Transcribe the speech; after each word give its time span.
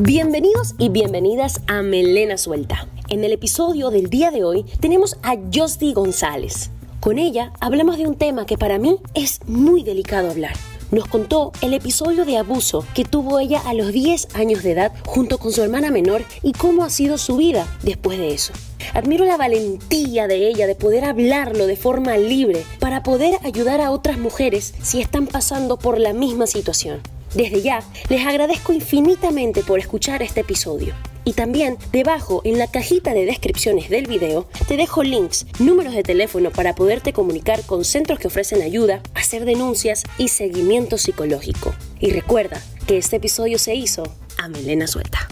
Bienvenidos 0.00 0.76
y 0.78 0.90
bienvenidas 0.90 1.60
a 1.66 1.82
Melena 1.82 2.38
Suelta. 2.38 2.86
En 3.08 3.24
el 3.24 3.32
episodio 3.32 3.90
del 3.90 4.08
día 4.08 4.30
de 4.30 4.44
hoy 4.44 4.64
tenemos 4.78 5.16
a 5.24 5.34
Josdy 5.52 5.92
González. 5.92 6.70
Con 7.00 7.18
ella 7.18 7.52
hablamos 7.58 7.98
de 7.98 8.06
un 8.06 8.14
tema 8.14 8.46
que 8.46 8.56
para 8.56 8.78
mí 8.78 8.98
es 9.14 9.40
muy 9.48 9.82
delicado 9.82 10.30
hablar. 10.30 10.54
Nos 10.92 11.08
contó 11.08 11.50
el 11.62 11.74
episodio 11.74 12.24
de 12.24 12.36
abuso 12.36 12.86
que 12.94 13.04
tuvo 13.04 13.40
ella 13.40 13.60
a 13.66 13.74
los 13.74 13.92
10 13.92 14.36
años 14.36 14.62
de 14.62 14.70
edad 14.70 14.92
junto 15.04 15.38
con 15.38 15.50
su 15.50 15.64
hermana 15.64 15.90
menor 15.90 16.22
y 16.44 16.52
cómo 16.52 16.84
ha 16.84 16.90
sido 16.90 17.18
su 17.18 17.36
vida 17.36 17.66
después 17.82 18.18
de 18.18 18.32
eso. 18.32 18.52
Admiro 18.94 19.24
la 19.24 19.36
valentía 19.36 20.28
de 20.28 20.46
ella 20.46 20.68
de 20.68 20.76
poder 20.76 21.04
hablarlo 21.04 21.66
de 21.66 21.74
forma 21.74 22.16
libre 22.18 22.64
para 22.78 23.02
poder 23.02 23.40
ayudar 23.42 23.80
a 23.80 23.90
otras 23.90 24.16
mujeres 24.16 24.74
si 24.80 25.00
están 25.00 25.26
pasando 25.26 25.76
por 25.76 25.98
la 25.98 26.12
misma 26.12 26.46
situación. 26.46 27.00
Desde 27.34 27.60
ya, 27.60 27.82
les 28.08 28.26
agradezco 28.26 28.72
infinitamente 28.72 29.62
por 29.62 29.78
escuchar 29.78 30.22
este 30.22 30.40
episodio. 30.40 30.94
Y 31.24 31.34
también 31.34 31.76
debajo 31.92 32.40
en 32.44 32.58
la 32.58 32.70
cajita 32.70 33.12
de 33.12 33.26
descripciones 33.26 33.90
del 33.90 34.06
video 34.06 34.48
te 34.66 34.78
dejo 34.78 35.02
links, 35.02 35.46
números 35.58 35.92
de 35.92 36.02
teléfono 36.02 36.50
para 36.50 36.74
poderte 36.74 37.12
comunicar 37.12 37.62
con 37.66 37.84
centros 37.84 38.18
que 38.18 38.28
ofrecen 38.28 38.62
ayuda, 38.62 39.02
hacer 39.14 39.44
denuncias 39.44 40.04
y 40.16 40.28
seguimiento 40.28 40.96
psicológico. 40.96 41.74
Y 42.00 42.12
recuerda 42.12 42.62
que 42.86 42.96
este 42.96 43.16
episodio 43.16 43.58
se 43.58 43.74
hizo 43.74 44.04
a 44.42 44.48
Melena 44.48 44.86
Suelta. 44.86 45.28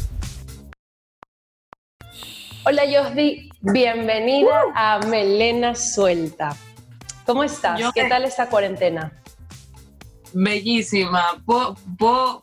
Hola 2.66 2.82
Josdi, 2.92 3.48
bienvenida 3.62 4.64
a 4.74 4.98
Melena 5.06 5.74
Suelta. 5.74 6.54
¿Cómo 7.24 7.42
estás? 7.42 7.80
¿Qué 7.94 8.04
tal 8.04 8.24
esta 8.24 8.50
cuarentena? 8.50 9.12
Bellísima. 10.36 11.42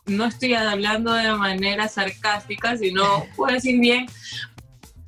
no 0.05 0.25
estoy 0.25 0.53
hablando 0.55 1.13
de 1.13 1.31
manera 1.33 1.87
sarcástica, 1.87 2.75
sino 2.77 3.03
puedo 3.35 3.53
decir 3.53 3.79
bien, 3.79 4.07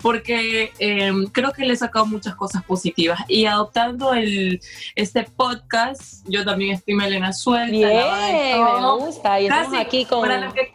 porque 0.01 0.71
em, 0.77 1.25
creo 1.27 1.51
que 1.51 1.65
le 1.65 1.73
he 1.73 1.77
sacado 1.77 2.05
muchas 2.05 2.35
cosas 2.35 2.63
positivas. 2.63 3.19
Y 3.27 3.45
adoptando 3.45 4.13
el, 4.13 4.61
este 4.95 5.23
podcast, 5.23 6.23
yo 6.27 6.45
también 6.45 6.75
estoy 6.75 6.93
Melena 6.93 7.33
Suelta. 7.33 7.71
Bien, 7.71 8.63
me 8.63 8.95
gusta. 8.97 9.41
Y 9.41 9.47
estamos 9.47 9.79
aquí 9.79 10.05
con... 10.05 10.21
Para 10.21 10.53
que, 10.53 10.71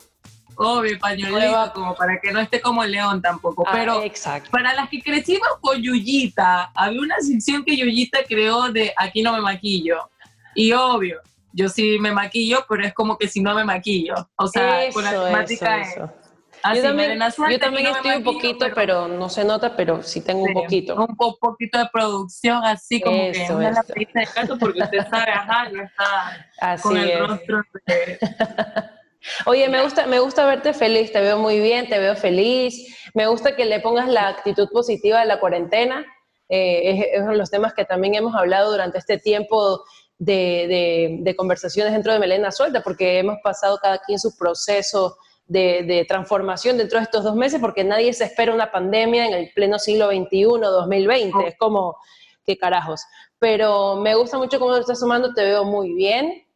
obvio, 0.56 0.98
pañuelito, 0.98 1.72
como 1.74 1.94
para 1.94 2.20
que 2.20 2.32
no 2.32 2.40
esté 2.40 2.60
como 2.60 2.84
león 2.84 3.22
tampoco. 3.22 3.62
Ah, 3.68 3.70
pero 3.72 4.02
para 4.50 4.74
las 4.74 4.88
que 4.88 5.00
crecimos 5.00 5.48
con 5.60 5.80
Yuyita, 5.80 6.72
había 6.74 7.00
una 7.00 7.20
sección 7.20 7.64
que 7.64 7.76
Yuyita 7.76 8.18
creó 8.28 8.72
de 8.72 8.92
aquí 8.96 9.22
no 9.22 9.32
me 9.32 9.40
maquillo. 9.40 10.10
Y 10.56 10.72
obvio, 10.72 11.20
yo 11.52 11.68
sí 11.68 11.98
me 11.98 12.12
maquillo, 12.12 12.64
pero 12.68 12.84
es 12.84 12.94
como 12.94 13.16
que 13.18 13.28
si 13.28 13.42
no 13.42 13.54
me 13.54 13.64
maquillo. 13.64 14.14
O 14.36 14.46
sea, 14.46 14.90
con 14.92 15.04
la 15.04 15.10
temática 15.10 15.80
es. 15.80 15.96
yo 15.96 16.82
también, 16.82 17.18
yo 17.50 17.58
también 17.58 17.86
estoy 17.86 18.16
un 18.16 18.24
poquito, 18.24 18.66
pero, 18.74 19.08
no 19.08 19.28
se 19.28 19.44
nota, 19.44 19.76
pero 19.76 20.02
sí 20.02 20.20
tengo 20.20 20.44
un 20.44 20.52
poquito. 20.52 20.94
Un 20.96 21.16
poquito 21.16 21.78
de 21.78 21.86
producción, 21.92 22.64
así 22.64 23.00
como 23.00 23.16
que 23.32 23.46
una 23.50 23.70
la 23.70 23.82
de 23.82 24.26
caso, 24.34 24.58
porque 24.58 24.82
usted 24.82 25.06
sabe, 25.08 25.32
ajá, 25.32 25.68
no 25.70 25.82
está 25.82 26.78
con 26.82 26.96
el 26.96 27.18
rostro 27.18 27.62
Oye, 29.44 29.68
me 29.68 29.82
gusta, 29.82 30.06
me 30.06 30.18
gusta 30.18 30.46
verte 30.46 30.72
feliz, 30.72 31.12
te 31.12 31.20
veo 31.20 31.38
muy 31.38 31.60
bien, 31.60 31.88
te 31.90 31.98
veo 31.98 32.16
feliz. 32.16 32.96
Me 33.12 33.26
gusta 33.26 33.54
que 33.54 33.66
le 33.66 33.80
pongas 33.80 34.08
la 34.08 34.28
actitud 34.28 34.68
positiva 34.72 35.20
de 35.20 35.26
la 35.26 35.40
cuarentena. 35.40 36.06
Eh, 36.48 36.90
es, 36.90 37.06
es 37.12 37.20
uno 37.20 37.32
de 37.32 37.36
los 37.36 37.50
temas 37.50 37.74
que 37.74 37.84
también 37.84 38.14
hemos 38.14 38.34
hablado 38.34 38.70
durante 38.70 38.96
este 38.96 39.18
tiempo 39.18 39.84
de, 40.20 41.34
conversaciones 41.36 41.92
dentro 41.92 42.12
de 42.12 42.18
Melena 42.18 42.52
Suelta, 42.52 42.82
porque 42.82 43.18
hemos 43.18 43.38
pasado 43.42 43.78
cada 43.82 43.98
quien 43.98 44.18
su 44.18 44.36
proceso 44.36 45.16
de, 45.46 46.04
transformación 46.06 46.76
dentro 46.76 46.98
de 46.98 47.04
estos 47.04 47.24
dos 47.24 47.34
meses, 47.34 47.60
porque 47.60 47.82
nadie 47.82 48.12
se 48.12 48.24
espera 48.24 48.54
una 48.54 48.70
pandemia 48.70 49.26
en 49.26 49.34
el 49.34 49.50
pleno 49.54 49.78
siglo 49.78 50.08
XXI, 50.10 50.44
2020, 50.60 51.48
es 51.48 51.56
como, 51.58 51.96
qué 52.44 52.56
carajos. 52.56 53.02
Pero 53.38 53.96
me 53.96 54.14
gusta 54.14 54.38
mucho 54.38 54.58
cómo 54.58 54.72
lo 54.72 54.78
estás 54.78 55.00
sumando, 55.00 55.32
te 55.32 55.42
veo 55.42 55.64
muy 55.64 55.94
bien, 55.94 56.46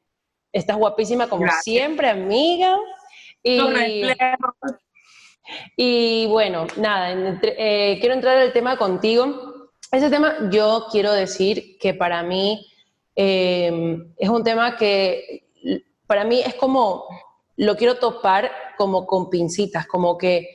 estás 0.52 0.76
guapísima 0.76 1.28
como 1.28 1.46
siempre, 1.62 2.08
amiga. 2.08 2.76
Y, 3.42 3.60
y 5.76 6.26
bueno, 6.26 6.66
nada, 6.76 7.38
eh, 7.42 7.96
quiero 7.98 8.14
entrar 8.14 8.36
al 8.36 8.52
tema 8.52 8.76
contigo. 8.76 9.70
Ese 9.90 10.10
tema 10.10 10.50
yo 10.50 10.86
quiero 10.90 11.12
decir 11.12 11.78
que 11.78 11.94
para 11.94 12.22
mí 12.22 12.66
Em, 13.16 14.12
es 14.16 14.28
un 14.28 14.42
tema 14.42 14.76
que 14.76 15.44
para 16.06 16.24
mí 16.24 16.40
es 16.40 16.54
como, 16.54 17.04
lo 17.56 17.76
quiero 17.76 17.96
topar 17.96 18.50
como 18.76 19.06
con 19.06 19.30
pincitas, 19.30 19.86
como 19.86 20.18
que 20.18 20.48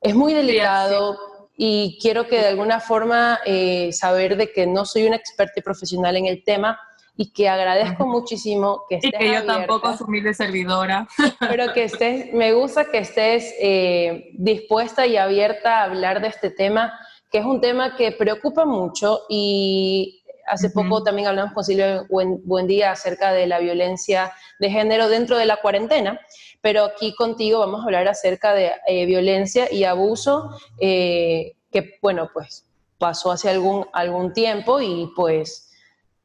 es 0.00 0.14
muy 0.14 0.32
delicado 0.32 1.18
y 1.56 1.98
quiero 2.00 2.26
que 2.26 2.38
de 2.38 2.48
alguna 2.48 2.80
forma 2.80 3.40
eh, 3.44 3.92
saber 3.92 4.36
de 4.36 4.52
que 4.52 4.66
no 4.66 4.84
soy 4.84 5.06
una 5.06 5.16
experta 5.16 5.60
profesional 5.62 6.16
en 6.16 6.26
el 6.26 6.44
tema 6.44 6.78
y 7.16 7.32
que 7.32 7.48
agradezco 7.48 8.06
muchísimo 8.06 8.84
que 8.88 8.96
estés 8.96 9.12
Y 9.14 9.18
que 9.18 9.32
yo 9.32 9.44
tampoco 9.46 9.96
soy 9.96 10.20
de 10.20 10.34
servidora. 10.34 11.08
Pero 11.40 11.72
que 11.72 11.84
estés, 11.84 12.32
me 12.32 12.52
gusta 12.52 12.90
que 12.90 12.98
estés 12.98 13.54
eh, 13.58 14.30
dispuesta 14.34 15.06
y 15.06 15.16
abierta 15.16 15.78
a 15.78 15.84
hablar 15.84 16.20
de 16.20 16.28
este 16.28 16.50
tema, 16.50 16.92
que 17.30 17.38
es 17.38 17.44
un 17.44 17.60
tema 17.60 17.96
que 17.96 18.12
preocupa 18.12 18.66
mucho 18.66 19.22
y 19.30 20.22
Hace 20.46 20.70
poco 20.70 21.02
también 21.02 21.28
hablamos 21.28 21.52
con 21.52 21.64
Silvia 21.64 22.04
Buen, 22.08 22.66
Día 22.66 22.92
acerca 22.92 23.32
de 23.32 23.46
la 23.46 23.58
violencia 23.58 24.32
de 24.58 24.70
género 24.70 25.08
dentro 25.08 25.36
de 25.36 25.46
la 25.46 25.56
cuarentena, 25.56 26.20
pero 26.60 26.84
aquí 26.84 27.14
contigo 27.14 27.60
vamos 27.60 27.80
a 27.80 27.84
hablar 27.84 28.08
acerca 28.08 28.54
de 28.54 28.72
eh, 28.86 29.06
violencia 29.06 29.72
y 29.72 29.84
abuso 29.84 30.50
eh, 30.80 31.54
que, 31.70 31.98
bueno, 32.00 32.30
pues 32.32 32.66
pasó 32.98 33.32
hace 33.32 33.50
algún, 33.50 33.86
algún 33.92 34.32
tiempo 34.32 34.80
y 34.80 35.10
pues 35.14 35.70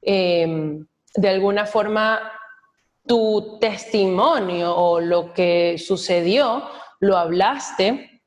em, 0.01 0.85
de 1.15 1.29
alguna 1.29 1.65
forma 1.65 2.31
tu 3.05 3.57
testimonio 3.59 4.75
o 4.75 4.99
lo 4.99 5.33
que 5.33 5.77
sucedió 5.77 6.63
lo 6.99 7.17
hablaste 7.17 8.21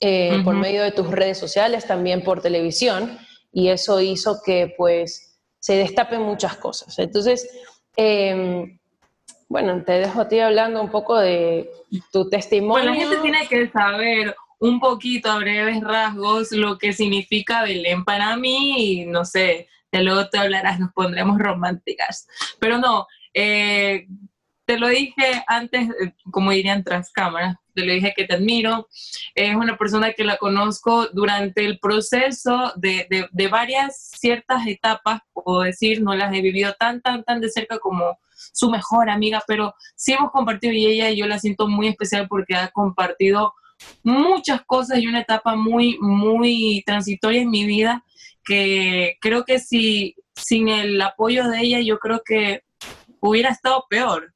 eh, 0.00 0.40
por 0.44 0.54
medio 0.54 0.82
de 0.82 0.92
tus 0.92 1.10
redes 1.10 1.38
sociales, 1.38 1.86
también 1.86 2.22
por 2.22 2.40
televisión, 2.40 3.18
y 3.52 3.68
eso 3.68 4.00
hizo 4.00 4.40
que 4.44 4.72
pues 4.76 5.29
se 5.60 5.76
destapen 5.76 6.22
muchas 6.22 6.56
cosas. 6.56 6.98
Entonces, 6.98 7.48
em, 7.96 8.78
bueno, 9.48 9.82
te 9.84 9.92
dejo 9.92 10.22
a 10.22 10.28
ti 10.28 10.40
hablando 10.40 10.82
un 10.82 10.90
poco 10.90 11.18
de 11.18 11.70
tu 12.10 12.28
testimonio. 12.28 12.90
Bueno, 12.90 12.92
la 12.92 12.96
gente 12.96 13.22
tiene 13.22 13.46
que 13.46 13.70
saber 13.70 14.34
un 14.58 14.78
poquito 14.78 15.30
a 15.30 15.38
breves 15.38 15.80
rasgos 15.82 16.52
lo 16.52 16.78
que 16.78 16.92
significa 16.92 17.62
Belén 17.62 18.04
para 18.04 18.36
mí 18.36 19.02
y 19.02 19.06
no 19.06 19.24
sé, 19.24 19.68
de 19.90 20.02
luego 20.02 20.28
te 20.28 20.38
hablarás, 20.38 20.78
nos 20.78 20.92
pondremos 20.92 21.38
románticas. 21.38 22.28
Pero 22.58 22.78
no, 22.78 23.06
eh, 23.34 24.06
te 24.64 24.78
lo 24.78 24.88
dije 24.88 25.42
antes, 25.46 25.88
eh, 25.88 26.14
como 26.30 26.52
dirían 26.52 26.84
tras 26.84 27.10
cámaras, 27.10 27.56
te 27.74 27.84
lo 27.84 27.92
dije 27.92 28.12
que 28.16 28.24
te 28.24 28.34
admiro. 28.34 28.88
Es 29.34 29.54
una 29.54 29.76
persona 29.76 30.12
que 30.12 30.24
la 30.24 30.36
conozco 30.36 31.06
durante 31.12 31.64
el 31.64 31.78
proceso 31.78 32.72
de, 32.76 33.06
de, 33.30 33.48
varias 33.48 34.10
ciertas 34.18 34.66
etapas, 34.66 35.20
puedo 35.32 35.60
decir, 35.62 36.02
no 36.02 36.14
las 36.14 36.34
he 36.34 36.40
vivido 36.40 36.74
tan, 36.78 37.00
tan, 37.00 37.24
tan 37.24 37.40
de 37.40 37.50
cerca 37.50 37.78
como 37.78 38.18
su 38.52 38.70
mejor 38.70 39.10
amiga, 39.10 39.42
pero 39.46 39.74
sí 39.96 40.12
hemos 40.12 40.30
compartido 40.30 40.72
y 40.72 40.86
ella 40.86 41.10
y 41.10 41.16
yo 41.16 41.26
la 41.26 41.38
siento 41.38 41.68
muy 41.68 41.88
especial 41.88 42.26
porque 42.28 42.54
ha 42.54 42.68
compartido 42.68 43.54
muchas 44.02 44.62
cosas 44.66 44.98
y 44.98 45.06
una 45.06 45.20
etapa 45.20 45.56
muy, 45.56 45.98
muy 46.00 46.82
transitoria 46.86 47.42
en 47.42 47.50
mi 47.50 47.64
vida 47.64 48.04
que 48.44 49.16
creo 49.20 49.44
que 49.44 49.58
si 49.58 50.16
sin 50.34 50.68
el 50.68 51.00
apoyo 51.00 51.48
de 51.48 51.60
ella 51.60 51.80
yo 51.80 51.98
creo 51.98 52.22
que 52.24 52.62
hubiera 53.20 53.50
estado 53.50 53.84
peor 53.88 54.34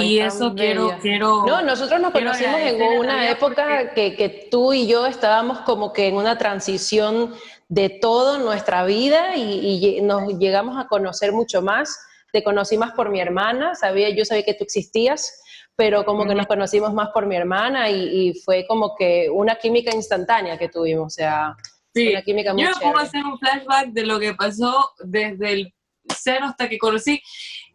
y 0.00 0.18
eso 0.18 0.54
quiero, 0.54 0.98
quiero... 1.00 1.46
No, 1.46 1.62
nosotros 1.62 2.00
nos 2.00 2.12
conocimos 2.12 2.60
en 2.60 2.98
una 2.98 3.30
época 3.30 3.94
que, 3.94 4.16
que, 4.16 4.48
tú 4.50 4.72
y 4.72 4.86
yo 4.88 5.06
estábamos 5.06 5.60
como 5.60 5.92
que 5.92 6.08
en 6.08 6.16
una 6.16 6.36
transición 6.36 7.34
de 7.68 7.88
toda 7.88 8.38
nuestra 8.38 8.84
vida 8.84 9.36
y, 9.36 10.00
nos 10.02 10.38
llegamos 10.38 10.76
a 10.78 10.88
conocer 10.88 11.32
mucho 11.32 11.62
más. 11.62 11.96
Te 12.32 12.42
conocí 12.42 12.76
más 12.76 12.92
por 12.92 13.10
mi 13.10 13.20
hermana, 13.20 13.74
sabía, 13.74 14.10
yo 14.10 14.24
sabía 14.24 14.44
que 14.44 14.54
tú 14.54 14.64
existías, 14.64 15.42
pero 15.76 16.04
como 16.04 16.26
que 16.26 16.34
nos 16.34 16.46
conocimos 16.46 16.92
más 16.92 17.10
por 17.10 17.26
mi 17.26 17.36
hermana 17.36 17.88
y, 17.90 18.34
fue 18.44 18.66
como 18.66 18.96
que 18.96 19.30
una 19.30 19.56
química 19.56 19.94
instantánea 19.94 20.58
que 20.58 20.68
tuvimos, 20.68 21.06
o 21.06 21.10
sea, 21.10 21.54
una 21.94 22.22
química 22.22 22.52
muy 22.52 22.64
Yo 22.64 22.70
puedo 22.80 22.98
hacer 22.98 23.24
un 23.24 23.38
flashback 23.38 23.88
de 23.88 24.06
lo 24.06 24.18
que 24.18 24.34
pasó 24.34 24.90
desde 25.04 25.52
el 25.52 25.74
cero 26.16 26.46
hasta 26.48 26.68
que 26.68 26.78
conocí. 26.78 27.20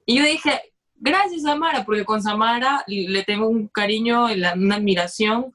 Y 0.05 0.17
yo 0.17 0.23
dije, 0.23 0.72
Gracias, 1.05 1.41
Samara, 1.41 1.83
porque 1.83 2.05
con 2.05 2.23
Samara 2.23 2.81
le 2.87 3.23
tengo 3.23 3.49
un 3.49 3.67
cariño, 3.67 4.27
una 4.55 4.75
admiración. 4.75 5.53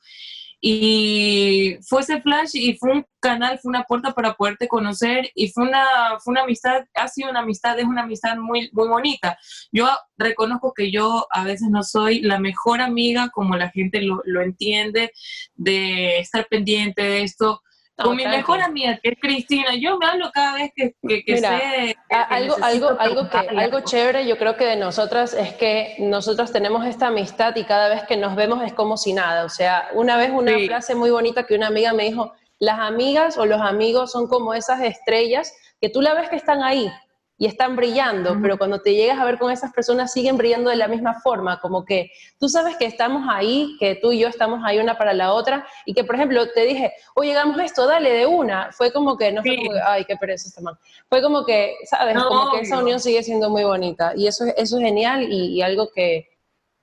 Y 0.61 1.79
fue 1.89 2.03
ese 2.03 2.21
flash 2.21 2.51
y 2.53 2.77
fue 2.77 2.93
un 2.93 3.07
canal, 3.19 3.59
fue 3.59 3.71
una 3.71 3.85
puerta 3.85 4.13
para 4.13 4.35
poderte 4.35 4.69
conocer 4.69 5.31
y 5.35 5.49
fue 5.49 5.65
una, 5.67 5.87
fue 6.23 6.33
una 6.33 6.43
amistad, 6.43 6.85
ha 6.95 7.09
sido 7.09 7.31
una 7.31 7.41
amistad, 7.41 7.79
es 7.79 7.87
una 7.87 8.03
amistad 8.03 8.37
muy, 8.37 8.69
muy 8.73 8.89
bonita. 8.89 9.39
Yo 9.73 9.89
reconozco 10.19 10.75
que 10.75 10.91
yo 10.91 11.27
a 11.31 11.45
veces 11.45 11.69
no 11.71 11.83
soy 11.83 12.21
la 12.21 12.39
mejor 12.39 12.83
amiga 12.83 13.31
como 13.31 13.57
la 13.57 13.71
gente 13.71 14.03
lo, 14.03 14.21
lo 14.27 14.43
entiende, 14.43 15.13
de 15.55 16.19
estar 16.19 16.47
pendiente 16.49 17.03
de 17.03 17.23
esto, 17.23 17.63
con 18.05 18.17
mi 18.17 18.25
mejor 18.27 18.61
amiga, 18.61 18.99
que 19.03 19.11
es 19.11 19.19
Cristina, 19.21 19.75
yo 19.75 19.99
me 19.99 20.07
hablo 20.07 20.31
cada 20.33 20.55
vez 20.55 20.73
que, 20.75 20.95
que, 21.25 21.39
sé... 21.39 21.97
algo, 22.09 22.57
algo, 22.63 22.97
algo, 22.99 23.29
que, 23.29 23.37
algo 23.37 23.81
chévere 23.81 24.27
yo 24.27 24.39
creo 24.39 24.57
que 24.57 24.65
de 24.67 24.77
nosotras 24.77 25.35
es 25.35 25.55
que 25.55 25.97
nosotros 25.99 26.53
tenemos 26.53 26.87
esta 26.87 27.09
amistad 27.09 27.57
y 27.57 27.65
cada 27.65 27.89
vez 27.89 28.05
que 28.05 28.17
nos 28.17 28.37
vemos 28.37 28.63
es 28.63 28.73
como 28.73 28.97
si 28.97 29.13
nada. 29.13 29.45
O 29.45 29.49
sea, 29.49 29.89
una 29.95 30.17
vez 30.17 30.31
una 30.31 30.53
frase 30.67 30.95
muy 30.95 31.11
bonita 31.11 31.45
que 31.45 31.55
una 31.55 31.67
amiga 31.67 31.93
me 31.93 32.05
dijo, 32.05 32.33
las 32.61 32.79
amigas 32.79 33.37
o 33.37 33.47
los 33.47 33.61
amigos 33.61 34.13
son 34.13 34.29
como 34.29 34.55
esas 34.55 34.81
estrellas 34.83 35.53
que 35.81 35.89
tú 35.89 36.01
la 36.01 36.15
ves 36.15 36.29
que 36.29 36.37
están 36.37 36.63
ahí, 36.63 36.91
y 37.41 37.47
están 37.47 37.77
brillando, 37.77 38.37
pero 38.43 38.59
cuando 38.59 38.81
te 38.81 38.95
llegas 38.95 39.19
a 39.19 39.25
ver 39.25 39.39
con 39.39 39.53
esas 39.53 39.73
personas 39.73 40.13
siguen 40.13 40.37
brillando 40.37 40.71
de 40.71 40.77
la 40.77 40.89
misma 40.89 41.21
forma, 41.21 41.61
como 41.61 41.85
que 41.85 42.11
tú 42.39 42.49
sabes 42.49 42.77
que 42.77 42.85
estamos 42.85 43.27
ahí, 43.31 43.77
que 43.79 43.95
tú 43.95 44.11
y 44.11 44.19
yo 44.19 44.29
estamos 44.29 44.61
ahí 44.65 44.79
una 44.81 44.99
para 44.99 45.13
la 45.13 45.33
otra, 45.33 45.65
y 45.87 45.95
que 45.95 46.03
por 46.03 46.17
ejemplo 46.17 46.51
te 46.51 46.65
dije, 46.65 46.93
oye, 47.15 47.33
hagamos 47.33 47.61
esto, 47.61 47.87
dale 47.87 48.11
de 48.11 48.27
una, 48.27 48.73
fue 48.73 48.93
como 48.93 49.17
que, 49.17 49.31
no 49.31 49.43
fue 49.43 49.57
como 49.57 49.71
que, 49.71 49.81
ay, 49.81 50.05
qué 50.05 50.17
pereza 50.17 50.49
este 50.49 50.61
man, 50.61 50.77
fue 51.09 51.23
como 51.23 51.45
que, 51.45 51.77
sabes, 51.89 52.17
como 52.21 52.51
que 52.53 52.61
esa 52.63 52.79
unión 52.79 52.99
sigue 52.99 53.23
siendo 53.23 53.49
muy 53.51 53.63
bonita, 53.63 54.13
y 54.17 54.27
eso, 54.27 54.45
eso 54.57 54.79
es 54.79 54.83
genial 54.83 55.23
y, 55.31 55.63
algo 55.63 55.91
que, 55.95 56.29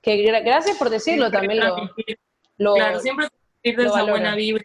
que, 0.00 0.22
gracias 0.40 0.78
por 0.78 0.88
decirlo, 0.88 1.30
también 1.30 1.60
lo, 2.56 2.74
Claro, 2.74 3.00
siempre 3.00 3.28
de 3.62 3.84
esa 3.84 4.04
buena 4.04 4.34
vibra. 4.34 4.62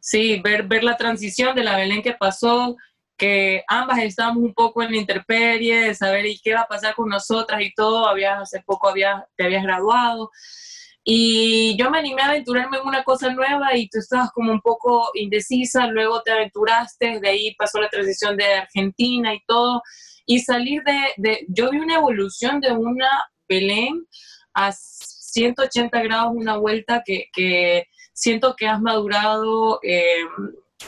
Sí, 0.00 0.40
ver, 0.40 0.64
ver 0.64 0.84
la 0.84 0.96
transición 0.96 1.54
de 1.54 1.64
la 1.64 1.76
Belén 1.76 2.02
que 2.02 2.12
pasó, 2.12 2.76
que 3.16 3.62
ambas 3.68 3.98
estábamos 4.00 4.42
un 4.42 4.54
poco 4.54 4.82
en 4.82 4.92
la 4.92 4.98
interperie 4.98 5.80
de 5.80 5.94
saber 5.94 6.26
y 6.26 6.38
qué 6.38 6.54
va 6.54 6.60
a 6.60 6.68
pasar 6.68 6.94
con 6.94 7.08
nosotras 7.08 7.60
y 7.62 7.72
todo, 7.72 8.06
habías, 8.06 8.40
hace 8.40 8.62
poco 8.62 8.88
había, 8.88 9.26
te 9.36 9.44
habías 9.44 9.62
graduado, 9.62 10.30
y 11.06 11.76
yo 11.76 11.90
me 11.90 11.98
animé 11.98 12.22
a 12.22 12.30
aventurarme 12.30 12.78
en 12.78 12.86
una 12.86 13.04
cosa 13.04 13.30
nueva 13.30 13.76
y 13.76 13.88
tú 13.88 13.98
estabas 13.98 14.30
como 14.32 14.50
un 14.50 14.62
poco 14.62 15.10
indecisa, 15.14 15.86
luego 15.86 16.22
te 16.22 16.32
aventuraste, 16.32 17.20
de 17.20 17.28
ahí 17.28 17.54
pasó 17.56 17.78
la 17.78 17.90
transición 17.90 18.36
de 18.36 18.46
Argentina 18.46 19.34
y 19.34 19.42
todo, 19.46 19.82
y 20.24 20.40
salir 20.40 20.82
de, 20.82 20.98
de 21.18 21.46
yo 21.48 21.70
vi 21.70 21.78
una 21.78 21.96
evolución 21.96 22.58
de 22.60 22.72
una 22.72 23.08
Belén 23.46 24.06
a 24.54 24.72
180 24.72 26.02
grados, 26.02 26.32
una 26.34 26.56
vuelta 26.56 27.02
que, 27.04 27.26
que 27.32 27.86
siento 28.14 28.54
que 28.56 28.66
has 28.66 28.80
madurado. 28.80 29.80
Eh, 29.82 30.24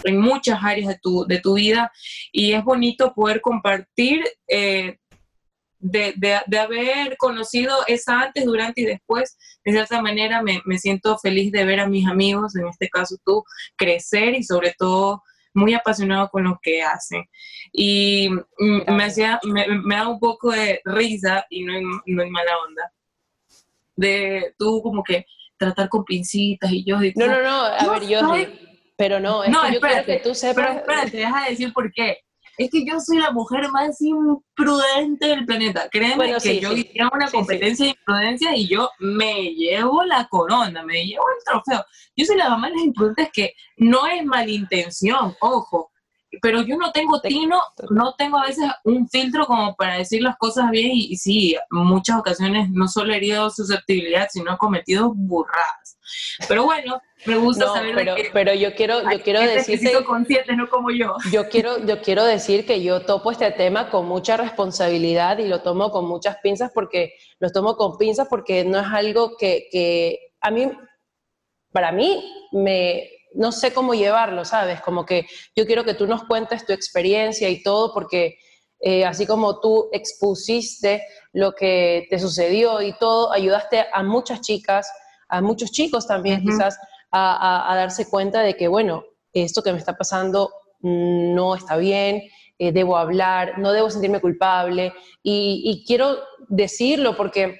en 0.05 0.19
muchas 0.19 0.63
áreas 0.63 0.89
de 0.89 0.99
tu, 1.01 1.25
de 1.27 1.41
tu 1.41 1.55
vida 1.55 1.93
y 2.33 2.53
es 2.53 2.65
bonito 2.65 3.15
poder 3.15 3.41
compartir 3.41 4.25
eh, 4.49 4.99
de, 5.79 6.15
de, 6.47 6.59
haber 6.59 7.17
conocido 7.17 7.77
esa 7.87 8.23
antes, 8.23 8.45
durante 8.45 8.81
y 8.81 8.85
después. 8.85 9.37
De 9.65 9.73
cierta 9.73 10.03
manera 10.03 10.43
me, 10.43 10.61
me, 10.65 10.79
siento 10.79 11.19
feliz 11.19 11.53
de 11.53 11.65
ver 11.65 11.81
a 11.81 11.89
mis 11.89 12.07
amigos, 12.07 12.57
en 12.57 12.67
este 12.67 12.89
caso 12.89 13.17
tú, 13.25 13.45
crecer 13.77 14.35
y 14.35 14.43
sobre 14.43 14.75
todo 14.77 15.23
muy 15.55 15.75
apasionado 15.75 16.29
con 16.29 16.45
lo 16.45 16.59
que 16.63 16.83
hacen. 16.83 17.25
Y 17.73 18.29
me, 18.59 19.05
hacía, 19.05 19.41
me, 19.45 19.67
me, 19.69 19.97
da 19.97 20.09
un 20.09 20.21
poco 20.21 20.51
de 20.51 20.81
risa 20.85 21.47
y 21.51 21.65
no 21.65 21.75
en, 21.75 21.85
no 22.07 22.23
en 22.23 22.31
mala 22.31 22.53
onda. 22.67 22.93
De 23.97 24.55
tú 24.59 24.83
como 24.83 25.03
que 25.03 25.25
tratar 25.57 25.89
con 25.89 26.05
pincitas 26.05 26.71
y 26.71 26.85
yo... 26.85 26.99
no, 26.99 27.27
no, 27.27 27.43
no, 27.43 27.65
a 27.65 27.99
ver, 27.99 28.07
yo... 28.07 28.21
Pero 28.97 29.21
no, 29.21 29.45
es 29.45 29.51
que 29.51 29.75
yo 29.75 29.81
quiero 29.81 30.05
que 30.05 30.21
tú 30.21 30.35
sepas. 30.35 30.67
Pero 30.67 30.79
espérate, 30.79 31.17
deja 31.17 31.45
de 31.45 31.51
decir 31.51 31.73
por 31.73 31.93
qué. 31.93 32.19
Es 32.59 32.71
que 32.71 32.87
yo 32.87 32.99
soy 33.01 33.19
la 33.19 33.31
mujer 33.33 33.71
más 33.71 34.01
imprudente 34.01 35.27
del 35.27 35.45
planeta. 35.45 35.89
Créeme 35.91 36.35
que 36.43 36.59
yo 36.59 36.71
sí. 36.71 36.91
una 37.13 37.31
competencia 37.31 37.85
de 37.85 37.91
imprudencia 37.91 38.57
y 38.57 38.67
yo 38.67 38.89
me 38.99 39.53
llevo 39.53 40.05
la 40.05 40.27
corona, 40.29 40.83
me 40.83 41.05
llevo 41.05 41.25
el 41.37 41.45
trofeo. 41.45 41.85
Yo 42.17 42.25
soy 42.25 42.37
la 42.37 42.49
mamá 42.49 42.69
de 42.69 42.77
las 42.77 42.85
imprudentes 42.85 43.29
que 43.31 43.53
no 43.77 44.07
es 44.07 44.25
malintención, 44.25 45.37
ojo, 45.41 45.91
pero 46.41 46.63
yo 46.63 46.77
no 46.77 46.93
tengo 46.93 47.21
tino, 47.21 47.61
no 47.91 48.15
tengo 48.17 48.39
a 48.39 48.47
veces 48.47 48.71
un 48.85 49.09
filtro 49.09 49.47
como 49.47 49.75
para 49.77 49.99
decir 49.99 50.23
las 50.23 50.37
cosas 50.37 50.71
bien 50.71 50.91
y, 50.93 51.13
y 51.13 51.17
sí, 51.17 51.57
muchas 51.71 52.19
ocasiones 52.19 52.71
no 52.71 52.89
solo 52.89 53.13
he 53.13 53.17
herido 53.17 53.51
susceptibilidad, 53.51 54.29
sino 54.31 54.55
he 54.55 54.59
cometido 54.59 55.13
burradas. 55.15 55.97
Pero 56.49 56.65
bueno, 56.65 57.01
me 57.27 57.37
gusta 57.37 57.67
saber 57.67 57.95
pero, 57.95 58.15
pero 58.33 58.55
yo 58.55 58.75
quiero, 58.75 59.11
yo 59.11 59.21
quiero 59.23 59.41
decirte... 59.41 59.93
no 60.57 60.69
como 60.69 60.91
yo. 60.91 61.17
Yo 61.33 61.49
quiero, 61.49 61.85
yo 61.85 62.01
quiero 62.01 62.25
decir 62.25 62.67
que 62.67 62.83
yo 62.83 63.03
topo 63.03 63.33
este 63.33 63.51
tema 63.51 63.91
con 63.91 64.07
mucha 64.07 64.37
responsabilidad 64.37 65.39
y 65.39 65.49
lo 65.49 65.63
tomo 65.63 65.91
con 65.91 66.07
muchas 66.07 66.37
pinzas 66.43 66.71
porque, 66.73 67.15
lo 67.41 67.51
tomo 67.51 67.77
con 67.77 67.99
pinzas 67.99 68.29
porque 68.29 68.65
no 68.65 68.79
es 68.79 68.87
algo 68.87 69.37
que, 69.37 69.69
que 69.73 70.33
a 70.41 70.51
mí, 70.51 70.71
para 71.73 71.91
mí, 71.91 72.33
me, 72.53 73.11
no 73.37 73.53
sé 73.53 73.73
cómo 73.73 73.95
llevarlo, 73.95 74.45
¿sabes? 74.45 74.81
Como 74.81 75.05
que 75.05 75.27
yo 75.55 75.67
quiero 75.67 75.85
que 75.85 75.95
tú 75.95 76.07
nos 76.07 76.25
cuentes 76.25 76.67
tu 76.67 76.73
experiencia 76.73 77.49
y 77.49 77.63
todo, 77.63 77.93
porque 77.93 78.39
eh, 78.81 79.05
así 79.05 79.27
como 79.27 79.61
tú 79.61 79.89
expusiste 79.93 81.03
lo 81.33 81.53
que 81.53 82.07
te 82.11 82.19
sucedió 82.19 82.83
y 82.83 82.97
todo, 82.99 83.33
ayudaste 83.33 83.87
a 83.93 84.03
muchas 84.03 84.41
chicas, 84.41 84.91
a 85.29 85.41
muchos 85.41 85.71
chicos 85.71 86.07
también 86.07 86.43
quizás, 86.43 86.79
a, 87.11 87.73
darse 87.75 88.09
cuenta 88.09 88.43
de 88.43 88.57
que, 88.57 88.69
bueno, 88.69 89.05
esto 89.33 89.63
que 89.63 89.73
me 89.73 89.79
está 89.79 89.97
pasando 89.97 90.51
no 90.81 91.55
está 91.55 91.77
bien, 91.77 92.23
eh, 92.59 92.73
debo 92.73 92.97
hablar, 92.97 93.59
no 93.59 93.73
debo 93.73 93.91
sentirme 93.91 94.21
culpable. 94.21 94.93
Y, 95.23 95.85
quiero 95.87 96.19
decirlo 96.49 97.17
porque 97.17 97.59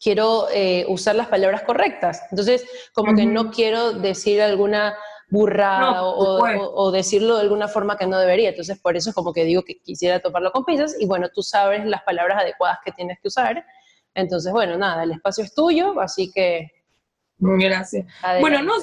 quiero 0.00 0.48
eh, 0.52 0.84
usar 0.88 1.14
las 1.14 1.28
palabras 1.28 1.62
correctas. 1.62 2.22
Entonces, 2.30 2.64
como 2.92 3.14
que 3.14 3.26
no 3.26 3.50
quiero 3.50 3.92
decir 3.92 4.40
alguna 4.40 4.94
burrada 5.30 6.02
o, 6.04 6.90
decirlo 6.92 7.36
de 7.36 7.42
alguna 7.42 7.68
forma 7.68 7.96
que 7.96 8.06
no 8.06 8.18
debería. 8.18 8.50
Entonces, 8.50 8.78
por 8.78 8.96
eso 8.96 9.10
es 9.10 9.16
como 9.16 9.32
que 9.32 9.44
digo 9.44 9.62
que 9.62 9.78
quisiera 9.80 10.20
toparlo 10.20 10.52
con 10.52 10.64
pinzas 10.64 10.96
y 10.98 11.06
bueno, 11.06 11.28
tú 11.34 11.42
sabes 11.42 11.84
las 11.86 12.02
palabras 12.02 12.42
adecuadas 12.42 12.78
que 12.84 12.92
tienes 12.92 13.18
que 13.20 13.28
usar. 13.28 13.64
Entonces, 14.14 14.52
bueno, 14.52 14.76
nada, 14.76 15.02
el 15.02 15.12
espacio 15.12 15.44
es 15.44 15.54
tuyo, 15.54 16.00
así 16.00 16.30
que... 16.32 16.70
Gracias. 17.38 18.06
Bueno, 18.40 18.62
no, 18.62 18.74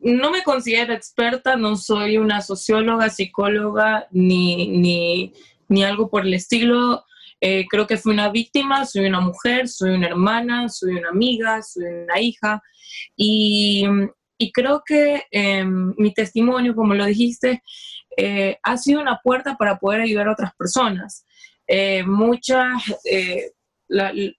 no 0.00 0.30
me 0.30 0.44
considero 0.44 0.94
experta, 0.94 1.56
no 1.56 1.76
soy 1.76 2.16
una 2.16 2.40
socióloga, 2.40 3.10
psicóloga, 3.10 4.06
ni, 4.12 4.68
ni, 4.68 5.32
ni 5.68 5.84
algo 5.84 6.08
por 6.08 6.24
el 6.24 6.34
estilo 6.34 7.04
eh, 7.44 7.66
creo 7.68 7.88
que 7.88 7.96
fui 7.96 8.12
una 8.12 8.30
víctima, 8.30 8.86
soy 8.86 9.06
una 9.06 9.20
mujer, 9.20 9.66
soy 9.66 9.90
una 9.90 10.06
hermana, 10.06 10.68
soy 10.68 10.94
una 10.94 11.08
amiga, 11.08 11.60
soy 11.60 11.84
una 11.84 12.20
hija 12.20 12.62
y, 13.16 13.84
creo 14.54 14.82
que 14.86 15.24
em, 15.32 15.92
mi 15.98 16.14
testimonio, 16.14 16.74
como 16.76 16.94
lo 16.94 17.04
dijiste, 17.04 17.62
eh, 18.16 18.58
ha 18.62 18.76
sido 18.76 19.00
una 19.00 19.20
puerta 19.22 19.56
para 19.56 19.78
poder 19.78 20.02
ayudar 20.02 20.28
a 20.28 20.32
otras 20.32 20.54
personas. 20.54 21.26
Eh, 21.66 22.04
muchas, 22.04 22.82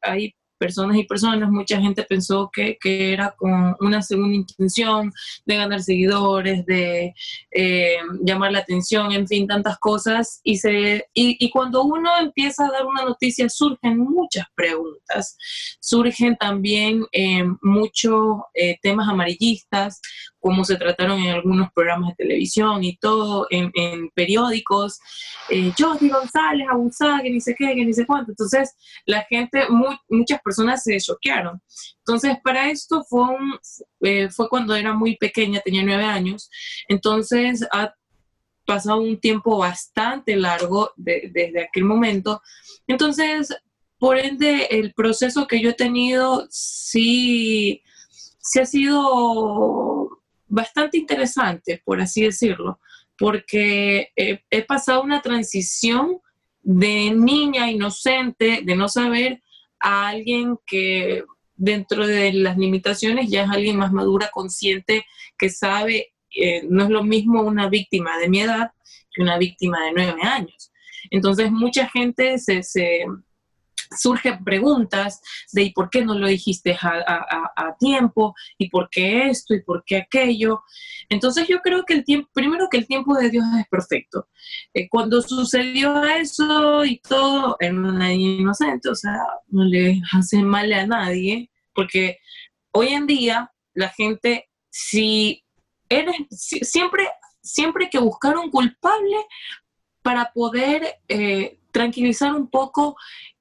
hay 0.01 0.35
personas 0.63 0.95
y 0.95 1.03
personas, 1.03 1.51
mucha 1.51 1.77
gente 1.81 2.03
pensó 2.03 2.49
que, 2.53 2.77
que 2.79 3.11
era 3.11 3.31
con 3.35 3.75
una 3.81 4.01
segunda 4.01 4.33
intención 4.33 5.11
de 5.45 5.57
ganar 5.57 5.83
seguidores, 5.83 6.65
de 6.65 7.13
eh, 7.51 7.97
llamar 8.21 8.53
la 8.53 8.59
atención, 8.59 9.11
en 9.11 9.27
fin, 9.27 9.45
tantas 9.45 9.77
cosas. 9.77 10.39
Y, 10.41 10.55
se, 10.55 11.05
y, 11.13 11.49
cuando 11.49 11.83
uno 11.83 12.09
empieza 12.17 12.65
a 12.65 12.71
dar 12.71 12.85
una 12.85 13.03
noticia 13.03 13.49
surgen 13.49 13.97
muchas 13.97 14.45
preguntas, 14.55 15.35
surgen 15.81 16.37
también 16.37 17.05
eh, 17.11 17.43
muchos 17.61 18.37
eh, 18.53 18.77
temas 18.81 19.09
amarillistas, 19.09 19.99
cómo 20.43 20.65
se 20.65 20.75
trataron 20.75 21.21
en 21.21 21.29
algunos 21.29 21.71
programas 21.71 22.09
de 22.09 22.25
televisión 22.25 22.83
y 22.83 22.97
todo, 22.97 23.47
en, 23.49 24.09
periódicos, 24.13 24.99
eh, 25.49 25.71
Jordi 25.79 26.09
González 26.09 26.67
abusada, 26.69 27.21
que 27.21 27.29
ni 27.29 27.39
sé 27.39 27.55
qué, 27.57 27.73
que 27.73 27.85
ni 27.85 27.93
sé 27.93 28.05
cuánto. 28.05 28.33
Entonces, 28.33 28.75
la 29.05 29.23
gente, 29.29 29.63
muchas 30.09 30.41
personas 30.41 30.83
se 30.83 30.99
choquearon. 30.99 31.61
Entonces, 31.99 32.35
para 32.43 32.69
esto 32.69 33.05
fue, 33.07 33.21
un, 33.21 33.57
eh, 34.01 34.29
fue 34.29 34.49
cuando 34.49 34.75
era 34.75 34.91
muy 34.93 35.15
pequeña, 35.15 35.61
tenía 35.61 35.83
nueve 35.83 36.03
años. 36.03 36.49
Entonces, 36.89 37.65
ha 37.71 37.93
pasado 38.65 38.99
un 38.99 39.17
tiempo 39.21 39.57
bastante 39.57 40.35
largo 40.35 40.91
desde 40.97 41.63
aquel 41.63 41.85
momento. 41.85 42.41
Entonces, 42.85 43.55
por 43.97 44.17
ende, 44.19 44.67
el 44.71 44.93
proceso 44.93 45.47
que 45.47 45.61
yo 45.61 45.69
he 45.69 45.73
tenido 45.73 46.45
sí, 46.49 47.81
sí 48.39 48.59
ha 48.59 48.65
sido 48.65 50.02
bastante 50.53 50.99
interesante, 50.99 51.81
por 51.83 51.99
así 51.99 52.21
decirlo, 52.21 52.79
porque 53.17 54.11
he, 54.15 54.61
pasado 54.61 55.01
una 55.01 55.19
transición 55.19 56.19
de 56.61 57.11
niña 57.11 57.71
inocente, 57.71 58.61
de 58.63 58.75
no 58.75 58.87
saber, 58.87 59.41
a 59.79 60.09
alguien 60.09 60.57
que 60.67 61.23
dentro 61.55 62.05
de 62.05 62.33
las 62.33 62.55
limitaciones 62.57 63.31
ya 63.31 63.43
es 63.43 63.49
alguien 63.49 63.77
más 63.77 63.91
madura, 63.91 64.29
consciente, 64.31 65.05
que 65.39 65.49
sabe, 65.49 66.13
eh, 66.35 66.61
no 66.69 66.83
es 66.83 66.89
lo 66.91 67.03
mismo 67.03 67.41
una 67.41 67.67
víctima 67.67 68.19
de 68.19 68.29
mi 68.29 68.41
edad 68.41 68.71
que 69.11 69.23
una 69.23 69.39
víctima 69.39 69.83
de 69.85 69.93
nueve 69.93 70.21
años. 70.21 70.71
Entonces 71.09 71.51
mucha 71.51 71.87
gente 71.89 72.37
se, 72.37 72.61
se 72.61 73.05
surgen 73.97 74.43
preguntas 74.43 75.21
de 75.51 75.63
¿y 75.63 75.71
por 75.71 75.89
qué 75.89 76.03
no 76.03 76.17
lo 76.17 76.27
dijiste 76.27 76.77
a, 76.81 77.75
tiempo? 77.79 78.33
¿Y 78.57 78.69
por 78.69 78.89
qué 78.89 79.27
esto? 79.29 79.53
¿Y 79.53 79.63
por 79.63 79.83
qué 79.85 79.97
aquello? 79.97 80.63
Entonces 81.09 81.47
yo 81.47 81.59
creo 81.61 81.83
que 81.85 81.93
el 81.93 82.03
tiempo, 82.03 82.29
primero 82.33 82.67
que 82.69 82.77
el 82.77 82.87
tiempo 82.87 83.15
de 83.15 83.29
Dios 83.29 83.45
es 83.59 83.67
perfecto. 83.67 84.27
Eh, 84.73 84.87
cuando 84.89 85.21
sucedió 85.21 86.03
eso 86.03 86.85
y 86.85 86.99
todo, 86.99 87.57
en 87.59 87.79
una 87.79 88.13
inocente, 88.13 88.89
o 88.89 88.95
sea, 88.95 89.19
no 89.47 89.63
le 89.65 90.01
hace 90.13 90.41
mal 90.41 90.71
a 90.73 90.85
nadie, 90.85 91.49
porque 91.73 92.19
hoy 92.71 92.89
en 92.89 93.07
día 93.07 93.51
la 93.73 93.89
gente, 93.89 94.49
si 94.69 95.43
eres, 95.89 96.15
siempre, 96.29 97.07
siempre 97.41 97.89
que 97.89 97.99
buscar 97.99 98.37
un 98.37 98.49
culpable 98.49 99.17
para 100.01 100.31
poder 100.33 100.99
eh, 101.07 101.59
tranquilizar 101.71 102.33
un 102.35 102.49
poco 102.49 102.95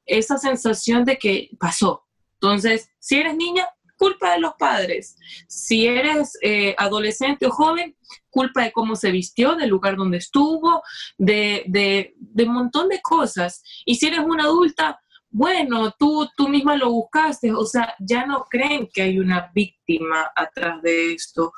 esa 0.06 0.38
sensación 0.38 1.04
de 1.04 1.18
que 1.18 1.50
pasó. 1.58 2.04
Entonces, 2.34 2.90
si 2.98 3.18
eres 3.18 3.36
niña, 3.36 3.68
culpa 4.02 4.32
de 4.32 4.40
los 4.40 4.54
padres. 4.58 5.16
Si 5.46 5.86
eres 5.86 6.36
eh, 6.42 6.74
adolescente 6.76 7.46
o 7.46 7.50
joven, 7.50 7.96
culpa 8.30 8.64
de 8.64 8.72
cómo 8.72 8.96
se 8.96 9.12
vistió, 9.12 9.54
del 9.54 9.70
lugar 9.70 9.94
donde 9.94 10.16
estuvo, 10.16 10.82
de, 11.18 11.62
de, 11.68 12.44
un 12.44 12.52
montón 12.52 12.88
de 12.88 13.00
cosas. 13.00 13.62
Y 13.84 13.94
si 13.94 14.08
eres 14.08 14.18
una 14.20 14.44
adulta, 14.44 15.00
bueno, 15.30 15.92
tú, 15.96 16.28
tú 16.36 16.48
misma 16.48 16.76
lo 16.76 16.90
buscaste, 16.90 17.52
o 17.52 17.64
sea, 17.64 17.94
ya 18.00 18.26
no 18.26 18.44
creen 18.50 18.88
que 18.92 19.02
hay 19.02 19.20
una 19.20 19.52
víctima 19.54 20.32
atrás 20.34 20.82
de 20.82 21.12
esto, 21.14 21.52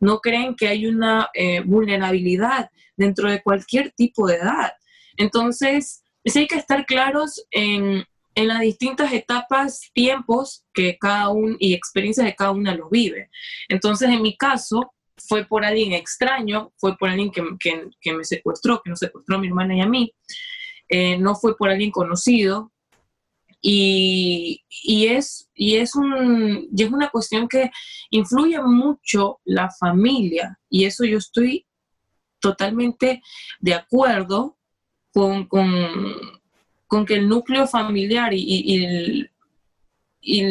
no 0.00 0.20
creen 0.20 0.56
que 0.56 0.68
hay 0.68 0.86
una 0.86 1.28
eh, 1.34 1.60
vulnerabilidad 1.60 2.70
dentro 2.96 3.30
de 3.30 3.42
cualquier 3.42 3.92
tipo 3.92 4.26
de 4.26 4.36
edad. 4.36 4.72
Entonces, 5.18 6.02
sí 6.24 6.40
hay 6.40 6.46
que 6.46 6.56
estar 6.56 6.84
claros 6.86 7.44
en, 7.50 8.04
las 8.34 8.60
distintas 8.60 9.12
etapas, 9.12 9.90
tiempos 9.92 10.64
que 10.72 10.96
cada 10.98 11.28
uno 11.28 11.56
y 11.58 11.74
experiencias 11.74 12.24
de 12.24 12.34
cada 12.34 12.52
una 12.52 12.74
los 12.74 12.88
vive. 12.88 13.28
Entonces, 13.68 14.08
en 14.08 14.22
mi 14.22 14.34
caso, 14.34 14.94
fue 15.28 15.44
por 15.44 15.62
alguien 15.62 15.92
extraño, 15.92 16.72
fue 16.78 16.96
por 16.96 17.10
alguien 17.10 17.30
que, 17.30 18.12
me 18.12 18.24
secuestró, 18.24 18.80
que 18.82 18.88
nos 18.88 18.98
secuestró 18.98 19.36
a 19.36 19.40
mi 19.40 19.48
hermana 19.48 19.76
y 19.76 19.80
a 19.82 19.86
mí, 19.86 20.14
eh, 20.88 21.18
no 21.18 21.34
fue 21.34 21.54
por 21.54 21.68
alguien 21.68 21.90
conocido. 21.90 22.72
Y, 23.60 24.62
es, 25.06 25.50
y, 25.54 25.76
es 25.76 25.94
un, 25.94 26.66
y 26.74 26.82
es 26.82 26.90
una 26.90 27.10
cuestión 27.10 27.46
que 27.46 27.70
influye 28.08 28.58
mucho 28.62 29.40
la 29.44 29.68
familia, 29.70 30.58
y 30.70 30.86
eso 30.86 31.04
yo 31.04 31.18
estoy 31.18 31.66
totalmente 32.40 33.20
de 33.58 33.74
acuerdo 33.74 34.56
con, 35.12 35.46
con, 35.46 37.06
que 37.06 37.14
el 37.14 37.28
núcleo 37.28 37.66
familiar 37.66 38.32
y, 38.32 39.30
y, 40.20 40.44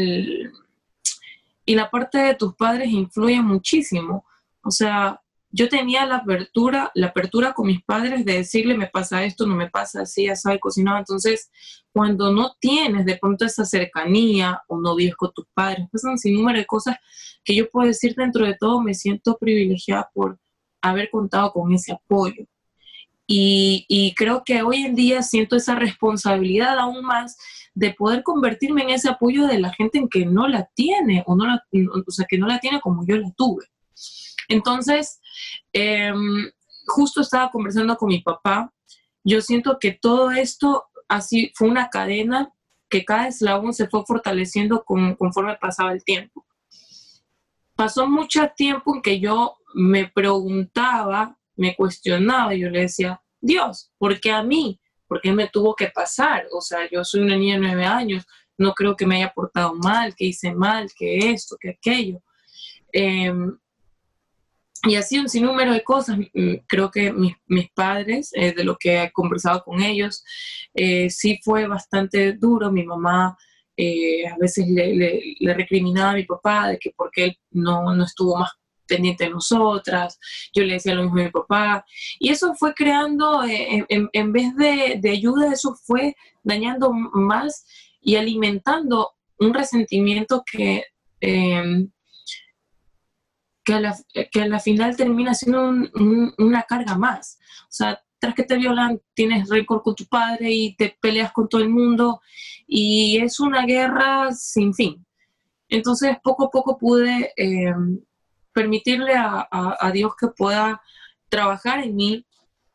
y, 1.66 1.76
la 1.76 1.90
parte 1.90 2.18
de 2.18 2.36
tus 2.36 2.56
padres 2.56 2.90
influye 2.90 3.42
muchísimo. 3.42 4.26
O 4.64 4.72
sea, 4.72 5.22
yo 5.52 5.70
tenía 5.70 6.06
la 6.06 6.18
apertura, 6.18 6.92
la 6.94 7.08
apertura 7.08 7.54
con 7.54 7.68
mis 7.68 7.84
padres 7.84 8.26
de 8.26 8.34
decirle 8.34 8.78
me 8.78 8.88
pasa 8.88 9.24
esto, 9.24 9.48
no 9.48 9.56
me 9.56 9.70
pasa 9.70 10.02
así, 10.02 10.28
sabe 10.36 10.60
cocinado. 10.60 10.98
Entonces, 11.00 11.52
cuando 11.92 12.32
no 12.32 12.56
tienes 12.60 13.06
de 13.06 13.18
pronto 13.18 13.46
esa 13.46 13.66
cercanía 13.66 14.62
o 14.68 14.80
no 14.80 14.96
vives 14.96 15.16
con 15.16 15.32
tus 15.34 15.46
padres, 15.54 15.88
pasan 15.92 16.18
sin 16.18 16.36
número 16.36 16.60
de 16.60 16.66
cosas 16.66 16.98
que 17.44 17.56
yo 17.56 17.70
puedo 17.70 17.88
decir 17.88 18.16
dentro 18.16 18.46
de 18.46 18.56
todo, 18.56 18.82
me 18.82 18.94
siento 18.94 19.38
privilegiada 19.38 20.10
por 20.14 20.40
haber 20.82 21.10
contado 21.10 21.52
con 21.52 21.72
ese 21.74 21.94
apoyo. 21.94 22.46
Y, 23.32 24.16
creo 24.18 24.44
que 24.44 24.64
hoy 24.64 24.78
en 24.78 24.96
día 24.96 25.22
siento 25.22 25.56
esa 25.56 25.76
responsabilidad 25.76 26.80
aún 26.80 27.06
más 27.06 27.38
de 27.76 27.94
poder 27.94 28.24
convertirme 28.24 28.82
en 28.82 28.90
ese 28.90 29.08
apoyo 29.08 29.46
de 29.46 29.60
la 29.60 29.72
gente 29.72 30.00
en 30.00 30.10
que 30.10 30.26
no 30.26 30.48
la 30.48 30.68
tiene, 30.74 31.24
o, 31.28 31.36
no 31.36 31.46
o 31.46 32.12
sea, 32.12 32.26
que 32.28 32.40
no 32.40 32.48
la 32.48 32.60
tiene 32.60 32.82
como 32.82 33.06
yo 33.06 33.18
la 33.18 33.32
tuve. 33.38 33.66
Entonces, 34.48 35.22
em, 35.72 36.50
justo 36.88 37.22
estaba 37.22 37.52
conversando 37.52 37.96
con 37.98 38.10
mi 38.10 38.20
papá, 38.22 38.74
yo 39.24 39.42
siento 39.42 39.78
que 39.80 39.92
todo 39.92 40.32
esto 40.32 40.86
así 41.08 41.52
fue 41.54 41.70
una 41.70 41.90
cadena 41.90 42.52
que 42.90 43.06
cada 43.06 43.28
eslabón 43.28 43.76
se 43.76 43.88
fue 43.88 44.04
fortaleciendo 44.08 44.84
conforme 44.84 45.56
pasaba 45.62 45.92
el 45.92 46.04
tiempo. 46.04 46.48
Pasó 47.76 48.08
mucho 48.08 48.50
tiempo 48.58 48.96
en 48.96 49.04
que 49.04 49.20
yo 49.20 49.56
me 49.76 50.08
preguntaba 50.08 51.39
me 51.60 51.76
cuestionaba, 51.76 52.54
yo 52.54 52.70
le 52.70 52.82
decía, 52.82 53.22
Dios, 53.42 53.92
¿por 53.98 54.20
qué 54.20 54.32
a 54.32 54.42
mí? 54.42 54.80
¿Por 55.08 55.20
qué 55.22 55.34
me 55.34 55.50
tuvo 55.50 55.76
que 55.76 55.88
pasar? 55.88 56.48
O 56.54 56.62
sea, 56.62 56.90
yo 56.90 57.04
soy 57.04 57.22
una 57.22 57.36
niña 57.36 57.56
de 57.56 57.62
nueve 57.62 57.86
años, 57.86 58.26
no 58.58 58.74
creo 58.74 58.96
que 58.96 59.06
me 59.06 59.18
haya 59.18 59.34
portado 59.34 59.74
mal, 59.76 60.16
que 60.16 60.26
hice 60.26 60.54
mal, 60.54 60.90
que 60.98 61.32
esto, 61.32 61.58
que 61.60 61.72
aquello. 61.72 62.22
Em, 62.94 63.58
y 64.84 64.96
así 64.96 65.20
un 65.20 65.28
sinnúmero 65.28 65.74
de 65.74 65.84
cosas. 65.84 66.18
Mm, 66.34 66.56
creo 66.66 66.90
que 66.90 67.12
mis, 67.12 67.70
padres, 67.76 68.32
eh, 68.34 68.54
de 68.54 68.64
lo 68.64 68.78
que 68.78 69.04
he 69.04 69.12
conversado 69.12 69.64
con 69.64 69.82
ellos, 69.82 70.24
eh, 70.74 71.10
sí 71.10 71.40
fue 71.44 71.68
bastante 71.68 72.34
duro. 72.34 72.72
Mi 72.72 72.84
mamá 72.86 73.38
eh, 73.76 74.28
a 74.28 74.38
veces 74.38 74.68
le, 74.70 74.96
le, 75.40 75.54
recriminaba 75.54 76.12
a 76.12 76.16
mi 76.16 76.24
papá 76.24 76.70
de 76.70 76.80
que 76.80 76.92
porque 76.96 77.26
él 77.26 77.38
no, 77.52 77.94
no 77.96 78.04
estuvo 78.06 78.38
más 78.38 78.52
pendiente 78.90 79.26
de 79.26 79.30
nosotras, 79.30 80.20
yo 80.54 80.64
le 80.64 80.74
decía 80.74 80.96
lo 80.96 81.04
mismo 81.04 81.22
a 81.22 81.24
mi 81.24 81.32
papá, 81.32 81.86
y 82.20 82.30
eso 82.30 82.54
fue 82.56 82.74
creando, 82.74 83.44
eh, 83.44 83.86
en, 83.88 84.34
vez 84.34 84.56
de, 84.56 85.10
ayuda, 85.10 85.54
eso 85.54 85.76
fue 85.76 86.16
dañando 86.44 86.92
más 86.92 87.66
y 88.02 88.16
alimentando 88.16 89.12
un 89.40 89.54
resentimiento 89.54 90.44
que, 90.52 90.86
em, 91.22 91.90
que, 93.64 93.74
a 93.74 94.48
la, 94.48 94.60
final 94.60 94.98
termina 94.98 95.34
siendo 95.34 95.72
una 96.38 96.64
carga 96.64 96.98
más. 96.98 97.38
O 97.64 97.72
sea, 97.72 98.02
tras 98.20 98.36
que 98.36 98.44
te 98.44 98.58
violan, 98.58 99.00
tienes 99.14 99.48
récord 99.50 99.82
con 99.82 99.96
tu 99.96 100.06
padre 100.06 100.52
y 100.52 100.76
te 100.76 100.98
peleas 101.02 101.32
con 101.32 101.48
todo 101.48 101.62
el 101.62 101.70
mundo 101.70 102.22
y 102.68 103.18
es 103.18 103.40
una 103.40 103.66
guerra 103.66 104.34
sin 104.34 104.74
fin. 104.74 105.06
Entonces, 105.70 106.18
poco 106.24 106.46
a 106.46 106.50
poco 106.50 106.78
pude 106.78 107.32
em, 107.38 108.00
permitirle 108.54 109.14
a, 109.16 109.92
Dios 109.94 110.14
que 110.20 110.28
pueda 110.28 110.82
trabajar 111.30 111.84
en 111.84 111.96
mí, 111.96 112.26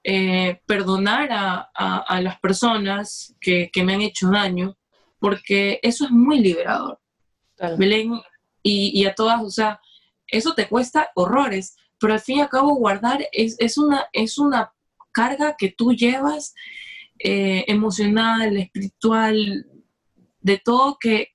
eh, 0.02 0.60
perdonar 0.66 1.28
a, 1.30 2.20
las 2.20 2.38
personas 2.40 3.34
que, 3.40 3.70
me 3.84 3.94
han 3.94 4.02
hecho 4.02 4.30
daño, 4.30 4.76
porque 5.18 5.80
eso 5.82 6.04
es 6.04 6.10
muy 6.10 6.40
liberador. 6.40 7.00
Belén, 7.78 8.20
y, 8.62 9.04
a 9.06 9.14
todas, 9.14 9.42
o 9.42 9.50
sea, 9.50 9.80
eso 10.26 10.54
te 10.54 10.68
cuesta 10.68 11.10
horrores, 11.14 11.76
pero 11.98 12.14
al 12.14 12.20
fin 12.20 12.38
y 12.38 12.40
al 12.40 12.48
cabo 12.48 12.74
guardar 12.74 13.26
es, 13.32 13.78
una, 13.78 14.06
es 14.12 14.38
una 14.38 14.72
carga 15.12 15.54
que 15.56 15.70
tú 15.70 15.92
llevas 15.92 16.54
eh, 17.18 17.64
emocional, 17.68 18.56
espiritual, 18.56 19.66
de 20.40 20.58
todo 20.58 20.98
que, 21.00 21.33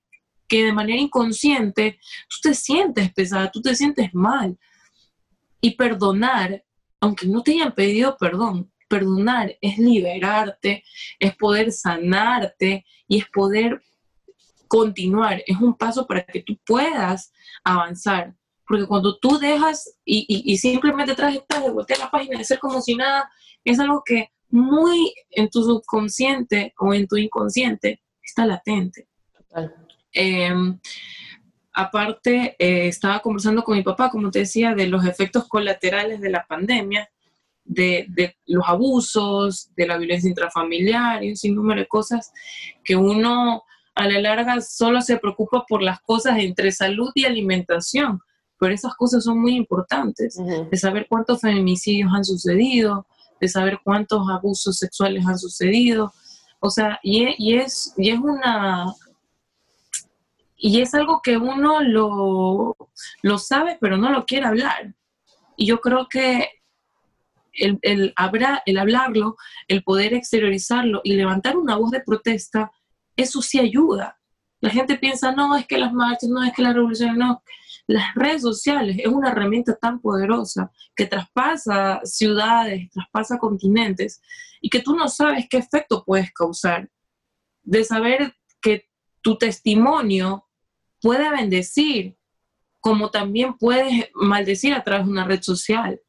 que 0.50 0.64
de 0.64 0.72
manera 0.72 1.00
inconsciente 1.00 2.00
tú 2.28 2.36
te 2.42 2.54
sientes 2.54 3.12
pesada, 3.12 3.50
tú 3.52 3.62
te 3.62 3.74
sientes 3.76 4.12
mal. 4.12 4.58
Y 5.60 5.76
perdonar, 5.76 6.64
aunque 7.00 7.26
no 7.26 7.42
te 7.42 7.52
hayan 7.52 7.72
pedido 7.72 8.16
perdón, 8.18 8.70
perdonar 8.88 9.56
es 9.60 9.78
liberarte, 9.78 10.82
es 11.20 11.36
poder 11.36 11.70
sanarte 11.70 12.84
y 13.06 13.18
es 13.18 13.28
poder 13.28 13.80
continuar. 14.66 15.40
Es 15.46 15.56
un 15.58 15.74
paso 15.74 16.04
para 16.06 16.24
que 16.24 16.42
tú 16.42 16.58
puedas 16.66 17.32
avanzar. 17.62 18.34
Porque 18.66 18.86
cuando 18.86 19.18
tú 19.18 19.38
dejas 19.38 19.98
y, 20.04 20.56
simplemente 20.58 21.14
traes 21.14 21.40
de 21.48 21.70
voltear 21.70 22.00
la 22.00 22.10
página 22.10 22.38
de 22.38 22.44
ser 22.44 22.58
como 22.58 22.80
si 22.80 22.96
nada, 22.96 23.30
es 23.64 23.78
algo 23.78 24.02
que 24.04 24.30
muy 24.48 25.14
en 25.30 25.48
tu 25.48 25.62
subconsciente 25.62 26.74
o 26.78 26.92
en 26.92 27.06
tu 27.06 27.16
inconsciente 27.16 28.02
está 28.22 28.46
latente. 28.46 29.08
Em, 30.12 30.78
aparte, 31.72 32.56
eh, 32.58 32.88
estaba 32.88 33.20
conversando 33.20 33.62
con 33.62 33.76
mi 33.76 33.82
papá, 33.82 34.10
como 34.10 34.30
te 34.30 34.40
decía, 34.40 34.74
de 34.74 34.86
los 34.86 35.04
efectos 35.04 35.46
colaterales 35.48 36.20
de 36.20 36.30
la 36.30 36.44
pandemia, 36.46 37.08
de, 37.64 38.36
los 38.46 38.64
abusos, 38.66 39.70
de 39.76 39.86
la 39.86 39.96
violencia 39.96 40.28
intrafamiliar 40.28 41.22
y 41.22 41.30
un 41.30 41.36
sinnúmero 41.36 41.80
de 41.80 41.86
cosas 41.86 42.32
que 42.84 42.96
uno 42.96 43.62
a 43.94 44.08
la 44.08 44.20
larga 44.20 44.60
solo 44.60 45.00
se 45.02 45.18
preocupa 45.18 45.64
por 45.68 45.82
las 45.82 46.00
cosas 46.00 46.38
entre 46.38 46.72
salud 46.72 47.10
y 47.14 47.24
alimentación, 47.24 48.20
pero 48.58 48.74
esas 48.74 48.94
cosas 48.94 49.24
son 49.24 49.40
muy 49.40 49.54
importantes, 49.54 50.36
de 50.70 50.76
saber 50.76 51.06
cuántos 51.08 51.40
feminicidios 51.40 52.10
han 52.12 52.24
sucedido, 52.24 53.06
de 53.40 53.48
saber 53.48 53.78
cuántos 53.84 54.28
abusos 54.28 54.76
sexuales 54.76 55.24
han 55.26 55.38
sucedido, 55.38 56.12
o 56.60 56.70
sea, 56.70 56.98
y, 57.02 57.34
y 57.38 57.56
es, 57.56 57.94
y 57.96 58.10
es 58.10 58.18
una 58.18 58.92
y 60.62 60.82
es 60.82 60.92
algo 60.92 61.22
que 61.22 61.38
uno 61.38 61.80
lo, 61.80 62.76
lo 63.22 63.38
sabe, 63.38 63.78
pero 63.80 63.96
no 63.96 64.10
lo 64.10 64.26
quiere 64.26 64.46
hablar. 64.46 64.94
Y 65.56 65.66
yo 65.66 65.80
creo 65.80 66.06
que 66.08 66.50
el, 67.54 67.78
el, 67.80 68.14
el 68.66 68.78
hablarlo, 68.78 69.36
el 69.68 69.82
poder 69.82 70.12
exteriorizarlo 70.12 71.00
y 71.02 71.14
levantar 71.14 71.56
una 71.56 71.76
voz 71.76 71.90
de 71.90 72.02
protesta, 72.02 72.70
eso 73.16 73.40
sí 73.40 73.58
ayuda. 73.58 74.20
La 74.60 74.68
gente 74.68 74.98
piensa, 74.98 75.32
no, 75.32 75.56
es 75.56 75.66
que 75.66 75.78
las 75.78 75.94
marchas, 75.94 76.28
no, 76.28 76.44
es 76.44 76.52
que 76.52 76.62
la 76.62 76.74
revolución, 76.74 77.16
no. 77.16 77.42
Las 77.86 78.14
redes 78.14 78.42
sociales 78.42 78.98
es 78.98 79.08
una 79.08 79.30
herramienta 79.30 79.74
tan 79.76 79.98
poderosa 79.98 80.70
que 80.94 81.06
traspasa 81.06 82.00
ciudades, 82.04 82.90
traspasa 82.90 83.38
continentes 83.38 84.20
y 84.60 84.68
que 84.68 84.80
tú 84.80 84.94
no 84.94 85.08
sabes 85.08 85.46
qué 85.48 85.56
efecto 85.56 86.04
puedes 86.04 86.30
causar. 86.32 86.90
De 87.62 87.82
saber 87.82 88.34
que 88.60 88.88
tu 89.22 89.38
testimonio 89.38 90.46
puede 91.00 91.30
bendecir, 91.30 92.16
como 92.80 93.10
también 93.10 93.54
puedes 93.54 94.08
maldecir 94.14 94.74
a 94.74 94.82
través 94.82 95.06
de 95.06 95.12
una 95.12 95.24
red 95.24 95.42
social. 95.42 96.00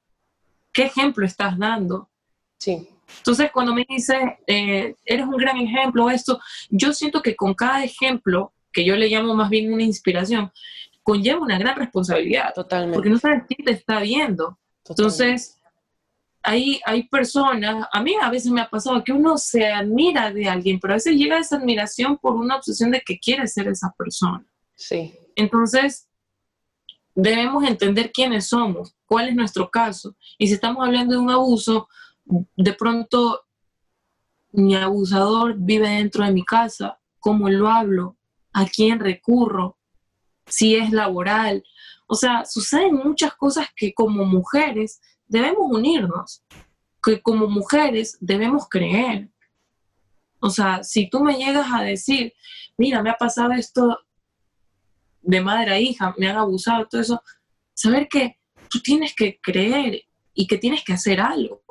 ¿Qué 0.71 0.83
ejemplo 0.83 1.25
estás 1.25 1.57
dando? 1.57 2.09
Sí. 2.57 2.87
Entonces, 3.17 3.51
cuando 3.51 3.73
me 3.73 3.85
dices, 3.87 4.17
eh, 4.47 4.95
eres 5.05 5.25
un 5.25 5.37
gran 5.37 5.57
ejemplo, 5.57 6.09
esto, 6.09 6.39
yo 6.69 6.93
siento 6.93 7.21
que 7.21 7.35
con 7.35 7.53
cada 7.53 7.83
ejemplo, 7.83 8.53
que 8.71 8.85
yo 8.85 8.95
le 8.95 9.09
llamo 9.09 9.33
más 9.35 9.49
bien 9.49 9.73
una 9.73 9.83
inspiración, 9.83 10.51
conlleva 11.03 11.41
una 11.41 11.59
gran 11.59 11.75
responsabilidad. 11.75 12.53
Totalmente. 12.53 12.95
Porque 12.95 13.09
no 13.09 13.17
sabes 13.17 13.43
quién 13.47 13.65
te 13.65 13.71
está 13.71 13.99
viendo. 13.99 14.57
Entonces, 14.87 15.59
hay, 16.43 16.79
hay 16.85 17.03
personas, 17.03 17.87
a 17.91 18.01
mí 18.01 18.15
a 18.19 18.29
veces 18.29 18.51
me 18.51 18.61
ha 18.61 18.69
pasado 18.69 19.03
que 19.03 19.11
uno 19.11 19.37
se 19.37 19.67
admira 19.67 20.31
de 20.31 20.49
alguien, 20.49 20.79
pero 20.79 20.93
a 20.93 20.97
veces 20.97 21.15
llega 21.15 21.37
esa 21.37 21.57
admiración 21.57 22.17
por 22.17 22.35
una 22.35 22.55
obsesión 22.55 22.91
de 22.91 23.01
que 23.01 23.19
quiere 23.19 23.47
ser 23.47 23.67
esa 23.67 23.93
persona. 23.97 24.45
Sí. 24.75 25.13
Entonces, 25.35 26.07
debemos 27.15 27.63
entender 27.63 28.11
quiénes 28.11 28.47
somos, 28.47 28.95
cuál 29.05 29.29
es 29.29 29.35
nuestro 29.35 29.69
caso. 29.69 30.15
Y 30.37 30.47
si 30.47 30.53
estamos 30.53 30.85
hablando 30.85 31.15
de 31.15 31.21
un 31.21 31.31
abuso, 31.31 31.87
de 32.25 32.73
pronto 32.73 33.41
mi 34.51 34.75
abusador 34.75 35.55
vive 35.57 35.89
dentro 35.89 36.25
de 36.25 36.31
mi 36.31 36.43
casa, 36.43 36.99
cómo 37.19 37.49
lo 37.49 37.69
hablo, 37.69 38.17
a 38.53 38.65
quién 38.65 38.99
recurro, 38.99 39.77
si 40.45 40.75
es 40.75 40.91
laboral. 40.91 41.63
O 42.07 42.15
sea, 42.15 42.45
suceden 42.45 42.95
muchas 42.95 43.33
cosas 43.35 43.67
que 43.75 43.93
como 43.93 44.25
mujeres 44.25 45.01
debemos 45.27 45.67
unirnos, 45.69 46.43
que 47.01 47.21
como 47.21 47.47
mujeres 47.47 48.17
debemos 48.19 48.67
creer. 48.69 49.29
O 50.41 50.49
sea, 50.49 50.83
si 50.83 51.09
tú 51.09 51.23
me 51.23 51.37
llegas 51.37 51.67
a 51.71 51.83
decir, 51.83 52.33
mira, 52.77 53.01
me 53.01 53.09
ha 53.09 53.15
pasado 53.15 53.53
esto 53.53 53.99
de 55.21 55.41
madre 55.41 55.71
a 55.71 55.79
hija, 55.79 56.13
me 56.17 56.27
han 56.27 56.37
abusado, 56.37 56.87
todo 56.87 57.01
eso, 57.01 57.21
saber 57.73 58.07
que 58.07 58.37
tú 58.69 58.79
tienes 58.79 59.15
que 59.15 59.39
creer 59.41 60.03
y 60.33 60.47
que 60.47 60.57
tienes 60.57 60.83
que 60.83 60.93
hacer 60.93 61.19
algo. 61.19 61.61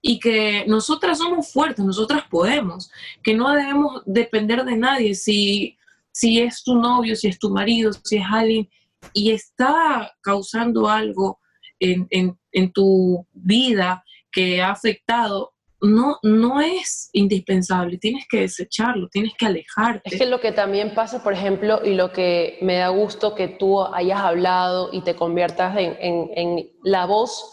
Y 0.00 0.18
que 0.18 0.64
nosotras 0.66 1.18
somos 1.18 1.52
fuertes, 1.52 1.84
nosotras 1.84 2.24
podemos, 2.30 2.90
que 3.22 3.34
no 3.34 3.52
debemos 3.52 4.02
depender 4.06 4.64
de 4.64 4.76
nadie 4.76 5.14
si, 5.14 5.76
si 6.12 6.40
es 6.40 6.62
tu 6.62 6.76
novio, 6.76 7.16
si 7.16 7.28
es 7.28 7.38
tu 7.38 7.50
marido, 7.50 7.92
si 7.92 8.16
es 8.16 8.24
alguien 8.30 8.68
y 9.12 9.30
está 9.30 10.12
causando 10.20 10.88
algo 10.88 11.38
en, 11.78 12.08
en 12.52 12.72
tu 12.72 13.26
vida 13.32 14.04
que 14.30 14.60
ha 14.62 14.70
afectado, 14.70 15.55
no, 15.80 16.18
no 16.22 16.60
es 16.60 17.10
indispensable, 17.12 17.98
tienes 17.98 18.26
que 18.28 18.40
desecharlo, 18.40 19.08
tienes 19.08 19.34
que 19.38 19.46
alejarte. 19.46 20.02
Es 20.04 20.18
que 20.18 20.26
lo 20.26 20.40
que 20.40 20.52
también 20.52 20.94
pasa, 20.94 21.22
por 21.22 21.32
ejemplo, 21.32 21.80
y 21.84 21.94
lo 21.94 22.12
que 22.12 22.58
me 22.62 22.76
da 22.76 22.88
gusto 22.88 23.34
que 23.34 23.48
tú 23.48 23.82
hayas 23.82 24.20
hablado 24.20 24.90
y 24.92 25.02
te 25.02 25.14
conviertas 25.14 25.76
en, 25.76 25.96
en 26.00 26.70
la 26.82 27.06
voz 27.06 27.52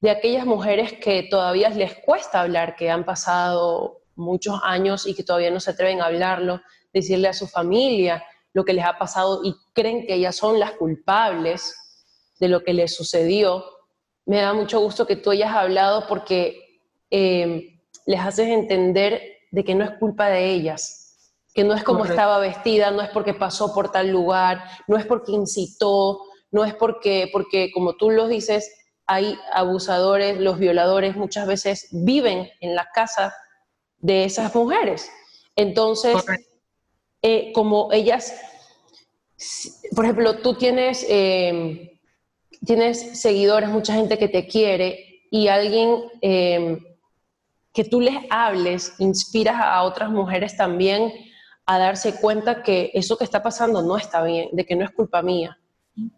de 0.00 0.10
aquellas 0.10 0.44
mujeres 0.44 0.92
que 0.92 1.22
todavía 1.22 1.70
les 1.70 1.94
cuesta 1.94 2.40
hablar, 2.40 2.76
que 2.76 2.90
han 2.90 3.04
pasado 3.04 4.02
muchos 4.16 4.60
años 4.62 5.06
y 5.06 5.14
que 5.14 5.22
todavía 5.22 5.50
no 5.50 5.60
se 5.60 5.70
atreven 5.70 6.00
a 6.00 6.06
hablarlo, 6.06 6.60
decirle 6.92 7.28
a 7.28 7.32
su 7.32 7.46
familia 7.46 8.22
lo 8.52 8.64
que 8.64 8.72
les 8.72 8.84
ha 8.84 8.98
pasado 8.98 9.40
y 9.44 9.54
creen 9.72 10.06
que 10.06 10.14
ellas 10.14 10.36
son 10.36 10.58
las 10.58 10.72
culpables 10.72 11.74
de 12.38 12.48
lo 12.48 12.62
que 12.62 12.74
les 12.74 12.94
sucedió. 12.94 13.64
Me 14.26 14.40
da 14.40 14.52
mucho 14.52 14.80
gusto 14.80 15.06
que 15.06 15.16
tú 15.16 15.30
hayas 15.30 15.54
hablado 15.54 16.06
porque 16.06 16.80
eh, 17.10 17.71
les 18.06 18.20
haces 18.20 18.48
entender 18.48 19.20
de 19.50 19.64
que 19.64 19.74
no 19.74 19.84
es 19.84 19.90
culpa 19.98 20.28
de 20.28 20.50
ellas, 20.50 21.34
que 21.54 21.64
no 21.64 21.74
es 21.74 21.84
como 21.84 22.04
estaba 22.04 22.38
vestida, 22.38 22.90
no 22.90 23.02
es 23.02 23.10
porque 23.10 23.34
pasó 23.34 23.74
por 23.74 23.92
tal 23.92 24.08
lugar, 24.08 24.64
no 24.88 24.96
es 24.96 25.04
porque 25.04 25.32
incitó, 25.32 26.20
no 26.50 26.64
es 26.64 26.74
porque, 26.74 27.28
porque 27.32 27.70
como 27.72 27.94
tú 27.94 28.10
lo 28.10 28.28
dices, 28.28 28.70
hay 29.06 29.38
abusadores, 29.52 30.38
los 30.38 30.58
violadores 30.58 31.16
muchas 31.16 31.46
veces 31.46 31.88
viven 31.92 32.48
en 32.60 32.74
la 32.74 32.88
casa 32.94 33.34
de 33.98 34.24
esas 34.24 34.54
mujeres. 34.54 35.10
Entonces, 35.56 36.16
eh, 37.20 37.52
como 37.52 37.92
ellas, 37.92 38.34
por 39.94 40.04
ejemplo, 40.04 40.38
tú 40.38 40.54
tienes, 40.54 41.04
eh, 41.08 41.98
tienes 42.64 43.20
seguidores, 43.20 43.68
mucha 43.68 43.94
gente 43.94 44.18
que 44.18 44.28
te 44.28 44.46
quiere 44.46 45.26
y 45.30 45.48
alguien 45.48 46.04
eh, 46.22 46.78
que 47.72 47.84
tú 47.84 48.00
les 48.00 48.16
hables 48.30 48.94
inspiras 48.98 49.56
a 49.58 49.82
otras 49.82 50.10
mujeres 50.10 50.56
también 50.56 51.12
a 51.66 51.78
darse 51.78 52.20
cuenta 52.20 52.62
que 52.62 52.90
eso 52.94 53.16
que 53.16 53.24
está 53.24 53.42
pasando 53.42 53.82
no 53.82 53.96
está 53.96 54.22
bien, 54.22 54.48
de 54.52 54.66
que 54.66 54.76
no 54.76 54.84
es 54.84 54.90
culpa 54.90 55.22
mía. 55.22 55.58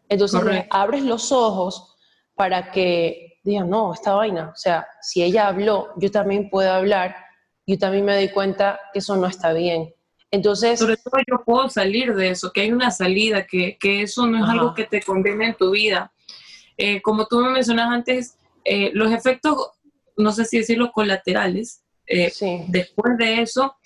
Entonces 0.08 0.40
abres 0.70 1.02
los 1.02 1.32
ojos 1.32 1.96
para 2.34 2.70
que 2.70 3.38
digan, 3.44 3.68
no, 3.68 3.92
esta 3.92 4.14
vaina, 4.14 4.50
o 4.54 4.56
sea, 4.56 4.86
si 5.02 5.22
ella 5.22 5.48
habló, 5.48 5.90
yo 5.96 6.10
también 6.10 6.48
puedo 6.48 6.72
hablar, 6.72 7.14
yo 7.66 7.78
también 7.78 8.04
me 8.04 8.14
doy 8.14 8.30
cuenta 8.30 8.80
que 8.92 9.00
eso 9.00 9.16
no 9.16 9.26
está 9.26 9.52
bien. 9.52 9.94
Entonces... 10.30 10.80
Sobre 10.80 10.96
todo 10.96 11.20
yo 11.28 11.44
puedo 11.44 11.68
salir 11.68 12.14
de 12.14 12.30
eso, 12.30 12.50
que 12.52 12.62
hay 12.62 12.72
una 12.72 12.90
salida, 12.90 13.46
que, 13.46 13.76
que 13.78 14.02
eso 14.02 14.26
no 14.26 14.42
es 14.42 14.50
algo 14.50 14.74
que 14.74 14.84
te 14.84 15.02
condene 15.02 15.48
en 15.48 15.54
tu 15.54 15.70
vida. 15.70 16.10
Eh, 16.76 17.02
como 17.02 17.26
tú 17.26 17.38
me 17.40 17.50
mencionas 17.50 17.90
antes, 17.90 18.38
eh, 18.64 18.90
los 18.94 19.12
efectos, 19.12 19.56
no 20.16 20.32
sé 20.32 20.44
si 20.44 20.58
decirlo, 20.58 20.92
colaterales, 20.92 21.82
eh, 22.06 22.32
después 22.68 23.16
de 23.16 23.40
eso, 23.40 23.76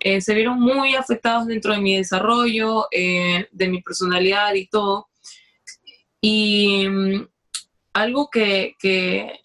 se 0.00 0.34
vieron 0.34 0.58
muy 0.58 0.94
afectados 0.94 1.46
dentro 1.46 1.74
de 1.74 1.80
mi 1.80 1.96
desarrollo, 1.96 2.86
de 2.90 3.68
mi 3.68 3.82
personalidad 3.82 4.54
y 4.54 4.66
todo. 4.66 5.08
Y 6.20 6.88
mm, 6.88 7.28
algo 7.96 8.28
que, 8.30 8.74
que, 8.80 9.40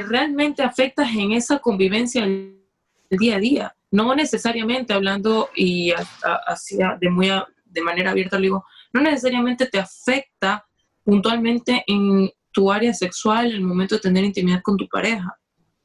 realmente 0.00 0.62
afecta 0.62 1.08
en 1.08 1.32
esa 1.32 1.58
convivencia 1.58 2.24
el, 2.24 2.60
día 3.10 3.36
a 3.36 3.38
día. 3.38 3.76
No 3.90 4.14
necesariamente 4.14 4.92
hablando 4.92 5.50
y 5.54 5.92
hacia 6.46 6.98
de, 7.00 7.10
muy 7.10 7.30
de 7.64 7.82
manera 7.82 8.10
abierta, 8.10 8.38
digo, 8.38 8.64
no 8.92 9.00
necesariamente 9.00 9.66
te 9.66 9.78
afecta 9.78 10.66
puntualmente 11.04 11.84
en 11.86 12.30
tu 12.54 12.72
área 12.72 12.94
sexual 12.94 13.48
en 13.48 13.56
el 13.56 13.60
momento 13.60 13.96
de 13.96 14.00
tener 14.00 14.24
intimidad 14.24 14.62
con 14.62 14.78
tu 14.78 14.88
pareja. 14.88 15.36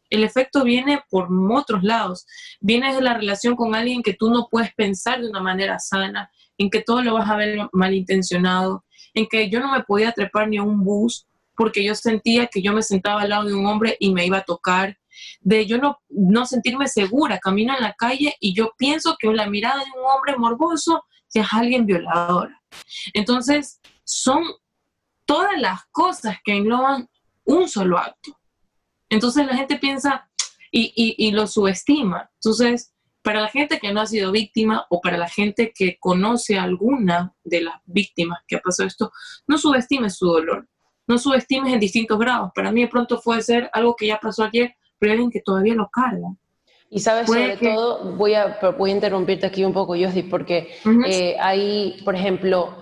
El 0.09 0.23
efecto 0.23 0.63
viene 0.63 1.03
por 1.09 1.27
otros 1.51 1.83
lados. 1.83 2.25
Viene 2.61 2.95
de 2.95 3.01
la 3.01 3.15
relación 3.15 3.55
con 3.55 3.75
alguien 3.75 4.01
que 4.01 4.13
tú 4.13 4.29
no 4.29 4.47
puedes 4.49 4.73
pensar 4.73 5.21
de 5.21 5.29
una 5.29 5.41
manera 5.41 5.79
sana, 5.79 6.31
en 6.57 6.69
que 6.69 6.81
todo 6.81 7.01
lo 7.01 7.15
vas 7.15 7.29
a 7.29 7.35
ver 7.35 7.59
malintencionado, 7.73 8.85
en 9.13 9.27
que 9.27 9.49
yo 9.49 9.59
no 9.59 9.71
me 9.71 9.83
podía 9.83 10.11
trepar 10.11 10.47
ni 10.47 10.57
a 10.57 10.63
un 10.63 10.83
bus 10.83 11.25
porque 11.55 11.83
yo 11.83 11.93
sentía 11.93 12.47
que 12.47 12.61
yo 12.61 12.71
me 12.71 12.81
sentaba 12.81 13.21
al 13.21 13.29
lado 13.29 13.45
de 13.45 13.53
un 13.53 13.65
hombre 13.65 13.97
y 13.99 14.13
me 14.13 14.25
iba 14.25 14.37
a 14.37 14.43
tocar, 14.43 14.97
de 15.41 15.65
yo 15.65 15.77
no, 15.77 15.99
no 16.09 16.45
sentirme 16.45 16.87
segura, 16.87 17.39
camino 17.39 17.75
en 17.75 17.83
la 17.83 17.93
calle 17.93 18.35
y 18.39 18.53
yo 18.53 18.71
pienso 18.77 19.17
que 19.19 19.27
la 19.33 19.49
mirada 19.49 19.83
de 19.83 19.91
un 19.99 20.05
hombre 20.05 20.37
morboso 20.37 21.03
es 21.33 21.45
alguien 21.51 21.85
violador. 21.85 22.49
Entonces, 23.13 23.81
son 24.05 24.43
todas 25.29 25.61
las 25.61 25.81
cosas 25.91 26.37
que 26.43 26.53
engloban 26.53 27.07
un 27.45 27.69
solo 27.69 27.99
acto. 27.99 28.35
Entonces 29.09 29.45
la 29.45 29.55
gente 29.55 29.75
piensa 29.77 30.27
y, 30.71 30.91
y, 30.95 31.27
y 31.27 31.31
lo 31.31 31.45
subestima. 31.45 32.31
Entonces, 32.33 32.95
para 33.21 33.41
la 33.41 33.47
gente 33.47 33.77
que 33.77 33.93
no 33.93 34.01
ha 34.01 34.07
sido 34.07 34.31
víctima 34.31 34.87
o 34.89 34.99
para 34.99 35.17
la 35.17 35.29
gente 35.29 35.71
que 35.75 35.99
conoce 35.99 36.57
a 36.57 36.63
alguna 36.63 37.35
de 37.43 37.61
las 37.61 37.75
víctimas 37.85 38.39
que 38.47 38.55
ha 38.55 38.59
pasado 38.59 38.87
esto, 38.87 39.11
no 39.45 39.59
subestimes 39.59 40.15
su 40.15 40.25
dolor, 40.25 40.67
no 41.05 41.19
subestimes 41.19 41.73
en 41.73 41.79
distintos 41.79 42.17
grados. 42.17 42.49
Para 42.55 42.71
mí 42.71 42.81
de 42.81 42.87
pronto 42.87 43.21
puede 43.23 43.43
ser 43.43 43.69
algo 43.71 43.95
que 43.95 44.07
ya 44.07 44.19
pasó 44.19 44.45
ayer, 44.45 44.73
pero 44.97 45.11
alguien 45.11 45.29
que 45.29 45.41
todavía 45.41 45.75
lo 45.75 45.89
carga. 45.91 46.29
Y 46.89 47.01
sabes, 47.01 47.27
sobre 47.27 47.55
todo, 47.57 48.15
voy 48.15 48.33
a, 48.33 48.57
voy 48.79 48.89
a 48.89 48.95
interrumpirte 48.95 49.45
aquí 49.45 49.63
un 49.63 49.73
poco, 49.73 49.93
Josdi, 49.95 50.23
porque 50.23 50.75
eh, 51.05 51.35
hay, 51.39 52.01
por 52.03 52.15
ejemplo, 52.15 52.81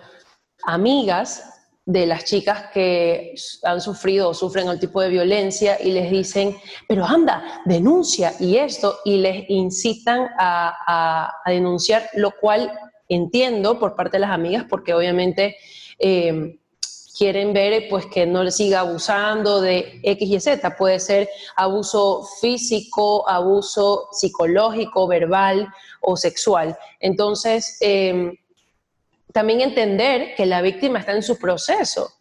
amigas 0.63 1.56
de 1.88 2.06
las 2.06 2.26
chicas 2.26 2.65
que 2.73 3.34
han 3.63 3.80
sufrido 3.80 4.30
o 4.30 4.34
sufren 4.34 4.67
el 4.67 4.78
tipo 4.78 5.02
de 5.02 5.08
violencia 5.08 5.78
y 5.82 5.91
les 5.91 6.12
dicen, 6.12 6.54
pero 6.86 7.06
anda, 7.06 7.62
denuncia 7.63 8.34
y 8.41 8.58
esto, 8.58 9.00
y 9.06 9.19
les 9.19 9.50
incitan 9.50 10.28
a, 10.38 11.32
denunciar, 11.45 12.10
lo 12.15 12.32
cual 12.32 12.78
entiendo 13.08 13.80
por 13.80 13.95
parte 13.95 14.17
de 14.17 14.21
las 14.21 14.32
amigas, 14.32 14.65
porque 14.69 14.93
obviamente 14.93 15.56
eh, 15.97 16.60
quieren 17.17 17.54
ver 17.54 17.88
pues 17.89 18.06
que 18.08 18.26
no 18.26 18.43
le 18.43 18.52
siga 18.52 18.82
abusando 18.82 19.62
de 19.62 20.02
X 20.04 20.30
y 20.30 20.39
Z, 20.41 20.76
puede 20.76 21.00
ser 21.00 21.30
abuso 21.56 22.28
físico, 22.41 23.28
abuso 23.30 24.10
psicológico, 24.12 25.08
verbal 25.08 25.69
o 26.02 26.17
sexual. 26.17 26.78
Entonces, 27.00 27.78
eh, 27.80 28.34
también 29.38 29.62
entender 29.62 30.34
que 30.34 30.47
la 30.47 30.63
víctima 30.63 30.97
está 30.97 31.12
en 31.12 31.21
su 31.21 31.38
proceso. 31.38 32.12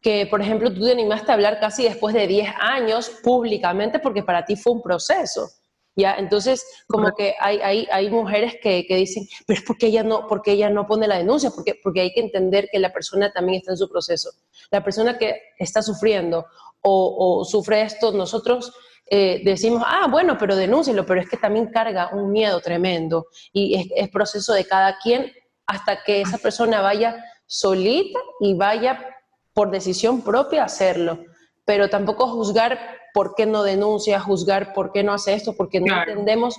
Que, 0.00 0.26
por 0.26 0.40
ejemplo, 0.40 0.72
tú 0.72 0.86
te 0.86 0.90
animaste 0.90 1.30
a 1.30 1.34
hablar 1.34 1.60
casi 1.60 1.84
después 1.84 2.14
de 2.14 2.26
10 2.26 2.48
años 2.58 3.10
públicamente 3.22 3.98
porque 3.98 4.22
para 4.22 4.46
ti 4.46 4.56
fue 4.56 4.72
un 4.72 4.80
proceso. 4.80 5.50
¿ya? 5.94 6.14
Entonces, 6.14 6.64
como 6.88 7.10
que 7.14 7.34
hay, 7.38 7.58
hay, 7.58 7.86
hay 7.92 8.08
mujeres 8.08 8.54
que, 8.62 8.86
que, 8.86 8.96
dicen, 8.96 9.28
pero 9.46 9.60
es 9.60 9.66
porque 9.66 9.88
ella 9.88 10.02
no, 10.02 10.26
porque 10.26 10.52
ella 10.52 10.70
no 10.70 10.86
pone 10.86 11.06
la 11.06 11.18
denuncia, 11.18 11.50
porque, 11.50 11.78
porque 11.82 12.00
hay 12.00 12.14
que 12.14 12.20
entender 12.20 12.70
que 12.72 12.78
la 12.78 12.90
persona 12.90 13.30
también 13.30 13.58
está 13.58 13.72
en 13.72 13.76
su 13.76 13.90
proceso. 13.90 14.30
La 14.70 14.82
persona 14.82 15.18
que 15.18 15.38
está 15.58 15.82
sufriendo 15.82 16.46
o, 16.80 17.44
sufre 17.44 17.82
esto, 17.82 18.12
nosotros 18.12 18.72
eh, 19.10 19.42
decimos, 19.44 19.82
ah, 19.84 20.08
bueno, 20.10 20.38
pero 20.38 20.56
denúncielo, 20.56 21.04
pero 21.04 21.20
es 21.20 21.28
que 21.28 21.36
también 21.36 21.66
carga 21.66 22.14
un 22.14 22.32
miedo 22.32 22.58
tremendo 22.62 23.26
y 23.52 23.92
es 23.94 24.08
proceso 24.08 24.54
de 24.54 24.64
cada 24.64 24.96
quien 25.00 25.30
hasta 25.66 26.02
que 26.04 26.20
esa 26.20 26.38
persona 26.38 26.80
vaya 26.80 27.24
solita 27.46 28.18
y 28.40 28.54
vaya 28.54 29.04
por 29.52 29.70
decisión 29.70 30.22
propia 30.22 30.62
a 30.62 30.66
hacerlo. 30.66 31.18
Pero 31.64 31.88
tampoco 31.88 32.28
juzgar 32.28 32.78
por 33.12 33.34
qué 33.34 33.46
no 33.46 33.62
denuncia, 33.62 34.20
juzgar 34.20 34.72
por 34.72 34.92
qué 34.92 35.02
no 35.02 35.12
hace 35.12 35.34
esto, 35.34 35.56
porque 35.56 35.80
no 35.80 35.96
entendemos, 35.96 36.56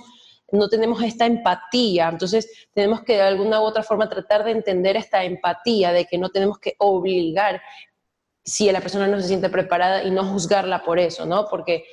no 0.50 0.68
tenemos 0.68 1.02
esta 1.02 1.24
empatía. 1.24 2.08
Entonces 2.08 2.68
tenemos 2.74 3.02
que 3.02 3.14
de 3.14 3.22
alguna 3.22 3.60
u 3.60 3.64
otra 3.64 3.82
forma 3.82 4.08
tratar 4.08 4.44
de 4.44 4.50
entender 4.50 4.96
esta 4.96 5.24
empatía, 5.24 5.92
de 5.92 6.06
que 6.06 6.18
no 6.18 6.30
tenemos 6.30 6.58
que 6.58 6.74
obligar 6.78 7.62
si 8.44 8.70
la 8.72 8.80
persona 8.80 9.06
no 9.06 9.20
se 9.20 9.28
siente 9.28 9.50
preparada 9.50 10.02
y 10.02 10.10
no 10.10 10.24
juzgarla 10.24 10.82
por 10.82 10.98
eso, 10.98 11.26
¿no? 11.26 11.46
Porque 11.48 11.84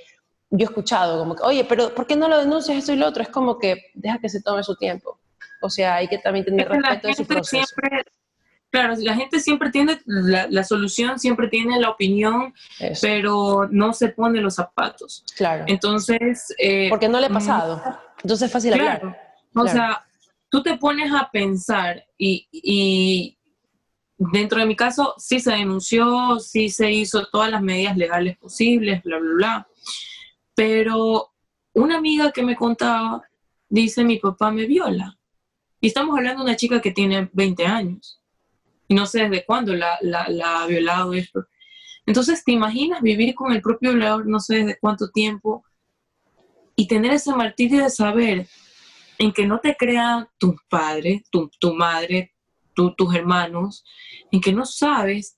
yo 0.50 0.66
he 0.66 0.70
escuchado 0.70 1.20
como 1.20 1.36
que, 1.36 1.44
oye, 1.44 1.66
pero 1.66 1.94
¿por 1.94 2.08
qué 2.08 2.16
no 2.16 2.28
lo 2.28 2.40
denuncias 2.40 2.78
esto 2.78 2.94
y 2.94 2.96
lo 2.96 3.08
otro? 3.08 3.24
Es 3.24 3.30
como 3.30 3.60
que 3.60 3.92
deja 3.94 4.20
que 4.20 4.30
se 4.30 4.42
tome 4.42 4.64
su 4.64 4.76
tiempo. 4.76 5.20
O 5.66 5.70
sea, 5.70 5.96
hay 5.96 6.08
que 6.08 6.18
también 6.18 6.46
tener 6.46 6.68
respeto 6.70 7.08
de 7.08 7.14
su 7.14 7.26
proceso. 7.26 7.66
Siempre, 7.66 8.04
claro, 8.70 8.94
la 8.98 9.16
gente 9.16 9.40
siempre 9.40 9.72
tiene 9.72 10.00
la, 10.06 10.64
solución, 10.64 11.20
siempre 11.20 11.48
tiene 11.48 11.80
la 11.80 11.90
opinión, 11.90 12.54
pero 13.02 13.68
no 13.70 13.94
se 13.94 14.10
pone 14.10 14.42
los 14.42 14.56
zapatos. 14.56 15.24
Claro. 15.36 15.66
Entonces... 15.68 16.54
Eh, 16.58 16.88
Porque 16.90 17.10
no 17.10 17.20
le 17.20 17.28
ha 17.28 17.30
pasado. 17.30 17.82
Entonces 18.22 18.48
es 18.48 18.52
fácil 18.52 18.74
hablar. 18.74 19.18
O 19.56 19.68
sea, 19.68 20.06
tú 20.50 20.62
te 20.62 20.78
pones 20.78 21.12
a 21.14 21.30
pensar 21.32 22.06
y, 22.18 22.48
y 22.52 23.38
dentro 24.18 24.60
de 24.60 24.66
mi 24.66 24.76
caso 24.76 25.14
sí 25.18 25.40
se 25.40 25.52
denunció, 25.52 26.40
sí 26.40 26.70
se 26.70 26.92
hizo 26.92 27.26
todas 27.28 27.52
las 27.52 27.62
medidas 27.62 27.98
legales 27.98 28.38
posibles, 28.38 29.04
bla, 29.04 29.18
bla, 29.20 29.34
bla. 29.34 29.68
Pero 30.56 31.34
una 31.74 31.98
amiga 31.98 32.32
que 32.32 32.44
me 32.44 32.56
contaba 32.56 33.24
dice, 33.70 34.04
mi 34.04 34.18
papá 34.18 34.52
me 34.52 34.66
viola. 34.66 35.15
Y 35.86 35.90
estamos 35.90 36.18
hablando 36.18 36.44
de 36.44 36.50
una 36.50 36.58
chica 36.58 36.82
que 36.82 36.90
tiene 36.90 37.30
20 37.32 37.64
años. 37.68 38.20
Y 38.88 38.96
no 38.96 39.06
sé 39.06 39.30
desde 39.30 39.46
cuándo 39.46 39.76
la, 39.76 40.00
ha 40.44 40.66
violado 40.66 41.14
esto. 41.14 41.46
Entonces, 42.08 42.44
¿te 42.44 42.54
imaginas 42.54 43.04
vivir 43.04 43.36
con 43.36 43.52
el 43.52 43.62
propio 43.62 43.92
violador 43.92 44.26
no 44.26 44.40
sé 44.40 44.64
desde 44.64 44.80
cuánto 44.80 45.12
tiempo? 45.12 45.64
Y 46.76 46.88
tener 46.88 47.14
ese 47.14 47.36
martirio 47.36 47.84
de 47.84 47.92
saber 47.92 48.48
en 49.20 49.32
que 49.32 49.46
no 49.46 49.60
te 49.60 49.76
crean 49.76 50.28
tus 50.40 50.56
padres, 50.68 51.22
tu, 51.30 51.52
madre, 51.76 52.34
tus 52.74 53.14
hermanos, 53.14 53.86
en 54.32 54.42
que 54.42 54.54
no 54.54 54.66
sabes, 54.66 55.38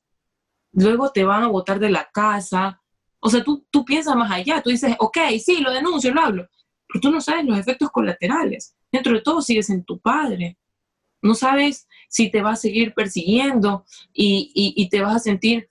luego 0.71 1.11
te 1.11 1.25
van 1.25 1.43
a 1.43 1.47
botar 1.49 1.77
de 1.77 1.89
la 1.89 2.09
casa. 2.13 2.81
O 3.19 3.29
sea, 3.29 3.43
tú, 3.43 3.67
tú 3.69 3.83
piensas 3.83 4.15
más 4.15 4.31
allá, 4.31 4.61
tú 4.61 4.69
dices, 4.69 4.95
ok, 4.97 5.17
sí, 5.43 5.59
lo 5.59 5.73
denuncio, 5.73 6.13
lo 6.13 6.21
hablo, 6.21 6.47
pero 6.87 7.01
tú 7.01 7.11
no 7.11 7.19
sabes 7.19 7.43
los 7.43 7.59
efectos 7.59 7.91
colaterales 7.91 8.76
dentro 8.91 9.13
de 9.13 9.21
todo 9.21 9.41
sigues 9.41 9.69
en 9.69 9.83
tu 9.83 9.99
padre. 9.99 10.57
No 11.21 11.33
sabes 11.33 11.87
si 12.09 12.29
te 12.29 12.41
va 12.41 12.51
a 12.51 12.55
seguir 12.55 12.93
persiguiendo 12.93 13.85
y, 14.13 14.87
te 14.89 15.01
vas 15.01 15.15
a 15.15 15.19
sentir, 15.19 15.69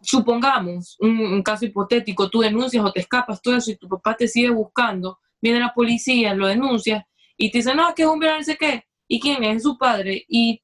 supongamos, 0.00 0.96
un, 1.00 1.42
caso 1.42 1.66
hipotético, 1.66 2.30
tú 2.30 2.40
denuncias 2.40 2.84
o 2.84 2.92
te 2.92 3.00
escapas, 3.00 3.42
todo 3.42 3.56
eso, 3.56 3.70
y 3.70 3.76
tu 3.76 3.88
papá 3.88 4.16
te 4.16 4.28
sigue 4.28 4.50
buscando, 4.50 5.18
viene 5.40 5.60
la 5.60 5.74
policía, 5.74 6.34
lo 6.34 6.46
denuncia 6.46 7.06
y 7.36 7.50
te 7.50 7.58
dice, 7.58 7.74
no, 7.74 7.94
que 7.94 8.02
es 8.02 8.08
un 8.08 8.18
violador, 8.18 8.40
no 8.40 8.44
sé 8.44 8.56
qué. 8.56 8.84
¿Y 9.06 9.20
quién 9.20 9.42
es? 9.44 9.58
Es 9.58 9.62
su 9.62 9.78
padre. 9.78 10.24
Y 10.28 10.60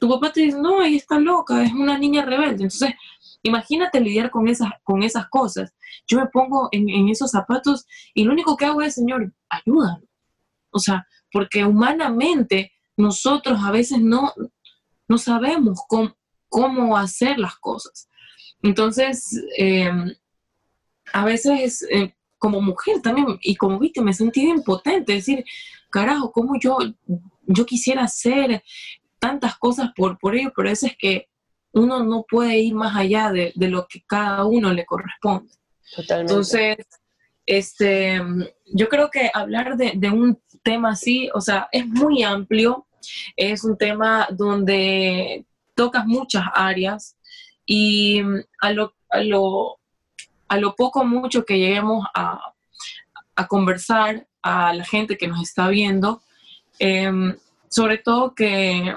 tu 0.00 0.08
papá 0.08 0.32
te 0.32 0.40
dice, 0.40 0.58
no, 0.58 0.82
ella 0.82 0.96
está 0.96 1.18
loca, 1.18 1.62
es 1.62 1.72
una 1.72 1.98
niña 1.98 2.24
rebelde. 2.24 2.64
Entonces, 2.64 2.94
imagínate 3.42 4.00
lidiar 4.00 4.30
con 4.30 4.48
esas, 4.48 4.70
con 4.82 5.02
esas 5.02 5.28
cosas. 5.28 5.72
Yo 6.06 6.18
me 6.18 6.26
pongo 6.26 6.68
en, 6.72 6.88
en 6.88 7.08
esos 7.08 7.30
zapatos 7.30 7.86
y 8.14 8.24
lo 8.24 8.32
único 8.32 8.56
que 8.56 8.64
hago 8.64 8.82
es, 8.82 8.94
Señor, 8.94 9.32
ayúdame. 9.50 10.07
O 10.70 10.78
sea, 10.78 11.06
porque 11.32 11.64
humanamente 11.64 12.72
nosotros 12.96 13.60
a 13.62 13.70
veces 13.70 14.00
no, 14.00 14.32
no 15.08 15.18
sabemos 15.18 15.80
cómo, 15.88 16.96
hacer 16.96 17.38
las 17.38 17.56
cosas. 17.56 18.08
Entonces, 18.62 19.40
em, 19.56 20.14
a 21.12 21.24
veces 21.24 21.86
eh, 21.90 22.14
como 22.38 22.60
mujer 22.60 23.00
también 23.02 23.38
y 23.42 23.56
como 23.56 23.78
víctima 23.78 24.06
me 24.06 24.14
sentí 24.14 24.48
impotente, 24.48 25.12
decir, 25.12 25.44
carajo, 25.90 26.32
¿cómo 26.32 26.58
yo, 26.58 26.78
yo 27.46 27.66
quisiera 27.66 28.04
hacer 28.04 28.62
tantas 29.18 29.58
cosas 29.58 29.90
por, 29.94 30.18
por 30.18 30.34
ello? 30.34 30.52
Pero 30.56 30.70
eso 30.70 30.86
es 30.86 30.96
que 30.96 31.28
uno 31.72 32.02
no 32.02 32.24
puede 32.28 32.58
ir 32.58 32.74
más 32.74 32.96
allá 32.96 33.30
de, 33.30 33.52
de 33.54 33.68
lo 33.68 33.86
que 33.86 34.02
cada 34.06 34.44
uno 34.44 34.72
le 34.72 34.86
corresponde. 34.86 35.52
Totalmente. 35.94 36.32
Entonces, 36.32 36.76
este, 37.48 38.20
yo 38.66 38.90
creo 38.90 39.10
que 39.10 39.30
hablar 39.32 39.78
de, 39.78 40.10
un 40.10 40.38
tema 40.62 40.90
así, 40.90 41.30
o 41.32 41.40
sea, 41.40 41.66
es 41.72 41.86
muy 41.86 42.22
amplio, 42.22 42.86
es 43.36 43.64
un 43.64 43.78
tema 43.78 44.28
donde 44.30 45.46
tocas 45.74 46.04
muchas 46.04 46.44
áreas 46.54 47.16
y 47.64 48.20
a 48.60 48.72
lo, 48.72 48.92
a 49.08 49.20
lo, 49.22 49.78
a 50.46 50.58
lo 50.58 50.74
poco 50.76 51.06
mucho 51.06 51.46
que 51.46 51.58
lleguemos 51.58 52.06
a, 52.14 52.38
a, 53.34 53.46
conversar 53.46 54.26
a 54.42 54.74
la 54.74 54.84
gente 54.84 55.16
que 55.16 55.26
nos 55.26 55.42
está 55.42 55.68
viendo, 55.68 56.20
em, 56.78 57.34
sobre 57.70 57.96
todo 57.96 58.34
que 58.34 58.94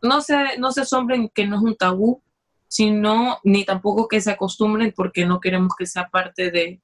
no 0.00 0.22
se, 0.22 0.56
no 0.56 0.72
se 0.72 0.80
asombren 0.80 1.28
que 1.28 1.46
no 1.46 1.56
es 1.56 1.62
un 1.62 1.76
tabú, 1.76 2.22
sino 2.66 3.40
ni 3.44 3.66
tampoco 3.66 4.08
que 4.08 4.22
se 4.22 4.30
acostumbren 4.30 4.94
porque 4.96 5.26
no 5.26 5.38
queremos 5.38 5.74
que 5.76 5.84
sea 5.84 6.08
parte 6.08 6.50
de, 6.50 6.80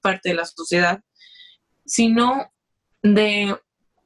parte 0.00 0.30
de 0.30 0.34
la 0.34 0.44
sociedad, 0.44 1.02
sino 1.84 2.52
de 3.02 3.56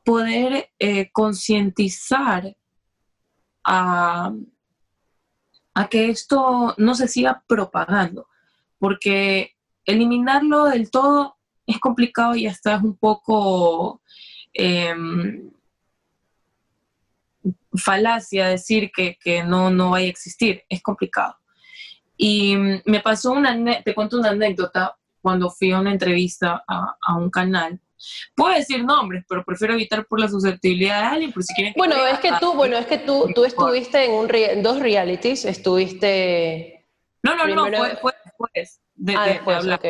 poder 0.05 0.71
eh, 0.79 1.11
concientizar 1.13 2.57
a, 3.65 4.33
a 5.75 5.89
que 5.89 6.11
esto 6.11 6.75
no 6.77 6.95
se 6.95 7.09
siga 7.09 7.45
propagando, 7.47 8.29
porque 8.79 9.57
eliminarlo 9.85 10.65
del 10.65 10.91
todo 10.91 11.37
es 11.67 11.79
complicado 11.79 12.35
y 12.35 12.47
hasta 12.47 12.77
es 12.77 12.83
un 12.83 12.97
poco 12.97 14.03
em, 14.53 15.51
falacia 17.75 18.49
decir 18.49 18.91
que, 18.95 19.17
que, 19.21 19.43
no, 19.43 19.71
no 19.71 19.91
vaya 19.91 20.07
a 20.07 20.11
existir, 20.11 20.63
es 20.69 20.83
complicado. 20.83 21.37
Y 22.17 22.57
me 22.85 23.01
pasó 23.01 23.33
una, 23.33 23.83
te 23.83 23.95
cuento 23.95 24.19
una 24.19 24.31
anécdota, 24.31 24.97
cuando 25.23 25.49
fui 25.49 25.73
a 25.73 25.81
una 25.81 25.93
entrevista 25.93 26.63
a, 26.67 27.17
un 27.17 27.31
canal. 27.31 27.81
Puedo 28.35 28.55
decir 28.55 28.85
nombres, 28.85 29.25
pero 29.29 29.45
prefiero 29.45 29.75
evitar 29.75 30.05
por 30.07 30.19
la 30.19 30.29
susceptibilidad 30.29 31.01
de 31.01 31.07
alguien, 31.07 31.33
por 31.33 31.45
si 31.45 31.55
quieren 31.55 31.73
Bueno, 31.77 31.95
es 32.07 32.19
que 32.19 32.33
tú, 32.41 32.53
bueno, 32.55 32.77
es 32.77 32.87
que 32.87 32.99
tú, 32.99 33.31
tú 33.35 33.45
estuviste 33.45 34.05
en, 34.05 34.13
un 34.13 34.63
dos 34.63 34.81
realities, 34.81 35.45
estuviste... 35.45 36.85
No, 37.23 37.37
no, 37.37 37.47
no, 37.47 37.67
fue, 37.67 37.97
fue 37.97 38.13
después 38.53 38.81
de, 38.97 39.15
ah, 39.15 39.41
hablar. 39.57 39.81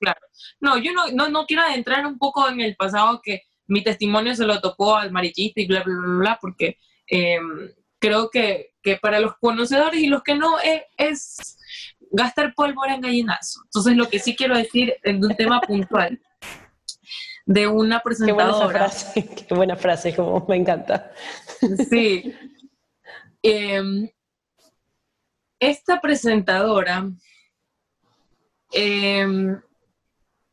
Claro. 0.00 0.20
No, 0.60 0.76
yo 0.78 0.92
no, 0.92 1.06
no, 1.12 1.28
no 1.28 1.46
quiero 1.46 1.62
adentrar 1.62 2.04
un 2.04 2.18
poco 2.18 2.48
en 2.48 2.60
el 2.60 2.74
pasado 2.74 3.20
que 3.22 3.42
mi 3.66 3.82
testimonio 3.82 4.34
se 4.34 4.44
lo 4.44 4.60
tocó 4.60 4.96
al 4.96 5.12
marichista 5.12 5.60
y 5.60 5.66
bla, 5.66 5.82
bla, 5.82 5.94
bla, 5.96 6.18
bla, 6.18 6.38
porque 6.40 6.78
em, 7.06 7.72
creo 7.98 8.30
que, 8.30 8.74
que, 8.82 8.96
para 8.96 9.20
los 9.20 9.36
conocedores 9.38 10.00
y 10.00 10.08
los 10.08 10.22
que 10.22 10.34
no 10.34 10.58
es, 10.60 10.82
es 10.96 11.58
gastar 12.14 12.54
pólvora 12.54 12.94
en 12.94 13.00
gallinazo. 13.00 13.60
Entonces, 13.64 13.96
lo 13.96 14.08
que 14.08 14.18
sí 14.18 14.36
quiero 14.36 14.56
decir 14.56 14.94
es 15.02 15.20
de 15.20 15.26
un 15.26 15.34
tema 15.36 15.60
puntual 15.60 16.20
de 17.46 17.66
una 17.66 18.00
presentadora. 18.00 18.90
Qué 19.14 19.54
buena 19.54 19.76
frase, 19.76 20.14
como 20.14 20.44
me 20.48 20.56
encanta. 20.56 21.12
Sí. 21.90 22.34
Em, 23.42 24.08
esta 25.60 26.00
presentadora, 26.00 27.10
em, 28.72 29.60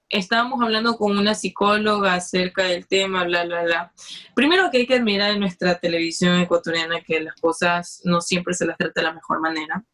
estábamos 0.10 0.62
hablando 0.62 0.98
con 0.98 1.18
una 1.18 1.34
psicóloga 1.34 2.16
acerca 2.16 2.64
del 2.64 2.88
tema, 2.88 3.24
bla, 3.24 3.46
bla, 3.46 3.64
bla. 3.64 3.94
Primero 4.36 4.70
que 4.70 4.80
hay 4.80 4.88
que 4.88 4.96
admirar 4.96 5.32
en 5.32 5.40
nuestra 5.40 5.80
televisión 5.80 6.40
ecuatoriana 6.40 7.02
que 7.02 7.22
las 7.22 7.36
cosas 7.40 8.02
no 8.04 8.20
siempre 8.20 8.54
se 8.54 8.66
las 8.66 8.78
trata 8.78 9.00
de 9.02 9.08
la 9.08 9.14
mejor 9.14 9.40
manera. 9.40 9.86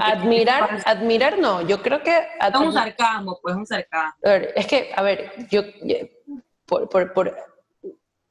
Admirar, 0.00 0.82
admirar 0.84 1.38
no, 1.38 1.62
yo 1.62 1.82
creo 1.82 2.02
que... 2.02 2.16
Es 2.16 2.60
un 2.60 2.72
sarcasmo, 2.72 3.38
pues 3.42 3.56
un 3.56 3.66
sarcasmo. 3.66 4.18
es 4.54 4.66
que, 4.66 4.90
a 4.94 5.02
ver, 5.02 5.32
yo, 5.50 5.62
por, 6.66 6.88
por, 6.88 7.12
por, 7.12 7.36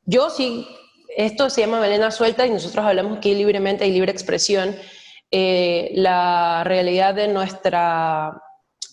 yo 0.06 0.30
sí, 0.30 0.68
esto 1.16 1.50
se 1.50 1.62
llama 1.62 1.82
Melena 1.82 2.12
Suelta 2.12 2.46
y 2.46 2.50
nosotros 2.50 2.86
hablamos 2.86 3.18
aquí 3.18 3.34
libremente 3.36 3.88
y 3.88 3.92
libre 3.92 4.12
expresión. 4.12 4.76
Eh, 5.32 5.92
la 5.96 6.64
realidad 6.64 7.14
de 7.14 7.28
nuestra, 7.28 8.42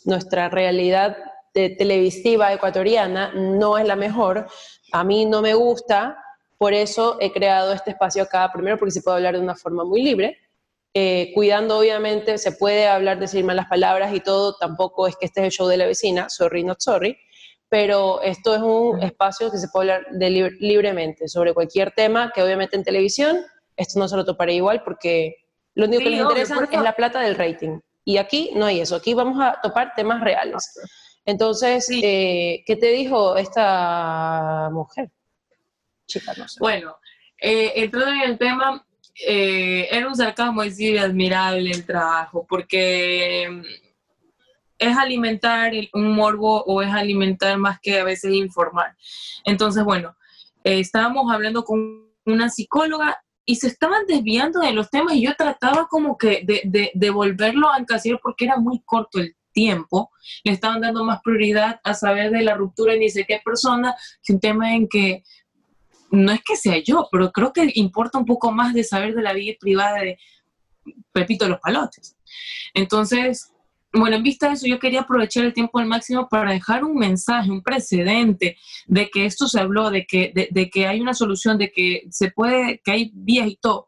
nuestra 0.05 0.49
realidad 0.49 1.17
televisiva 1.55 2.53
ecuatoriana 2.53 3.33
no 3.33 3.79
es 3.79 3.87
la 3.87 3.95
mejor, 3.95 4.49
a 4.91 5.05
mí 5.05 5.25
no 5.25 5.41
me 5.41 5.55
gusta, 5.55 6.19
por 6.59 6.75
eso 6.75 7.17
he 7.21 7.33
creado 7.33 7.73
este 7.73 7.91
espacio 7.91 8.25
acá, 8.25 8.51
primero 8.53 8.77
porque 8.77 8.91
se 8.91 9.03
puede 9.03 9.19
hablar 9.19 9.35
de 9.35 9.41
una 9.41 9.55
forma 9.55 9.85
muy 9.85 10.03
libre, 10.03 10.39
eh, 10.95 11.33
cuidando 11.35 11.79
obviamente, 11.79 12.39
se 12.39 12.53
puede 12.53 12.87
hablar, 12.87 13.19
decir 13.19 13.45
malas 13.45 13.67
palabras 13.67 14.15
y 14.15 14.21
todo, 14.21 14.57
tampoco 14.57 15.09
es 15.09 15.17
que 15.17 15.27
este 15.27 15.41
es 15.41 15.47
el 15.47 15.53
show 15.53 15.67
de 15.67 15.77
la 15.77 15.87
vecina, 15.87 16.29
sorry, 16.29 16.63
not 16.63 16.81
sorry, 16.81 17.19
pero 17.69 18.23
esto 18.23 18.55
es 18.55 18.63
un 18.63 19.03
espacio 19.03 19.51
que 19.51 19.59
se 19.59 19.67
puede 19.69 19.93
hablar 19.93 20.07
libremente 20.61 21.27
sobre 21.27 21.53
cualquier 21.53 21.91
tema, 21.91 22.31
que 22.33 22.43
obviamente 22.43 22.77
en 22.77 22.85
televisión 22.85 23.39
esto 23.77 23.99
no 23.99 24.07
se 24.07 24.17
lo 24.17 24.25
toparé 24.25 24.55
igual 24.55 24.83
porque 24.85 25.35
lo 25.75 25.87
único 25.87 26.05
que 26.05 26.11
les 26.11 26.21
interesa 26.21 26.57
es 26.71 26.81
la 26.81 26.95
plata 26.95 27.21
del 27.21 27.35
rating. 27.35 27.81
Y 28.05 28.19
aquí 28.19 28.53
no 28.55 28.67
hay 28.67 28.81
eso, 28.81 28.95
aquí 28.95 29.15
vamos 29.15 29.43
a 29.43 29.59
topar 29.61 29.95
temas 29.97 30.21
reales. 30.21 30.79
Entonces, 31.25 31.89
eh, 31.91 32.63
¿qué 32.67 32.77
te 32.77 32.93
dijo 32.93 33.37
esta 33.37 34.69
mujer? 34.71 35.11
Chica, 36.07 36.35
no 36.37 36.47
sé. 36.47 36.61
Bueno, 36.61 36.97
eh, 37.41 37.73
entrando 37.77 38.13
en 38.13 38.31
el 38.31 38.39
tema, 38.39 38.87
eh, 39.27 39.89
un 40.07 40.17
sarcasmo 40.17 40.63
decir 40.63 40.99
admirable 40.99 41.71
el 41.71 41.85
trabajo, 41.85 42.47
porque 42.49 43.49
mm, 43.51 43.63
es 44.79 44.97
alimentar 44.97 45.73
un 45.93 46.13
morbo 46.13 46.63
o 46.65 46.83
es 46.83 46.93
alimentar 46.93 47.57
más 47.59 47.79
que 47.81 48.01
a 48.01 48.05
veces 48.05 48.33
informar. 48.33 48.97
Entonces, 49.45 49.85
bueno, 49.85 50.17
estábamos 50.63 51.33
hablando 51.33 51.65
con 51.65 52.05
una 52.27 52.49
psicóloga 52.49 53.23
y 53.45 53.57
se 53.57 53.69
estaban 53.69 54.07
desviando 54.07 54.61
de 54.61 54.73
los 54.73 54.91
temas 54.91 55.15
y 55.15 55.23
yo 55.23 55.35
trataba 55.37 55.87
como 55.89 56.17
que 56.17 56.43
de, 56.45 56.63
de, 56.65 56.91
de 56.95 57.11
volverlo 57.11 57.69
a 57.69 57.77
porque 58.23 58.47
era 58.47 58.57
muy 58.57 58.81
corto 58.85 59.21
el 59.21 59.37
tiempo, 59.53 60.11
le 60.43 60.53
estaban 60.53 60.81
dando 60.81 61.05
más 61.05 61.21
prioridad 61.23 61.81
a 61.85 61.95
saber 61.95 62.31
de 62.31 62.43
la 62.43 62.55
ruptura 62.55 62.93
de 62.93 62.99
ni 62.99 63.09
sé 63.09 63.25
qué 63.25 63.41
persona 63.43 63.95
que 64.23 64.33
un 64.33 64.41
tema 64.41 64.75
en 64.75 64.89
que 64.89 65.23
no 66.15 66.33
es 66.33 66.43
que 66.43 66.57
sea 66.57 66.79
yo, 66.79 67.09
pero 67.11 67.33
creo 67.33 67.53
que 67.53 67.71
importa 67.75 68.19
un 68.19 68.25
poco 68.25 68.53
más 68.53 68.75
de 68.75 68.85
saber 68.85 69.15
de 69.15 69.23
la 69.23 69.33
vida 69.33 69.55
privada 69.59 70.01
de 70.01 70.19
Pepito 71.13 71.49
los 71.49 71.61
Palotes. 71.61 72.17
Entonces, 72.75 73.51
bueno, 73.93 74.17
en 74.17 74.23
vista 74.23 74.49
de 74.49 74.55
eso, 74.55 74.67
yo 74.67 74.79
quería 74.79 75.03
aprovechar 75.03 75.45
el 75.45 75.55
tiempo 75.55 75.79
al 75.79 75.87
máximo 75.87 76.29
para 76.29 76.53
dejar 76.53 76.85
un 76.85 76.97
mensaje, 76.97 77.51
un 77.51 77.63
precedente 77.63 78.57
de 78.87 79.09
que 79.09 79.25
esto 79.25 79.47
se 79.47 79.61
habló, 79.61 79.91
de 79.91 80.05
que, 80.05 80.33
de 80.51 80.71
que 80.71 80.87
hay 80.87 81.01
una 81.01 81.15
solución, 81.15 81.59
de 81.59 81.71
que 81.71 82.03
se 82.11 82.31
puede, 82.31 82.81
que 82.85 82.91
hay 82.91 83.11
vías 83.15 83.47
y 83.47 83.57
todo. 83.57 83.87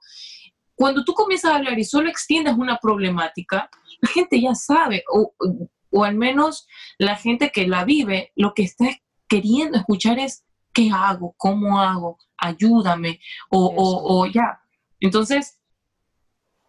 Cuando 0.77 1.05
tú 1.05 1.15
comienzas 1.15 1.53
a 1.53 1.57
hablar 1.57 1.79
y 1.79 1.85
solo 1.85 2.09
extiendes 2.09 2.55
una 2.55 2.79
problemática, 2.79 3.69
la 4.01 4.09
gente 4.09 4.41
ya 4.41 4.55
sabe, 4.55 5.03
o, 5.11 6.05
al 6.05 6.15
menos 6.15 6.67
la 6.99 7.17
gente 7.17 7.51
que 7.51 7.67
la 7.67 7.85
vive, 7.85 8.31
lo 8.37 8.53
que 8.55 8.63
está 8.63 8.87
queriendo 9.27 9.79
escuchar 9.79 10.19
es, 10.19 10.45
¿qué 10.77 10.91
hago? 10.93 11.35
¿Cómo 11.39 11.81
hago? 11.81 12.19
Ayúdame. 12.37 13.19
O, 13.49 14.27
ya. 14.27 14.61
Entonces, 15.01 15.59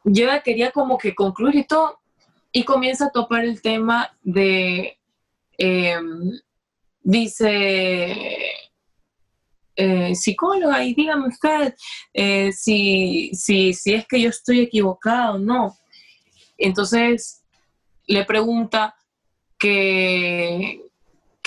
yo 0.06 0.28
quería 0.46 0.72
como 0.72 0.98
que 0.98 1.14
concluir 1.14 1.58
esto 1.58 2.00
y 2.54 2.64
comienza 2.64 3.08
a 3.08 3.12
topar 3.12 3.44
el 3.44 3.62
tema 3.62 4.10
de, 4.24 4.98
em, 5.58 6.32
dice, 7.04 8.16
eh, 9.76 10.16
psicóloga, 10.16 10.84
y 10.86 10.94
dígame 10.94 11.28
usted 11.28 11.76
eh, 12.14 12.52
si, 12.54 13.32
si, 13.34 13.74
si 13.74 13.94
es 13.94 14.08
que 14.08 14.22
yo 14.22 14.30
estoy 14.30 14.62
equivocado 14.62 15.36
o 15.36 15.38
no. 15.38 15.76
Entonces 16.58 17.44
le 18.08 18.24
pregunta 18.24 18.96
que, 19.60 20.87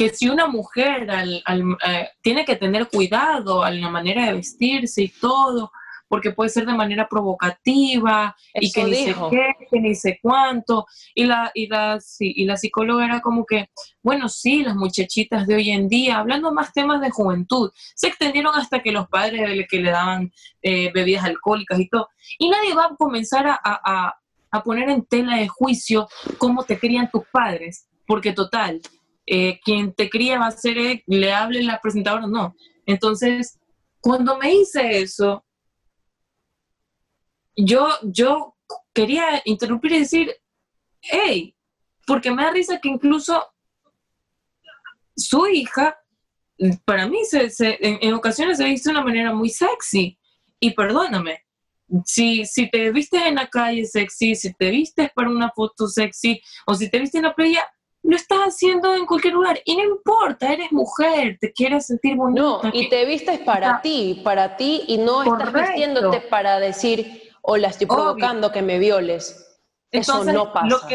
que 0.00 0.08
si 0.08 0.30
una 0.30 0.46
mujer 0.46 1.06
eh, 1.10 2.08
tiene 2.22 2.46
que 2.46 2.56
tener 2.56 2.88
cuidado 2.88 3.62
a 3.62 3.70
la 3.70 3.90
manera 3.90 4.24
de 4.24 4.32
vestirse 4.32 5.02
y 5.02 5.08
todo, 5.08 5.70
porque 6.08 6.30
puede 6.30 6.48
ser 6.48 6.64
de 6.64 6.72
manera 6.72 7.06
provocativa 7.06 8.34
y 8.54 8.72
que 8.72 8.84
ni 8.84 8.94
sé 8.94 9.14
qué, 9.28 9.66
que 9.70 9.78
ni 9.78 9.94
sé 9.94 10.18
cuánto. 10.22 10.86
Y 11.14 11.26
la, 11.26 11.50
y, 11.52 11.66
la, 11.66 11.98
y 12.18 12.46
la 12.46 12.56
psicóloga 12.56 13.04
era 13.04 13.20
como 13.20 13.44
que, 13.44 13.68
bueno, 14.02 14.30
sí, 14.30 14.62
las 14.62 14.74
muchachitas 14.74 15.46
de 15.46 15.56
hoy 15.56 15.68
en 15.68 15.86
día, 15.86 16.16
hablando 16.16 16.50
más 16.50 16.72
temas 16.72 17.02
de 17.02 17.10
juventud, 17.10 17.70
se 17.94 18.08
extendieron 18.08 18.54
hasta 18.54 18.82
que 18.82 18.92
los 18.92 19.06
padres 19.06 19.66
que 19.68 19.80
le 19.82 19.90
daban 19.90 20.32
eh, 20.62 20.90
bebidas 20.94 21.24
alcohólicas 21.26 21.78
y 21.78 21.90
todo. 21.90 22.08
Y 22.38 22.48
nadie 22.48 22.72
va 22.72 22.86
a 22.86 22.96
comenzar 22.96 23.46
a, 23.46 23.60
a 24.50 24.62
poner 24.64 24.88
en 24.88 25.04
tela 25.04 25.36
de 25.36 25.48
juicio 25.48 26.08
cómo 26.38 26.64
te 26.64 26.78
crían 26.78 27.10
tus 27.10 27.24
padres, 27.30 27.86
porque 28.06 28.32
total, 28.32 28.80
eh, 29.26 29.60
quien 29.64 29.92
te 29.94 30.08
cría 30.08 30.38
va 30.38 30.46
a 30.46 30.52
ser, 30.52 31.02
le 31.06 31.32
hable 31.32 31.62
la 31.62 31.80
presentadora, 31.80 32.26
no. 32.26 32.54
Entonces, 32.86 33.58
cuando 34.00 34.38
me 34.38 34.54
hice 34.54 35.00
eso, 35.00 35.44
yo, 37.56 37.88
yo 38.02 38.56
quería 38.92 39.42
interrumpir 39.44 39.92
y 39.92 39.98
decir, 40.00 40.34
hey, 41.00 41.54
porque 42.06 42.30
me 42.30 42.42
da 42.42 42.50
risa 42.50 42.80
que 42.80 42.88
incluso 42.88 43.44
su 45.16 45.46
hija, 45.46 45.96
para 46.84 47.06
mí, 47.06 47.24
se, 47.24 47.48
en, 47.58 47.98
en, 48.00 48.14
ocasiones 48.14 48.58
se 48.58 48.64
dice 48.64 48.90
de 48.90 48.96
una 48.96 49.04
manera 49.04 49.34
muy 49.34 49.50
sexy. 49.50 50.18
Y 50.58 50.72
perdóname, 50.72 51.44
si, 52.04 52.44
si 52.44 52.70
te 52.70 52.90
vistes 52.90 53.22
en 53.22 53.36
la 53.36 53.48
calle 53.48 53.84
sexy, 53.84 54.34
si 54.34 54.52
te 54.54 54.70
vistes 54.70 55.10
para 55.14 55.30
una 55.30 55.50
foto 55.50 55.88
sexy 55.88 56.40
o 56.66 56.74
si 56.74 56.90
te 56.90 56.98
vistes 56.98 57.18
en 57.18 57.24
la 57.24 57.34
playa, 57.34 57.64
lo 58.02 58.16
estás 58.16 58.40
haciendo 58.40 58.94
en 58.94 59.06
cualquier 59.06 59.34
lugar 59.34 59.60
y 59.64 59.76
no 59.76 59.84
importa, 59.84 60.52
eres 60.52 60.72
mujer, 60.72 61.36
te 61.40 61.52
quieres 61.52 61.86
sentir 61.86 62.16
bonita. 62.16 62.40
No, 62.40 62.60
y 62.72 62.88
te 62.88 63.04
vistes 63.04 63.40
para 63.40 63.80
ti, 63.82 64.20
para 64.24 64.56
ti 64.56 64.84
y 64.86 64.98
no 64.98 65.22
estás 65.22 65.52
vistiéndote 65.52 66.20
para 66.22 66.58
decir, 66.58 67.22
hola, 67.42 67.68
estoy 67.68 67.86
provocando 67.86 68.50
que 68.50 68.62
me 68.62 68.78
violes. 68.78 69.46
Entonces, 69.90 70.34
eso 70.34 70.44
no 70.44 70.52
pasa. 70.52 70.88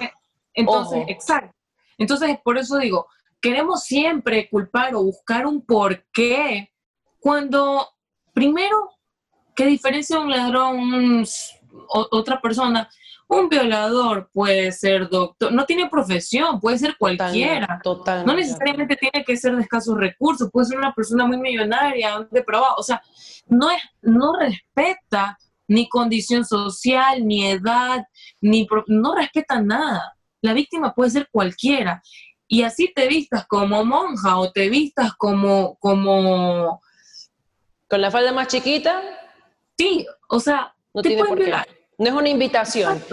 entonces, 0.54 1.06
exacto. 1.08 1.56
Entonces, 1.98 2.38
por 2.44 2.58
eso 2.58 2.78
digo, 2.78 3.08
queremos 3.40 3.84
siempre 3.84 4.50
culpar 4.50 4.96
o 4.96 5.04
buscar 5.04 5.46
un 5.46 5.66
porqué 5.66 6.72
cuando 7.20 7.90
primero 8.34 8.96
¿Qué 9.56 9.66
diferencia 9.66 10.20
un 10.20 10.30
ladrón, 10.30 11.24
otra 11.88 12.42
persona? 12.42 12.90
Un 13.28 13.50
violador 13.50 14.30
puede 14.32 14.72
ser 14.72 15.10
doctor, 15.10 15.52
no 15.52 15.66
tiene 15.66 15.90
profesión, 15.90 16.60
puede 16.60 16.78
ser 16.78 16.96
cualquiera. 16.98 17.80
Total, 17.84 18.26
no 18.26 18.36
necesariamente 18.36 18.96
tiene 18.96 19.26
que 19.26 19.36
ser 19.36 19.56
de 19.56 19.64
escasos 19.64 19.98
recursos, 19.98 20.50
puede 20.52 20.68
ser 20.68 20.78
una 20.78 20.94
persona 20.94 21.26
muy 21.26 21.38
millonaria, 21.38 22.28
depravada. 22.30 22.76
O 22.78 22.84
sea, 22.84 23.02
no, 23.48 23.72
es, 23.72 23.82
no 24.02 24.38
respeta 24.38 25.38
ni 25.68 25.90
condición 25.90 26.46
social, 26.46 27.26
ni 27.26 27.48
edad, 27.48 28.06
ni 28.42 28.68
no 28.88 29.16
respeta 29.16 29.60
nada. 29.60 30.16
La 30.42 30.54
víctima 30.54 30.94
puede 30.94 31.10
ser 31.10 31.28
cualquiera. 31.32 32.04
Y 32.48 32.62
así 32.62 32.94
te 32.94 33.08
vistas 33.08 33.48
como 33.48 33.84
monja 33.84 34.38
o 34.38 34.52
te 34.52 34.70
vistas 34.70 35.14
como, 35.16 35.78
como... 35.80 36.80
Con 37.90 38.02
la 38.02 38.12
falda 38.12 38.32
más 38.32 38.48
chiquita, 38.48 39.02
Sí, 39.78 40.06
o 40.30 40.40
sea, 40.40 40.74
no 40.94 41.02
tiene 41.02 41.24
por 41.26 41.38
qué. 41.38 41.54
No 41.98 42.08
es 42.08 42.14
una 42.14 42.30
invitación. 42.30 43.04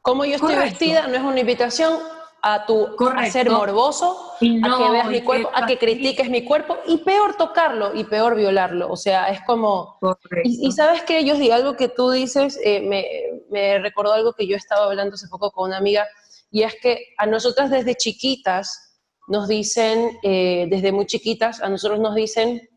Como 0.00 0.24
yo 0.24 0.34
estoy 0.34 0.56
vestida, 0.56 1.06
no 1.06 1.14
es 1.14 1.22
una 1.22 1.40
invitación 1.40 1.98
a 2.44 2.66
tu 2.66 2.96
a 3.16 3.30
ser 3.30 3.48
morboso, 3.48 4.32
a 4.34 4.38
que 4.38 4.90
veas 4.90 5.08
mi 5.08 5.22
cuerpo, 5.22 5.50
a 5.54 5.64
que 5.64 5.78
critiques 5.78 6.28
mi 6.28 6.44
cuerpo 6.44 6.76
y 6.86 6.98
peor 6.98 7.36
tocarlo 7.36 7.94
y 7.94 8.02
peor 8.02 8.34
violarlo. 8.34 8.90
O 8.90 8.96
sea, 8.96 9.28
es 9.28 9.40
como... 9.46 9.98
Y, 10.42 10.72
sabes 10.72 11.02
que 11.02 11.24
yo 11.24 11.36
digo 11.36 11.54
algo 11.54 11.76
que 11.76 11.88
tú 11.88 12.10
dices, 12.10 12.58
eh, 12.64 12.80
me, 12.80 13.06
me, 13.48 13.78
recordó 13.78 14.12
algo 14.12 14.32
que 14.32 14.48
yo 14.48 14.56
estaba 14.56 14.86
hablando 14.86 15.14
hace 15.14 15.28
poco 15.28 15.52
con 15.52 15.68
una 15.68 15.78
amiga, 15.78 16.08
y 16.50 16.64
es 16.64 16.74
que 16.82 17.14
a 17.16 17.26
nosotras 17.26 17.70
desde 17.70 17.94
chiquitas 17.94 18.98
nos 19.28 19.46
dicen, 19.46 20.18
eh, 20.24 20.66
desde 20.68 20.90
muy 20.90 21.06
chiquitas, 21.06 21.62
a 21.62 21.68
nosotros 21.68 22.00
nos 22.00 22.16
dicen, 22.16 22.68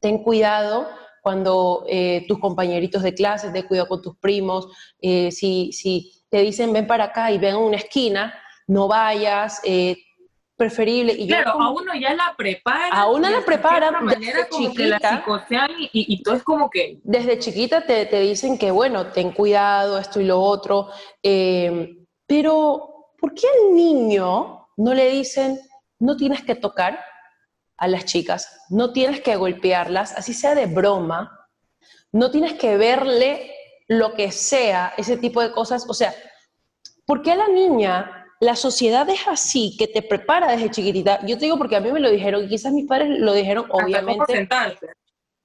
ten 0.00 0.22
cuidado 0.22 0.88
cuando 1.24 1.86
eh, 1.88 2.26
tus 2.28 2.38
compañeritos 2.38 3.02
de 3.02 3.14
clase, 3.14 3.50
te 3.50 3.64
cuidado 3.64 3.88
con 3.88 4.02
tus 4.02 4.14
primos, 4.18 4.68
eh, 5.00 5.32
si, 5.32 5.72
si 5.72 6.12
te 6.28 6.42
dicen 6.42 6.70
ven 6.70 6.86
para 6.86 7.04
acá 7.04 7.32
y 7.32 7.38
ven 7.38 7.54
a 7.54 7.58
una 7.58 7.78
esquina, 7.78 8.34
no 8.66 8.88
vayas, 8.88 9.58
eh, 9.64 9.96
preferible. 10.54 11.14
Y 11.14 11.26
claro, 11.26 11.52
a 11.52 11.70
uno 11.70 11.94
ya 11.94 12.12
la 12.12 12.34
prepara. 12.36 12.88
A 12.90 13.08
uno 13.08 13.30
la 13.30 13.40
prepara 13.40 13.90
desde 14.06 14.50
chiquita. 14.50 15.24
y, 15.94 16.22
todo 16.22 16.34
es 16.34 16.42
como 16.42 16.68
que... 16.68 17.00
Desde 17.02 17.38
chiquita 17.38 17.86
te, 17.86 18.04
te, 18.04 18.20
dicen 18.20 18.58
que, 18.58 18.70
bueno, 18.70 19.06
ten 19.06 19.30
cuidado, 19.32 19.98
esto 19.98 20.20
y 20.20 20.24
lo 20.24 20.38
otro. 20.38 20.90
pero, 22.26 23.14
¿por 23.18 23.32
qué 23.32 23.46
al 23.46 23.74
niño 23.74 24.68
no 24.76 24.92
le 24.92 25.08
dicen, 25.08 25.58
no 26.00 26.18
tienes 26.18 26.42
que 26.42 26.54
tocar? 26.54 27.00
A 27.84 27.88
las 27.88 28.06
chicas, 28.06 28.60
no 28.70 28.92
tienes 28.92 29.20
que 29.20 29.36
golpearlas, 29.36 30.12
así 30.12 30.32
sea 30.32 30.54
de 30.54 30.66
broma, 30.66 31.48
no 32.12 32.30
tienes 32.30 32.54
que 32.54 32.76
verle 32.76 33.52
lo 33.88 34.14
que 34.14 34.32
sea, 34.32 34.94
ese 34.96 35.16
tipo 35.16 35.42
de 35.42 35.52
cosas. 35.52 35.84
O 35.88 35.94
sea, 35.94 36.14
¿por 37.04 37.22
qué 37.22 37.32
a 37.32 37.36
la 37.36 37.48
niña 37.48 38.26
la 38.40 38.56
sociedad 38.56 39.08
es 39.10 39.28
así, 39.28 39.76
que 39.78 39.86
te 39.86 40.02
prepara 40.02 40.50
desde 40.50 40.70
chiquitita? 40.70 41.24
Yo 41.26 41.36
te 41.36 41.44
digo 41.44 41.58
porque 41.58 41.76
a 41.76 41.80
mí 41.80 41.92
me 41.92 42.00
lo 42.00 42.10
dijeron, 42.10 42.48
quizás 42.48 42.72
mis 42.72 42.86
padres 42.86 43.18
lo 43.18 43.32
dijeron, 43.32 43.66
obviamente. 43.70 44.48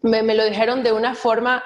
Me, 0.01 0.23
me 0.23 0.33
lo 0.33 0.45
dijeron 0.45 0.81
de 0.81 0.93
una 0.93 1.13
forma, 1.13 1.61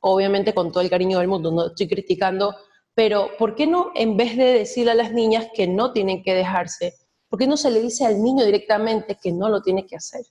obviamente 0.00 0.52
con 0.52 0.70
todo 0.70 0.82
el 0.82 0.90
cariño 0.90 1.20
del 1.20 1.28
mundo, 1.28 1.50
no 1.50 1.68
estoy 1.68 1.88
criticando, 1.88 2.54
pero 2.94 3.30
¿por 3.38 3.54
qué 3.54 3.66
no, 3.66 3.92
en 3.94 4.18
vez 4.18 4.36
de 4.36 4.52
decirle 4.52 4.90
a 4.90 4.94
las 4.94 5.12
niñas 5.12 5.48
que 5.54 5.66
no 5.66 5.92
tienen 5.92 6.22
que 6.22 6.34
dejarse, 6.34 6.94
¿Por 7.28 7.38
qué 7.38 7.46
no 7.46 7.56
se 7.56 7.70
le 7.70 7.80
dice 7.80 8.06
al 8.06 8.22
niño 8.22 8.44
directamente 8.44 9.18
que 9.20 9.32
no 9.32 9.48
lo 9.48 9.62
tiene 9.62 9.86
que 9.86 9.96
hacer? 9.96 10.22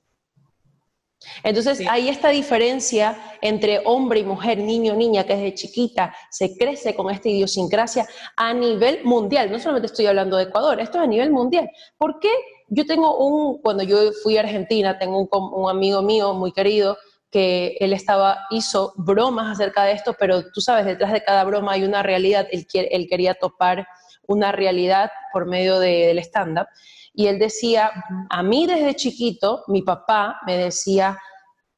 Entonces, 1.44 1.82
hay 1.90 2.10
esta 2.10 2.30
diferencia 2.30 3.18
entre 3.42 3.82
hombre 3.86 4.20
y 4.20 4.24
mujer, 4.24 4.58
niño 4.58 4.94
o 4.94 4.96
niña, 4.96 5.24
que 5.26 5.36
desde 5.36 5.56
chiquita 5.56 6.16
se 6.30 6.56
crece 6.58 6.96
con 6.96 7.10
esta 7.10 7.30
idiosincrasia 7.30 8.08
a 8.36 8.54
nivel 8.54 9.04
mundial. 9.04 9.52
No 9.52 9.60
solamente 9.60 9.88
estoy 9.88 10.06
hablando 10.06 10.38
de 10.38 10.44
Ecuador, 10.44 10.80
esto 10.80 10.98
es 10.98 11.04
a 11.04 11.08
nivel 11.08 11.32
mundial. 11.32 11.70
¿Por 11.98 12.20
qué? 12.20 12.30
Yo 12.68 12.86
tengo 12.86 13.18
un, 13.18 13.62
cuando 13.62 13.84
yo 13.84 14.12
fui 14.24 14.38
a 14.38 14.42
Argentina, 14.42 14.98
tengo 14.98 15.28
un, 15.32 15.70
amigo 15.70 16.02
mío 16.02 16.34
muy 16.34 16.52
querido 16.52 16.98
que 17.32 17.76
él 17.80 17.94
estaba, 17.94 18.40
hizo 18.50 18.94
bromas 18.96 19.52
acerca 19.52 19.84
de 19.84 19.92
esto, 19.92 20.16
pero 20.18 20.52
tú 20.52 20.62
sabes, 20.62 20.86
detrás 20.86 21.12
de 21.12 21.24
cada 21.24 21.44
broma 21.44 21.74
hay 21.74 21.84
una 21.84 22.02
realidad, 22.02 22.48
él, 22.52 22.66
él 22.74 23.08
quería 23.10 23.34
topar 23.34 23.86
una 24.28 24.52
realidad 24.52 25.12
por 25.32 25.46
medio 25.46 25.80
del 25.80 26.20
stand-up. 26.20 26.68
Y 27.14 27.28
él 27.28 27.40
decía, 27.40 27.92
a 28.30 28.44
mí 28.44 28.68
desde 28.68 28.96
chiquito, 28.96 29.64
mi 29.68 29.82
papá 29.82 30.40
me 30.46 30.58
decía, 30.58 31.18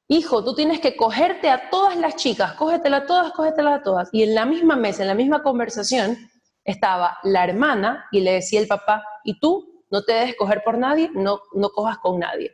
hijo, 0.08 0.44
tú 0.44 0.56
tienes 0.56 0.80
que 0.80 0.96
cogerte 0.96 1.50
a 1.50 1.70
todas 1.70 1.96
las 1.98 2.16
chicas, 2.16 2.54
cógetela 2.54 2.98
a 2.98 3.06
todas, 3.06 3.32
cógetela 3.34 3.76
a 3.76 3.84
todas. 3.84 4.10
Y 4.12 4.24
en 4.24 4.34
la 4.36 4.46
misma 4.46 4.76
mesa, 4.76 5.04
en 5.04 5.10
la 5.10 5.16
misma 5.16 5.44
conversación, 5.44 6.18
estaba 6.64 7.18
la 7.24 7.44
hermana 7.44 8.06
y 8.12 8.22
le 8.22 8.34
decía 8.34 8.60
el 8.60 8.68
papá, 8.68 9.04
y 9.24 9.40
tú 9.40 9.84
no 9.90 10.04
te 10.04 10.14
debes 10.14 10.36
coger 10.36 10.64
por 10.64 10.78
nadie, 10.78 11.10
no, 11.14 11.40
no 11.54 11.70
cojas 11.70 11.98
con 12.00 12.20
nadie. 12.20 12.52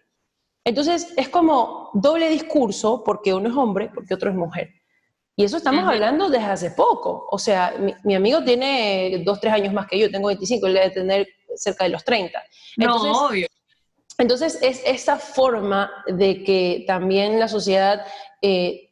Entonces 0.65 1.13
es 1.17 1.29
como 1.29 1.89
doble 1.93 2.29
discurso 2.29 3.03
porque 3.03 3.33
uno 3.33 3.49
es 3.49 3.55
hombre, 3.55 3.91
porque 3.93 4.13
otro 4.13 4.29
es 4.29 4.35
mujer. 4.35 4.69
Y 5.35 5.43
eso 5.45 5.57
estamos 5.57 5.87
hablando 5.87 6.29
desde 6.29 6.45
hace 6.45 6.71
poco. 6.71 7.27
O 7.31 7.39
sea, 7.39 7.73
mi, 8.03 8.15
amigo 8.15 8.43
tiene 8.43 9.23
dos, 9.25 9.39
tres 9.39 9.53
años 9.53 9.73
más 9.73 9.87
que 9.87 9.97
yo, 9.97 10.11
tengo 10.11 10.27
25, 10.27 10.67
él 10.67 10.73
debe 10.73 10.89
tener 10.91 11.27
cerca 11.55 11.85
de 11.85 11.89
los 11.89 12.03
30. 12.03 12.39
Entonces, 12.77 13.11
no, 13.11 13.27
obvio. 13.27 13.47
Entonces, 14.19 14.59
es 14.61 14.83
esa 14.85 15.17
forma 15.17 15.91
de 16.07 16.43
que 16.43 16.83
también 16.85 17.39
la 17.39 17.47
sociedad, 17.47 18.05
eh, 18.41 18.91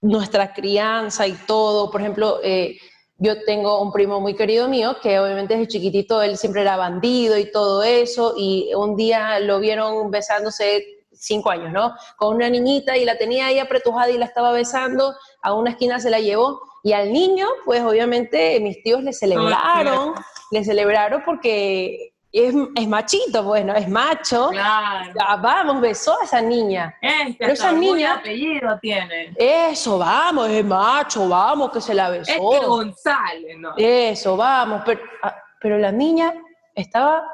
nuestra 0.00 0.54
crianza 0.54 1.26
y 1.26 1.32
todo, 1.46 1.90
por 1.90 2.00
ejemplo, 2.00 2.40
eh, 2.42 2.78
yo 3.18 3.42
tengo 3.44 3.82
un 3.82 3.92
primo 3.92 4.20
muy 4.20 4.34
querido 4.34 4.68
mío 4.68 4.96
que 5.00 5.18
obviamente 5.20 5.54
desde 5.54 5.68
chiquitito 5.68 6.20
él 6.20 6.36
siempre 6.36 6.62
era 6.62 6.76
bandido 6.76 7.38
y 7.38 7.50
todo 7.52 7.82
eso, 7.82 8.34
y 8.36 8.72
un 8.74 8.96
día 8.96 9.38
lo 9.40 9.60
vieron 9.60 10.10
besándose 10.10 10.84
cinco 11.24 11.50
años, 11.50 11.72
¿no? 11.72 11.94
Con 12.16 12.36
una 12.36 12.48
niñita 12.48 12.96
y 12.96 13.04
la 13.04 13.16
tenía 13.18 13.46
ahí 13.46 13.58
apretujada 13.58 14.10
y 14.10 14.18
la 14.18 14.26
estaba 14.26 14.52
besando, 14.52 15.14
a 15.42 15.52
una 15.54 15.70
esquina 15.70 16.00
se 16.00 16.10
la 16.10 16.20
llevó 16.20 16.60
y 16.82 16.92
al 16.92 17.12
niño, 17.12 17.46
pues 17.64 17.82
obviamente 17.82 18.60
mis 18.60 18.82
tíos 18.82 19.02
le 19.02 19.12
celebraron, 19.12 20.14
le 20.50 20.64
celebraron 20.64 21.22
porque 21.24 22.14
es, 22.30 22.54
es, 22.74 22.88
machito, 22.88 23.44
bueno, 23.44 23.74
es 23.74 23.88
macho. 23.88 24.48
Claro. 24.50 25.12
vamos, 25.40 25.80
besó 25.80 26.20
a 26.20 26.24
esa 26.24 26.42
niña. 26.42 26.94
Este 27.00 27.36
Pero 27.38 27.52
esa 27.52 27.72
niña. 27.72 28.14
apellido 28.16 28.78
tiene. 28.82 29.32
Eso, 29.36 29.98
vamos, 29.98 30.50
es 30.50 30.64
macho, 30.64 31.28
vamos, 31.28 31.70
que 31.70 31.80
se 31.80 31.94
la 31.94 32.10
besó. 32.10 32.32
Es 32.32 32.60
que 32.60 32.66
González, 32.66 33.56
¿no? 33.58 33.72
Eso, 33.78 34.36
vamos. 34.36 34.82
Pero, 34.84 35.00
ah, 35.22 35.36
pero 35.60 35.78
la 35.78 35.92
niña 35.92 36.34
estaba, 36.74 37.24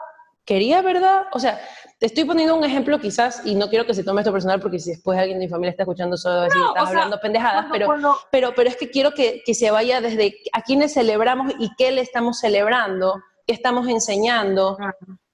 quería, 0.45 0.83
¿verdad? 0.83 1.27
O 1.33 1.41
sea, 1.41 1.59
te 2.01 2.07
estoy 2.07 2.25
poniendo 2.25 2.57
un 2.57 2.65
ejemplo 2.65 2.99
quizás, 2.99 3.43
y 3.45 3.55
no 3.55 3.69
quiero 3.69 3.85
que 3.85 3.93
se 3.93 4.03
tome 4.03 4.23
esto 4.23 4.33
personal, 4.33 4.59
porque 4.59 4.79
si 4.79 4.93
después 4.93 5.19
alguien 5.19 5.39
de 5.39 5.45
mi 5.45 5.51
familia 5.51 5.73
está 5.73 5.83
escuchando 5.83 6.17
solo 6.17 6.41
a 6.41 6.45
decir, 6.45 6.63
estás 6.67 6.89
hablando 6.89 7.21
pendejadas, 7.21 7.67
pero, 7.71 7.89
pero, 8.31 8.55
pero 8.57 8.69
es 8.71 8.77
que 8.77 8.91
quiero 8.91 9.13
que, 9.13 9.43
que, 9.45 9.53
se 9.53 9.71
vaya 9.71 10.01
desde 10.01 10.35
a 10.55 10.63
quiénes 10.63 10.95
celebramos 10.95 11.53
y 11.59 11.69
qué 11.77 11.93
le 11.93 12.01
estamos 12.01 12.39
celebrando, 12.39 13.21
qué 13.47 13.53
estamos 13.53 13.87
enseñando. 13.87 14.79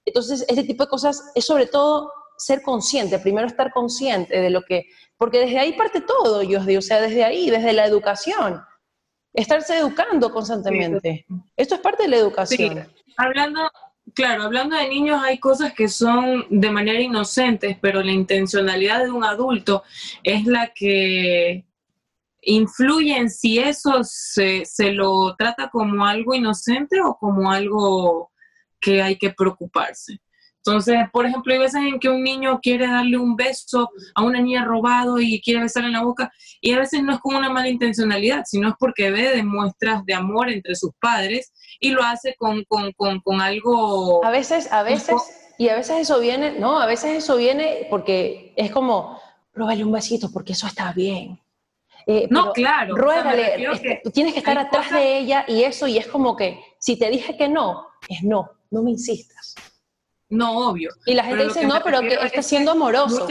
Entonces, 0.03 0.43
este 0.49 0.65
tipo 0.65 0.83
de 0.83 0.89
cosas 0.89 1.31
es 1.35 1.45
sobre 1.45 1.67
todo 1.67 2.11
ser 2.37 2.61
consciente, 2.61 3.17
primero 3.19 3.47
estar 3.47 3.71
consciente 3.71 4.37
de 4.37 4.49
lo 4.49 4.61
que, 4.61 4.87
porque 5.17 5.39
desde 5.39 5.59
ahí 5.59 5.71
parte 5.71 6.01
todo, 6.01 6.43
yo 6.43 6.59
digo, 6.65 6.79
o 6.79 6.81
sea, 6.81 6.99
desde 6.99 7.23
ahí, 7.23 7.49
desde 7.49 7.71
la 7.71 7.85
educación, 7.85 8.61
estarse 9.33 9.77
educando 9.77 10.33
constantemente. 10.33 11.25
Esto 11.55 11.75
es 11.75 11.81
parte 11.81 12.03
de 12.03 12.09
la 12.09 12.17
educación. 12.17 12.91
Hablando, 13.15 13.71
Claro, 14.17 14.41
hablando 14.41 14.75
de 14.75 14.89
niños 14.89 15.21
hay 15.23 15.37
cosas 15.37 15.73
que 15.73 15.87
son 15.87 16.47
de 16.49 16.71
manera 16.71 16.99
inocentes, 16.99 17.77
pero 17.79 18.01
la 18.01 18.11
intencionalidad 18.11 19.03
de 19.03 19.11
un 19.11 19.23
adulto 19.23 19.83
es 20.23 20.45
la 20.45 20.71
que 20.73 21.67
influye 22.41 23.15
en 23.15 23.29
si 23.29 23.59
eso 23.59 23.99
se, 24.01 24.65
se 24.65 24.91
lo 24.91 25.35
trata 25.35 25.69
como 25.69 26.03
algo 26.03 26.33
inocente 26.33 26.99
o 26.99 27.15
como 27.15 27.51
algo 27.51 28.31
que 28.81 29.03
hay 29.03 29.19
que 29.19 29.29
preocuparse. 29.29 30.19
Entonces, 30.67 30.97
por 31.13 31.25
ejemplo, 31.25 31.53
hay 31.53 31.59
veces 31.59 31.81
en 31.81 31.99
que 31.99 32.09
un 32.09 32.21
niño 32.21 32.59
quiere 32.61 32.87
darle 32.87 33.17
un 33.17 33.37
beso 33.37 33.89
a 34.13 34.21
una 34.21 34.41
niña 34.41 34.65
robado 34.65 35.19
y 35.19 35.41
quiere 35.41 35.61
besarle 35.61 35.87
en 35.87 35.93
la 35.93 36.03
boca, 36.03 36.31
y 36.59 36.73
a 36.73 36.79
veces 36.79 37.01
no 37.03 37.13
es 37.13 37.19
con 37.19 37.35
una 37.35 37.49
mala 37.49 37.69
intencionalidad, 37.69 38.43
sino 38.45 38.67
es 38.67 38.75
porque 38.77 39.09
ve 39.09 39.29
de 39.35 39.43
muestras 39.43 40.05
de 40.05 40.13
amor 40.13 40.49
entre 40.49 40.75
sus 40.75 40.91
padres 40.99 41.53
y 41.79 41.91
lo 41.91 42.03
hace 42.03 42.35
con, 42.37 42.65
con, 42.65 42.91
con, 42.93 43.21
con 43.21 43.41
algo... 43.41 44.25
A 44.25 44.29
veces, 44.29 44.71
a 44.71 44.83
veces, 44.83 45.15
y 45.57 45.69
a 45.69 45.75
veces 45.75 45.99
eso 45.99 46.19
viene, 46.19 46.59
no, 46.59 46.79
a 46.79 46.85
veces 46.85 47.11
eso 47.23 47.37
viene 47.37 47.87
porque 47.89 48.53
es 48.57 48.69
como, 48.69 49.19
róbale 49.53 49.85
un 49.85 49.91
besito 49.93 50.31
porque 50.33 50.51
eso 50.51 50.67
está 50.67 50.91
bien. 50.91 51.39
Eh, 52.05 52.27
no, 52.29 52.51
claro. 52.51 52.95
Ruégale, 52.95 53.99
tú 54.03 54.11
tienes 54.11 54.33
que 54.33 54.39
estar 54.39 54.57
atrás 54.57 54.91
de 54.91 55.17
ella 55.19 55.45
y 55.47 55.63
eso, 55.63 55.87
y 55.87 55.97
es 55.97 56.07
como 56.07 56.35
que, 56.35 56.59
si 56.79 56.97
te 56.97 57.09
dije 57.09 57.37
que 57.37 57.47
no, 57.47 57.87
es 58.09 58.23
no, 58.23 58.49
no 58.69 58.83
me 58.83 58.91
insistas. 58.91 59.55
No, 60.29 60.69
obvio. 60.69 60.91
Y 61.05 61.13
la 61.13 61.23
gente 61.23 61.45
dice, 61.45 61.65
no, 61.65 61.81
pero 61.83 62.01
que 62.01 62.13
está 62.13 62.41
siendo 62.41 62.71
amoroso. 62.71 63.27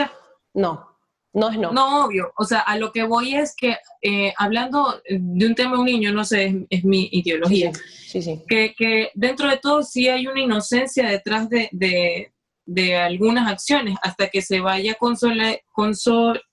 No, 0.55 0.97
no 1.33 1.51
es 1.51 1.59
no. 1.59 1.73
No, 1.73 2.07
obvio. 2.07 2.33
O 2.39 2.45
sea, 2.45 2.61
a 2.61 2.79
lo 2.79 2.93
que 2.93 3.03
voy 3.03 3.35
es 3.35 3.55
que, 3.55 3.77
eh, 4.03 4.33
hablando 4.39 5.01
de 5.09 5.47
un 5.47 5.55
tema 5.55 5.73
de 5.73 5.79
un 5.79 5.85
niño, 5.87 6.13
no 6.13 6.25
sé, 6.25 6.67
es, 6.71 6.85
mi 6.85 7.09
ideología. 7.13 7.73
Sí, 7.75 8.23
sí. 8.23 8.43
Que, 8.49 8.75
que, 8.75 9.11
dentro 9.15 9.49
de 9.49 9.59
todo 9.59 9.83
sí 9.83 10.09
hay 10.09 10.27
una 10.27 10.41
inocencia 10.41 11.09
detrás 11.09 11.51
de, 11.51 11.69
de, 11.73 12.33
de 12.65 12.97
algunas 12.97 13.51
acciones 13.51 13.97
hasta 14.03 14.29
que 14.29 14.43
se 14.43 14.61
vaya 14.61 14.95
console, 14.95 15.63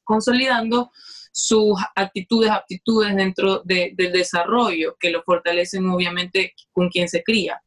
consolidando 0.04 0.92
sus 1.32 1.80
actitudes, 1.96 2.52
aptitudes 2.52 3.16
dentro 3.16 3.62
del 3.66 3.96
desarrollo, 3.96 4.96
que 5.00 5.10
lo 5.10 5.24
fortalecen 5.24 5.90
obviamente 5.90 6.54
con 6.72 6.90
quien 6.90 7.10
se 7.10 7.24
cría. 7.24 7.62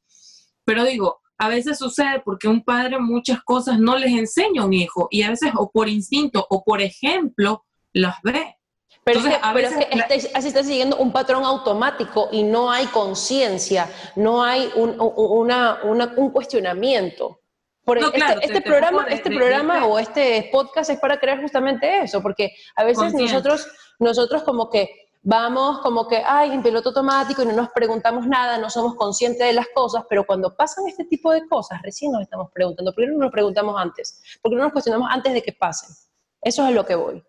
Pero 0.65 0.85
digo, 0.85 1.21
a 1.39 1.49
veces 1.49 1.79
sucede 1.79 2.21
porque 2.25 2.49
un 2.49 2.63
padre 2.63 2.99
muchas 2.99 3.43
cosas 3.43 3.79
no 3.79 3.97
les 3.97 4.13
enseña 4.13 4.63
a 4.63 4.67
un 4.67 4.73
hijo 4.73 5.09
y 5.11 5.23
a 5.23 5.31
veces 5.31 5.53
o 5.57 5.71
por 5.71 5.89
instinto 5.89 6.47
o 6.49 6.65
por 6.65 6.81
ejemplo 6.81 7.65
las 7.93 8.17
ve. 8.23 8.57
Pero, 9.05 9.21
Entonces, 9.21 9.41
a 9.43 9.53
veces 9.53 9.87
es 10.11 10.31
así 10.35 10.49
está 10.49 10.65
siguiendo 10.65 10.97
un 10.97 11.13
patrón 11.13 11.45
automático 11.45 12.29
y 12.33 12.43
no 12.43 12.73
hay 12.73 12.87
conciencia, 12.87 13.89
no 14.17 14.43
hay 14.43 14.69
un, 14.75 14.97
una, 14.99 15.81
un 15.85 16.31
cuestionamiento. 16.31 17.41
Por 17.85 17.99
este, 17.99 18.19
este 18.43 18.61
programa, 18.63 19.07
este 19.09 19.31
programa 19.31 19.87
o 19.87 20.01
este 20.01 20.49
podcast 20.51 20.91
es 20.91 20.99
para 20.99 21.21
crear 21.21 21.41
justamente 21.41 22.01
eso, 22.01 22.21
porque 22.21 22.51
a 22.75 22.83
veces 22.83 23.15
nosotros, 23.15 23.69
nosotros 24.01 24.43
como 24.43 24.69
que 24.71 25.06
vamos 25.27 25.81
como 25.81 26.07
que, 26.07 26.23
ay, 26.25 26.53
en 26.53 26.63
piloto 26.63 26.91
automático 26.91 27.43
y 27.43 27.47
no 27.47 27.53
nos 27.53 27.71
preguntamos 27.71 28.29
nada, 28.29 28.59
no 28.59 28.71
somos 28.71 28.95
conscientes 28.95 29.45
de 29.45 29.53
las 29.53 29.67
cosas, 29.75 30.05
pero 30.09 30.25
cuando 30.25 30.55
pasan 30.55 30.87
este 30.87 31.05
tipo 31.05 31.33
de 31.33 31.45
cosas, 31.49 31.83
recién 31.83 32.13
nos 32.13 32.23
estamos 32.23 32.49
preguntando. 32.55 32.93
¿Por 32.95 33.03
qué 33.05 33.11
no 33.11 33.19
nos 33.19 33.33
preguntamos 33.33 33.75
antes? 33.77 34.23
¿Por 34.41 34.53
qué 34.53 34.57
no 34.57 34.63
nos 34.63 34.73
cuestionamos 34.73 35.09
antes 35.11 35.35
de 35.35 35.43
que 35.43 35.53
pasen? 35.53 35.95
Eso 36.41 36.63
es 36.63 36.69
a 36.69 36.71
lo 36.71 36.87
que 36.87 36.95
voy. 36.95 37.25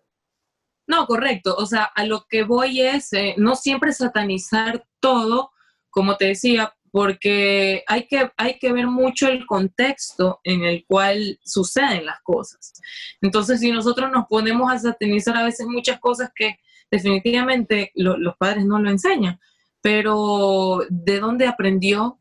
No, 0.86 1.06
correcto. 1.06 1.56
O 1.58 1.66
sea, 1.66 1.84
a 1.92 2.04
lo 2.04 2.24
que 2.28 2.44
voy 2.44 2.82
es 2.82 3.12
eh, 3.12 3.34
no 3.36 3.56
siempre 3.56 3.92
satanizar 3.92 4.86
todo, 5.00 5.50
como 5.90 6.16
te 6.16 6.26
decía, 6.26 6.72
porque 6.92 7.82
hay 7.88 8.06
que, 8.06 8.30
hay 8.36 8.60
que 8.60 8.72
ver 8.72 8.86
mucho 8.86 9.26
el 9.26 9.44
contexto 9.44 10.38
en 10.44 10.62
el 10.62 10.86
cual 10.86 11.40
suceden 11.42 12.06
las 12.06 12.20
cosas. 12.22 12.74
Entonces, 13.20 13.58
si 13.58 13.72
nosotros 13.72 14.08
nos 14.12 14.26
ponemos 14.28 14.70
a 14.70 14.78
satanizar 14.78 15.36
a 15.36 15.42
veces 15.42 15.66
muchas 15.66 15.98
cosas 15.98 16.30
que 16.32 16.60
definitivamente 16.90 17.92
los 17.94 18.36
padres 18.36 18.64
no 18.64 18.78
lo 18.78 18.90
enseñan, 18.90 19.38
pero 19.80 20.80
¿de 20.88 21.20
dónde 21.20 21.46
aprendió? 21.46 22.18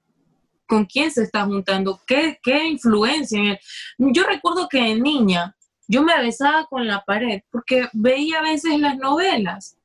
¿Con 0.68 0.86
quién 0.86 1.11
se 1.11 1.24
está 1.24 1.45
juntando? 1.45 2.01
¿Qué, 2.05 2.39
qué 2.43 2.68
influencia 2.68 3.39
en 3.39 3.45
él? 3.47 3.59
Yo 3.97 4.24
recuerdo 4.24 4.68
que 4.70 4.80
en 4.80 5.01
niña 5.01 5.55
yo 5.88 6.03
me 6.03 6.20
besaba 6.22 6.65
con 6.65 6.86
la 6.86 7.03
pared 7.05 7.41
porque 7.49 7.88
veía 7.93 8.39
a 8.39 8.43
veces 8.43 8.78
las 8.80 8.97
novelas 8.97 9.78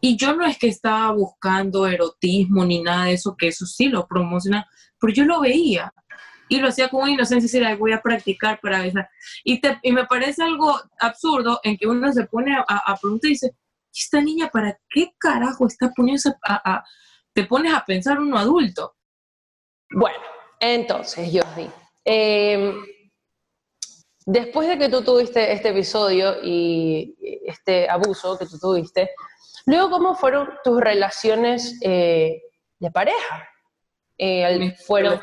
y 0.00 0.16
yo 0.16 0.36
no 0.36 0.44
es 0.44 0.58
que 0.58 0.68
estaba 0.68 1.10
buscando 1.12 1.86
erotismo 1.86 2.64
ni 2.64 2.82
nada 2.82 3.06
de 3.06 3.14
eso, 3.14 3.36
que 3.36 3.48
eso 3.48 3.64
sí 3.66 3.88
lo 3.88 4.06
promociona, 4.06 4.66
pero 5.00 5.12
yo 5.12 5.24
lo 5.24 5.40
veía 5.40 5.92
y 6.48 6.60
lo 6.60 6.68
hacía 6.68 6.88
con 6.88 7.02
una 7.02 7.12
inocencia 7.12 7.58
y 7.58 7.60
decía, 7.60 7.76
voy 7.76 7.92
a 7.92 8.02
practicar 8.02 8.60
para 8.60 8.82
besar. 8.82 9.08
Y, 9.42 9.60
y 9.82 9.92
me 9.92 10.04
parece 10.06 10.42
algo 10.42 10.78
absurdo 11.00 11.60
en 11.64 11.76
que 11.76 11.86
uno 11.86 12.12
se 12.12 12.24
pone 12.26 12.56
a, 12.56 12.62
a 12.62 12.96
preguntar 12.96 13.28
y 13.28 13.32
dice, 13.32 13.56
esta 14.00 14.20
niña 14.20 14.48
para 14.48 14.78
qué 14.88 15.12
carajo 15.18 15.66
está 15.66 15.90
poniendo 15.94 16.34
a, 16.42 16.84
te 17.32 17.44
pones 17.44 17.72
a 17.74 17.84
pensar 17.84 18.18
uno 18.18 18.38
adulto? 18.38 18.96
Bueno, 19.90 20.18
entonces, 20.60 21.30
Jordi, 21.32 21.70
eh, 22.04 22.74
después 24.24 24.68
de 24.68 24.78
que 24.78 24.88
tú 24.88 25.02
tuviste 25.02 25.52
este 25.52 25.70
episodio 25.70 26.36
y 26.42 27.16
este 27.46 27.88
abuso 27.88 28.38
que 28.38 28.46
tú 28.46 28.58
tuviste, 28.58 29.10
luego, 29.66 29.90
¿cómo 29.90 30.14
fueron 30.14 30.50
tus 30.64 30.80
relaciones 30.80 31.78
eh, 31.82 32.42
de 32.78 32.90
pareja? 32.90 33.48
Eh, 34.18 34.74
fueron 34.86 35.20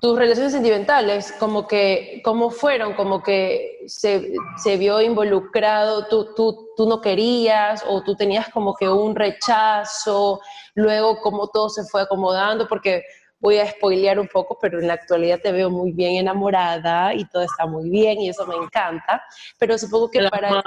tus 0.00 0.18
relaciones 0.18 0.52
sentimentales, 0.52 1.32
como 1.38 1.66
que, 1.66 2.20
¿cómo 2.24 2.50
fueron? 2.50 2.94
Como 2.94 3.22
que 3.22 3.84
se, 3.86 4.32
se 4.56 4.76
vio 4.76 5.00
involucrado, 5.00 6.06
tú, 6.06 6.34
tú, 6.34 6.68
tú, 6.76 6.88
no 6.88 7.00
querías 7.00 7.84
o 7.86 8.02
tú 8.02 8.14
tenías 8.14 8.48
como 8.50 8.74
que 8.74 8.88
un 8.88 9.14
rechazo, 9.14 10.40
luego 10.74 11.20
cómo 11.20 11.48
todo 11.48 11.68
se 11.68 11.84
fue 11.84 12.02
acomodando, 12.02 12.68
porque 12.68 13.04
voy 13.38 13.58
a 13.58 13.70
spoilear 13.70 14.18
un 14.18 14.28
poco, 14.28 14.58
pero 14.60 14.80
en 14.80 14.88
la 14.88 14.94
actualidad 14.94 15.40
te 15.42 15.52
veo 15.52 15.70
muy 15.70 15.92
bien 15.92 16.16
enamorada 16.16 17.14
y 17.14 17.24
todo 17.26 17.42
está 17.42 17.66
muy 17.66 17.90
bien 17.90 18.18
y 18.20 18.28
eso 18.28 18.46
me 18.46 18.56
encanta, 18.56 19.22
pero 19.58 19.78
supongo 19.78 20.10
que 20.10 20.26
para, 20.28 20.62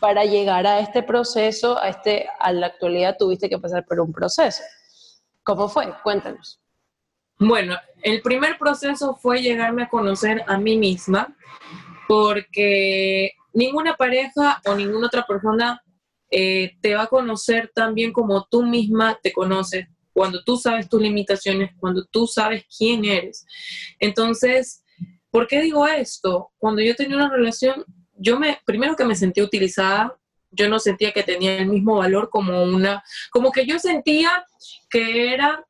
para 0.00 0.24
llegar 0.24 0.66
a 0.66 0.80
este 0.80 1.02
proceso, 1.02 1.78
a, 1.78 1.88
este, 1.88 2.26
a 2.38 2.52
la 2.52 2.66
actualidad 2.66 3.16
tuviste 3.18 3.48
que 3.48 3.58
pasar 3.58 3.84
por 3.84 4.00
un 4.00 4.12
proceso. 4.12 4.62
¿Cómo 5.44 5.68
fue? 5.68 5.92
Cuéntanos. 6.02 6.60
Bueno, 7.38 7.76
el 8.02 8.22
primer 8.22 8.58
proceso 8.58 9.14
fue 9.16 9.42
llegarme 9.42 9.84
a 9.84 9.88
conocer 9.88 10.42
a 10.46 10.58
mí 10.58 10.76
misma, 10.76 11.36
porque 12.08 13.32
ninguna 13.52 13.94
pareja 13.96 14.60
o 14.64 14.74
ninguna 14.74 15.08
otra 15.08 15.26
persona 15.26 15.82
eh, 16.30 16.72
te 16.80 16.94
va 16.94 17.02
a 17.02 17.08
conocer 17.08 17.70
tan 17.74 17.94
bien 17.94 18.12
como 18.12 18.46
tú 18.50 18.62
misma 18.62 19.18
te 19.22 19.32
conoces, 19.32 19.86
cuando 20.12 20.42
tú 20.44 20.56
sabes 20.56 20.88
tus 20.88 21.02
limitaciones, 21.02 21.72
cuando 21.78 22.04
tú 22.06 22.26
sabes 22.26 22.64
quién 22.76 23.04
eres. 23.04 23.44
Entonces, 23.98 24.82
¿por 25.30 25.46
qué 25.46 25.60
digo 25.60 25.86
esto? 25.86 26.52
Cuando 26.56 26.82
yo 26.82 26.94
tenía 26.94 27.16
una 27.16 27.30
relación, 27.30 27.84
yo 28.16 28.38
me, 28.38 28.58
primero 28.64 28.96
que 28.96 29.04
me 29.04 29.16
sentí 29.16 29.42
utilizada, 29.42 30.16
yo 30.54 30.68
no 30.68 30.78
sentía 30.78 31.12
que 31.12 31.22
tenía 31.22 31.58
el 31.58 31.66
mismo 31.66 31.96
valor 31.96 32.30
como 32.30 32.62
una, 32.62 33.02
como 33.30 33.52
que 33.52 33.66
yo 33.66 33.78
sentía 33.78 34.44
que 34.90 35.34
era 35.34 35.64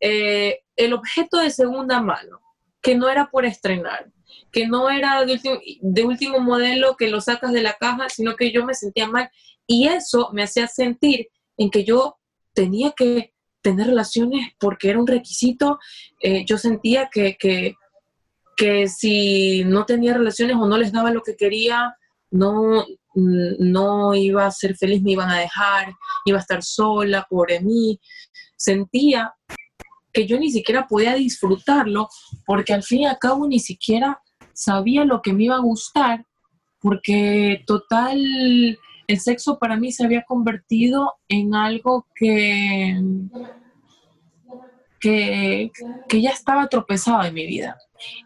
eh, 0.00 0.60
el 0.76 0.92
objeto 0.92 1.38
de 1.38 1.50
segunda 1.50 2.00
mano, 2.00 2.40
que 2.80 2.94
no 2.94 3.08
era 3.08 3.30
por 3.30 3.44
estrenar, 3.44 4.10
que 4.50 4.66
no 4.66 4.90
era 4.90 5.24
de 5.24 5.32
último, 5.32 5.58
de 5.80 6.04
último 6.04 6.40
modelo 6.40 6.96
que 6.96 7.10
lo 7.10 7.20
sacas 7.20 7.52
de 7.52 7.62
la 7.62 7.74
caja, 7.74 8.08
sino 8.08 8.36
que 8.36 8.50
yo 8.50 8.64
me 8.64 8.74
sentía 8.74 9.06
mal. 9.06 9.30
Y 9.66 9.88
eso 9.88 10.30
me 10.32 10.42
hacía 10.42 10.66
sentir 10.66 11.28
en 11.56 11.70
que 11.70 11.84
yo 11.84 12.16
tenía 12.54 12.92
que 12.92 13.34
tener 13.62 13.88
relaciones 13.88 14.52
porque 14.58 14.90
era 14.90 14.98
un 14.98 15.06
requisito. 15.06 15.78
Eh, 16.20 16.44
yo 16.46 16.58
sentía 16.58 17.08
que, 17.12 17.36
que, 17.36 17.74
que, 18.56 18.88
si 18.88 19.64
no 19.64 19.84
tenía 19.84 20.14
relaciones 20.14 20.56
o 20.56 20.66
no 20.66 20.78
les 20.78 20.92
daba 20.92 21.10
lo 21.10 21.22
que 21.22 21.36
quería, 21.36 21.94
no, 22.30 22.86
no 23.14 24.14
iba 24.14 24.46
a 24.46 24.50
ser 24.50 24.76
feliz, 24.76 25.02
me 25.02 25.12
iban 25.12 25.30
a 25.30 25.38
dejar, 25.38 25.92
iba 26.24 26.38
a 26.38 26.40
estar 26.40 26.62
sola 26.62 27.26
por 27.28 27.48
mí. 27.62 27.98
Sentía 28.56 29.34
que 30.12 30.26
yo 30.26 30.38
ni 30.38 30.50
siquiera 30.50 30.86
podía 30.86 31.14
disfrutarlo 31.14 32.08
porque 32.46 32.72
al 32.72 32.82
fin 32.82 33.00
y 33.00 33.06
al 33.06 33.18
cabo 33.18 33.46
ni 33.46 33.60
siquiera 33.60 34.20
sabía 34.52 35.04
lo 35.04 35.22
que 35.22 35.32
me 35.32 35.44
iba 35.44 35.56
a 35.56 35.60
gustar 35.60 36.26
porque 36.80 37.62
total 37.66 38.18
el 39.06 39.20
sexo 39.20 39.58
para 39.58 39.76
mí 39.76 39.92
se 39.92 40.04
había 40.04 40.22
convertido 40.22 41.14
en 41.28 41.54
algo 41.54 42.06
que, 42.14 43.00
que, 45.00 45.70
ya 46.12 46.30
estaba 46.30 46.68
tropezado 46.68 47.24
en 47.24 47.34
mi 47.34 47.46
vida. 47.46 47.76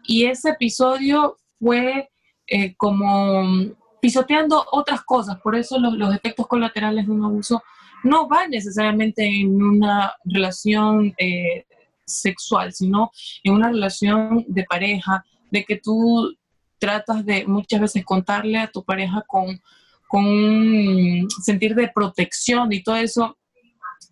Y 0.07 0.25
ese 0.25 0.51
episodio 0.51 1.37
fue 1.59 2.09
eh, 2.47 2.75
como 2.75 3.75
pisoteando 4.05 4.63
otras 4.71 5.01
cosas, 5.01 5.41
por 5.41 5.55
eso 5.55 5.79
los, 5.79 6.13
efectos 6.13 6.45
colaterales 6.45 7.07
de 7.07 7.11
un 7.11 7.25
abuso 7.25 7.63
no 8.03 8.27
van 8.27 8.51
necesariamente 8.51 9.25
en 9.25 9.59
una 9.59 10.13
relación 10.23 11.11
eh, 11.17 11.65
sexual, 12.05 12.71
sino 12.71 13.09
en 13.43 13.55
una 13.55 13.69
relación 13.69 14.45
de 14.47 14.63
pareja, 14.65 15.25
de 15.49 15.65
que 15.65 15.77
tú 15.77 16.37
tratas 16.77 17.25
de 17.25 17.47
muchas 17.47 17.81
veces 17.81 18.05
contarle 18.05 18.59
a 18.59 18.67
tu 18.67 18.83
pareja 18.83 19.23
con, 19.25 19.59
con 20.07 20.23
un 20.23 21.27
sentir 21.43 21.73
de 21.73 21.87
protección 21.89 22.71
y 22.71 22.83
todo 22.83 22.97
eso. 22.97 23.35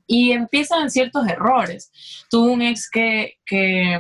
Y 0.08 0.32
empiezan 0.32 0.90
ciertos 0.90 1.28
errores. 1.28 1.92
Tuve 2.32 2.50
un 2.50 2.64
ex 2.64 2.90
que, 2.90 3.36
que 3.46 4.00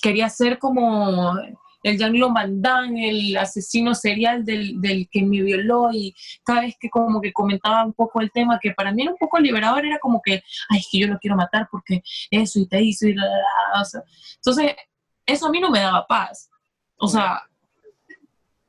quería 0.00 0.30
ser 0.30 0.58
como 0.58 1.34
el 1.82 1.98
Jean 1.98 2.14
Mandan, 2.32 2.96
el 2.96 3.36
asesino 3.36 3.94
serial 3.94 4.44
del, 4.44 4.80
del, 4.80 5.08
que 5.10 5.22
me 5.22 5.42
violó 5.42 5.90
y 5.92 6.14
cada 6.44 6.62
vez 6.62 6.76
que 6.78 6.88
como 6.88 7.20
que 7.20 7.32
comentaba 7.32 7.84
un 7.84 7.92
poco 7.92 8.20
el 8.20 8.30
tema, 8.30 8.58
que 8.60 8.72
para 8.72 8.92
mí 8.92 9.02
era 9.02 9.12
un 9.12 9.18
poco 9.18 9.38
liberador, 9.38 9.84
era 9.84 9.98
como 9.98 10.20
que, 10.22 10.42
ay, 10.68 10.78
es 10.78 10.88
que 10.90 10.98
yo 10.98 11.06
lo 11.06 11.18
quiero 11.18 11.36
matar 11.36 11.68
porque 11.70 12.02
eso 12.30 12.60
y 12.60 12.66
te 12.66 12.80
hizo 12.80 13.06
y 13.06 13.14
la, 13.14 13.26
la, 13.26 13.38
la. 13.74 14.04
entonces, 14.36 14.76
eso 15.26 15.46
a 15.46 15.50
mí 15.50 15.60
no 15.60 15.70
me 15.70 15.80
daba 15.80 16.06
paz. 16.06 16.50
O 16.96 17.08
sea, 17.08 17.42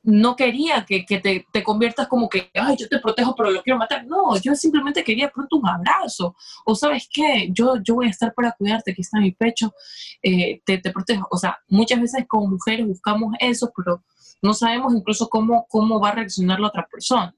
no 0.04 0.36
quería 0.36 0.86
que, 0.86 1.06
te, 1.06 1.64
conviertas 1.64 2.08
como 2.08 2.28
que, 2.28 2.52
ay, 2.54 2.76
yo 2.78 2.90
te 2.90 3.00
protejo, 3.00 3.34
pero 3.36 3.52
lo 3.52 3.64
quiero 3.64 3.80
matar. 3.80 4.06
No, 4.06 4.38
yo 4.42 4.54
simplemente 4.54 5.04
quería 5.04 5.30
pronto 5.30 5.56
un 5.58 5.68
abrazo. 5.68 6.36
O 6.66 6.76
sabes 6.76 7.08
qué, 7.12 7.50
yo, 7.52 7.78
yo 7.82 7.96
voy 7.96 8.08
a 8.08 8.10
estar 8.10 8.34
para 8.34 8.52
cuidarte, 8.52 8.92
aquí 8.92 9.02
está 9.02 9.20
mi 9.20 9.32
pecho, 9.32 9.74
eh, 10.22 10.62
te, 10.66 10.78
te, 10.78 10.92
protejo. 10.92 11.28
O 11.32 11.38
sea, 11.38 11.58
muchas 11.70 12.02
veces 12.02 12.26
como 12.28 12.48
mujeres 12.48 12.86
buscamos 12.86 13.34
eso, 13.40 13.72
pero 13.76 14.04
no 14.42 14.54
sabemos 14.54 14.94
incluso 14.94 15.30
cómo, 15.30 15.66
cómo 15.70 16.02
va 16.02 16.10
a 16.10 16.16
reaccionar 16.16 16.60
la 16.60 16.68
otra 16.68 16.86
persona. 16.92 17.34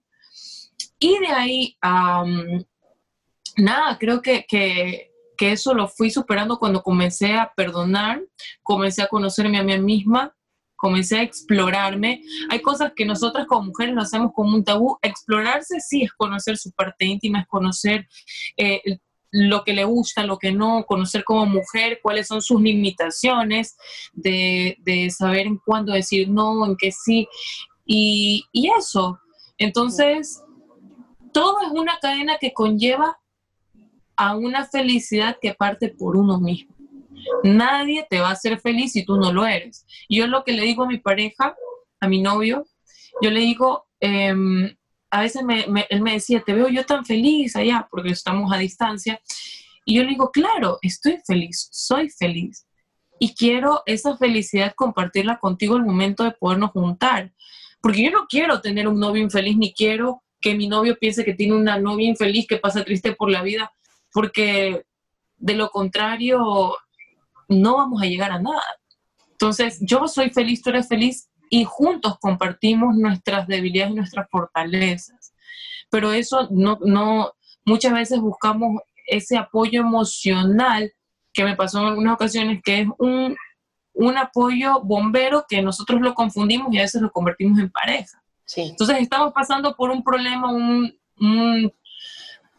Y 0.97 1.19
de 1.19 1.27
ahí, 1.27 1.77
nada, 3.57 3.97
creo 3.99 4.23
que, 4.23 4.43
que, 4.47 5.11
que 5.37 5.51
eso 5.51 5.75
lo 5.75 5.87
fui 5.87 6.09
superando 6.09 6.57
cuando 6.57 6.81
comencé 6.81 7.35
a 7.35 7.53
perdonar, 7.55 8.23
comencé 8.63 9.03
a 9.03 9.07
conocerme 9.07 9.59
a 9.59 9.63
mí 9.63 9.77
misma 9.77 10.35
comencé 10.75 11.17
a 11.17 11.23
explorarme. 11.23 12.21
Hay 12.49 12.61
cosas 12.61 12.93
que 12.95 13.05
nosotras 13.05 13.47
como 13.47 13.67
mujeres 13.67 13.95
lo 13.95 14.01
hacemos 14.01 14.31
como 14.33 14.55
un 14.55 14.63
tabú. 14.63 14.97
Explorarse 15.01 15.79
sí 15.79 16.03
es 16.03 16.13
conocer 16.13 16.57
su 16.57 16.71
parte 16.71 17.05
íntima, 17.05 17.41
es 17.41 17.47
conocer 17.47 18.07
eh, 18.57 18.81
lo 19.31 19.63
que 19.63 19.73
le 19.73 19.83
gusta, 19.83 20.25
lo 20.25 20.37
que 20.37 20.51
no, 20.51 20.85
conocer 20.85 21.23
como 21.23 21.45
mujer 21.45 21.99
cuáles 22.01 22.27
son 22.27 22.41
sus 22.41 22.61
limitaciones, 22.61 23.75
de, 24.13 24.77
saber 25.15 25.47
en 25.47 25.57
cuándo 25.57 25.93
decir 25.93 26.29
no, 26.29 26.65
en 26.65 26.77
qué 26.77 26.91
sí, 26.91 27.27
y, 27.85 28.45
y 28.53 28.69
eso. 28.77 29.19
Entonces, 29.57 30.41
todo 31.33 31.61
es 31.61 31.71
una 31.71 31.97
cadena 32.01 32.37
que 32.39 32.53
conlleva 32.53 33.19
a 34.15 34.35
una 34.35 34.65
felicidad 34.65 35.37
que 35.41 35.53
parte 35.53 35.89
por 35.89 36.15
uno 36.15 36.39
mismo. 36.39 36.74
Nadie 37.43 38.05
te 38.09 38.19
va 38.19 38.29
a 38.29 38.33
hacer 38.33 38.59
feliz 38.59 38.93
si 38.93 39.05
tú 39.05 39.17
no 39.17 39.31
lo 39.31 39.45
eres. 39.45 39.85
Yo 40.09 40.27
lo 40.27 40.43
que 40.43 40.53
le 40.53 40.63
digo 40.63 40.83
a 40.83 40.87
mi 40.87 40.97
pareja, 40.97 41.55
a 41.99 42.07
mi 42.07 42.21
novio, 42.21 42.65
yo 43.21 43.31
le 43.31 43.39
digo, 43.39 43.87
em, 43.99 44.75
a 45.09 45.21
veces 45.21 45.43
él 45.89 46.01
me 46.01 46.13
decía, 46.13 46.43
te 46.45 46.53
veo 46.53 46.67
yo 46.67 46.85
tan 46.85 47.05
feliz 47.05 47.55
allá, 47.55 47.87
porque 47.89 48.09
estamos 48.09 48.51
a 48.51 48.57
distancia. 48.57 49.21
Y 49.85 49.95
yo 49.95 50.03
le 50.03 50.09
digo, 50.09 50.31
claro, 50.31 50.79
estoy 50.81 51.19
feliz, 51.25 51.69
soy 51.71 52.09
feliz. 52.09 52.67
Y 53.19 53.33
quiero 53.33 53.83
esa 53.85 54.17
felicidad 54.17 54.73
compartirla 54.75 55.37
contigo 55.37 55.77
el 55.77 55.83
momento 55.83 56.23
de 56.23 56.31
podernos 56.31 56.71
juntar. 56.71 57.31
Porque 57.81 58.03
yo 58.03 58.11
no 58.11 58.25
quiero 58.27 58.61
tener 58.61 58.87
un 58.87 58.99
novio 58.99 59.21
infeliz, 59.21 59.55
ni 59.57 59.73
quiero 59.73 60.23
que 60.41 60.55
mi 60.55 60.67
novio 60.67 60.97
piense 60.99 61.23
que 61.23 61.33
tiene 61.33 61.55
una 61.55 61.79
novia 61.79 62.09
infeliz 62.09 62.45
que 62.47 62.57
pasa 62.57 62.83
triste 62.83 63.13
por 63.13 63.31
la 63.31 63.41
vida, 63.41 63.71
porque 64.11 64.83
de 65.37 65.53
lo 65.53 65.69
contrario 65.69 66.75
no 67.47 67.77
vamos 67.77 68.01
a 68.01 68.05
llegar 68.05 68.31
a 68.31 68.39
nada. 68.39 68.63
Entonces, 69.31 69.79
yo 69.81 70.07
soy 70.07 70.29
feliz, 70.29 70.61
tú 70.61 70.69
eres 70.69 70.87
feliz 70.87 71.29
y 71.49 71.63
juntos 71.65 72.17
compartimos 72.19 72.95
nuestras 72.95 73.47
debilidades 73.47 73.91
y 73.91 73.95
nuestras 73.95 74.29
fortalezas. 74.29 75.33
Pero 75.89 76.13
eso 76.13 76.47
no, 76.51 76.79
no, 76.81 77.33
muchas 77.65 77.93
veces 77.93 78.19
buscamos 78.19 78.81
ese 79.07 79.37
apoyo 79.37 79.81
emocional 79.81 80.91
que 81.33 81.43
me 81.43 81.55
pasó 81.55 81.79
en 81.81 81.87
algunas 81.87 82.15
ocasiones, 82.15 82.61
que 82.63 82.81
es 82.81 82.87
un, 82.97 83.35
un 83.93 84.17
apoyo 84.17 84.81
bombero 84.81 85.45
que 85.47 85.61
nosotros 85.61 86.01
lo 86.01 86.13
confundimos 86.13 86.73
y 86.73 86.79
a 86.79 86.83
veces 86.83 87.01
lo 87.01 87.11
convertimos 87.11 87.59
en 87.59 87.69
pareja. 87.69 88.21
Sí. 88.45 88.61
Entonces 88.61 88.97
estamos 88.99 89.33
pasando 89.33 89.75
por 89.75 89.89
un 89.89 90.03
problema, 90.03 90.51
un, 90.51 90.97
un, 91.19 91.73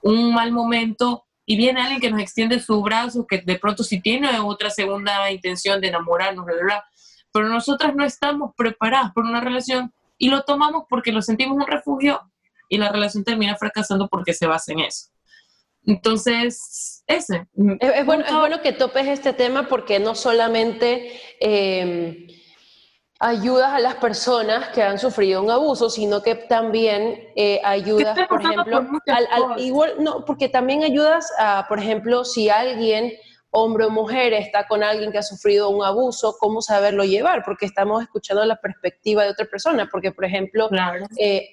un, 0.03 0.35
mal 0.35 0.53
momento 0.53 1.26
y 1.47 1.57
viene 1.57 1.81
alguien 1.81 2.01
que 2.01 2.11
nos 2.11 2.21
extiende 2.21 2.59
su 2.61 2.83
brazo, 2.83 3.27
que 3.27 3.39
de 3.39 3.59
pronto 3.59 3.85
sí 3.85 4.01
tiene 4.01 4.39
otra 4.41 4.69
segunda 4.69 5.31
intención 5.31 5.81
de 5.81 5.89
enamorarnos, 5.89 6.45
bla, 6.45 6.55
bla, 6.55 6.65
bla, 6.65 6.85
pero 7.33 7.49
nosotras 7.49 7.95
no 7.95 8.05
estamos 8.05 8.53
preparadas 8.57 9.13
por 9.13 9.25
una 9.25 9.41
relación 9.41 9.95
y 10.19 10.29
lo 10.29 10.43
tomamos 10.43 10.85
porque 10.89 11.13
lo 11.13 11.23
sentimos 11.23 11.57
un 11.57 11.67
refugio 11.67 12.21
y 12.69 12.79
la 12.79 12.91
relación 12.91 13.25
termina 13.25 13.57
fracasando 13.57 14.09
porque 14.09 14.35
se 14.35 14.47
basa 14.47 14.73
en 14.73 14.81
eso. 14.81 15.11
Entonces, 15.85 17.05
ese. 17.07 17.47
Es, 17.79 18.07
bueno, 18.07 18.25
es 18.25 18.35
bueno 18.35 18.61
que 18.61 18.73
topes 18.73 19.07
este 19.07 19.33
tema 19.33 19.69
porque 19.69 20.01
no 20.01 20.17
solamente 20.17 21.21
em, 21.39 22.27
ayudas 23.19 23.73
a 23.73 23.79
las 23.79 23.95
personas 23.97 24.69
que 24.69 24.83
han 24.83 24.99
sufrido 24.99 25.43
un 25.43 25.51
abuso, 25.51 25.89
sino 25.89 26.23
que 26.23 26.35
también 26.35 27.29
eh, 27.35 27.61
ayudas, 27.65 28.19
por 28.29 28.43
ejemplo, 28.43 28.87
al, 29.07 29.61
igual, 29.61 29.95
no, 29.99 30.25
porque 30.25 30.49
también 30.49 30.83
ayudas 30.83 31.33
a, 31.39 31.67
por 31.69 31.79
ejemplo, 31.79 32.25
si 32.25 32.51
alguien 32.51 33.13
hombre 33.51 33.87
o 33.87 33.91
mujer 33.91 34.35
está 34.35 34.67
con 34.67 34.83
alguien 34.83 35.13
que 35.13 35.19
ha 35.19 35.23
sufrido 35.23 35.71
un 35.71 35.83
abuso, 35.83 36.37
cómo 36.39 36.61
saberlo 36.61 37.05
llevar, 37.05 37.43
porque 37.43 37.65
estamos 37.65 38.03
escuchando 38.03 38.45
la 38.45 38.57
perspectiva 38.57 39.25
de 39.25 39.31
otra 39.31 39.47
persona, 39.47 39.89
porque 39.91 40.13
por 40.13 40.27
ejemplo, 40.27 40.69
eh, 41.19 41.49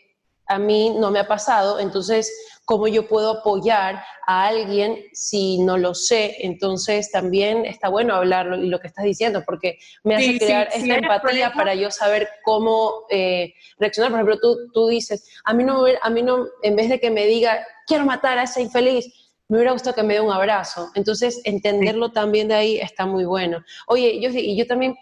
a 0.48 0.60
mí 0.60 0.96
no 0.98 1.12
me 1.12 1.20
ha 1.20 1.28
pasado, 1.28 1.80
entonces, 1.80 2.32
¿cómo 2.66 2.88
yo 2.88 3.08
puedo 3.08 3.40
apoyar 3.40 4.04
a 4.28 4.48
alguien 4.48 4.98
si 5.14 5.60
no 5.60 5.78
lo 5.78 5.94
sé? 5.94 6.38
Entonces, 6.40 7.12
también 7.12 7.66
está 7.66 7.90
bueno 7.90 8.16
hablarlo 8.16 8.58
y 8.58 8.68
lo 8.68 8.80
que 8.80 8.88
estás 8.88 9.06
diciendo, 9.06 9.44
porque 9.46 9.78
me 10.04 10.16
hace 10.16 10.38
crear 10.38 10.70
esta 10.74 10.96
empatía 10.96 11.54
para 11.54 11.76
yo 11.76 11.92
saber 11.92 12.30
cómo 12.44 13.06
eh, 13.10 13.54
reaccionar. 13.78 14.12
Por 14.12 14.20
ejemplo, 14.20 14.40
tú, 14.40 14.72
tú 14.74 14.88
dices, 14.88 15.30
a 15.46 15.54
mí, 15.54 15.64
no, 15.64 15.86
a 16.02 16.10
mí 16.10 16.22
no, 16.22 16.46
en 16.62 16.76
vez 16.76 16.90
de 16.90 17.00
que 17.00 17.10
me 17.10 17.26
diga, 17.26 17.66
quiero 17.88 18.06
matar 18.06 18.38
a 18.38 18.44
ese 18.44 18.62
infeliz, 18.62 19.06
me 19.48 19.58
hubiera 19.58 19.74
gustado 19.74 19.96
que 19.96 20.04
me 20.04 20.16
dé 20.16 20.22
un 20.22 20.32
abrazo. 20.32 20.90
Entonces, 20.96 21.42
entenderlo 21.44 22.12
también 22.12 22.48
de 22.48 22.56
ahí 22.56 22.78
está 22.80 23.06
muy 23.06 23.26
bueno. 23.26 23.64
Oye, 23.88 24.20
yo, 24.20 24.30
y 24.30 24.58
yo 24.58 24.66
también 24.68 24.96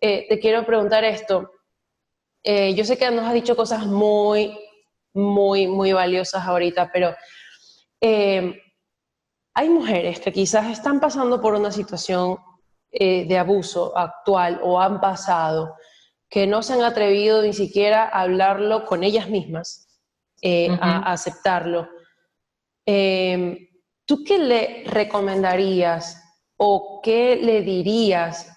eh, 0.00 0.26
te 0.28 0.38
quiero 0.38 0.64
preguntar 0.64 1.04
esto. 1.04 1.50
Eh, 2.42 2.74
yo 2.74 2.84
sé 2.84 2.96
que 2.96 3.10
nos 3.10 3.26
has 3.26 3.34
dicho 3.34 3.56
cosas 3.56 3.86
muy 3.86 4.58
muy, 5.18 5.66
muy 5.66 5.92
valiosas 5.92 6.46
ahorita, 6.46 6.90
pero 6.92 7.14
eh, 8.00 8.62
hay 9.54 9.68
mujeres 9.68 10.20
que 10.20 10.32
quizás 10.32 10.70
están 10.70 11.00
pasando 11.00 11.40
por 11.40 11.54
una 11.54 11.72
situación 11.72 12.38
eh, 12.90 13.26
de 13.26 13.38
abuso 13.38 13.96
actual 13.98 14.60
o 14.62 14.80
han 14.80 15.00
pasado 15.00 15.74
que 16.30 16.46
no 16.46 16.62
se 16.62 16.74
han 16.74 16.82
atrevido 16.82 17.42
ni 17.42 17.52
siquiera 17.52 18.04
a 18.04 18.22
hablarlo 18.22 18.84
con 18.84 19.02
ellas 19.02 19.28
mismas, 19.28 19.88
eh, 20.42 20.68
a, 20.80 21.12
aceptarlo. 21.12 21.88
¿Tú 22.84 24.24
qué 24.24 24.38
le 24.38 24.84
recomendarías 24.86 26.22
o 26.56 27.00
qué 27.02 27.36
le 27.36 27.62
dirías 27.62 28.50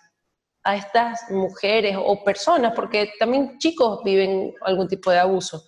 a 0.64 0.76
estas 0.76 1.30
mujeres 1.30 1.97
o 1.99 2.24
personas, 2.24 2.74
porque 2.76 3.12
también 3.20 3.57
chicos 3.57 4.01
viven 4.03 4.53
algún 4.62 4.88
tipo 4.88 5.09
de 5.09 5.20
abuso, 5.20 5.64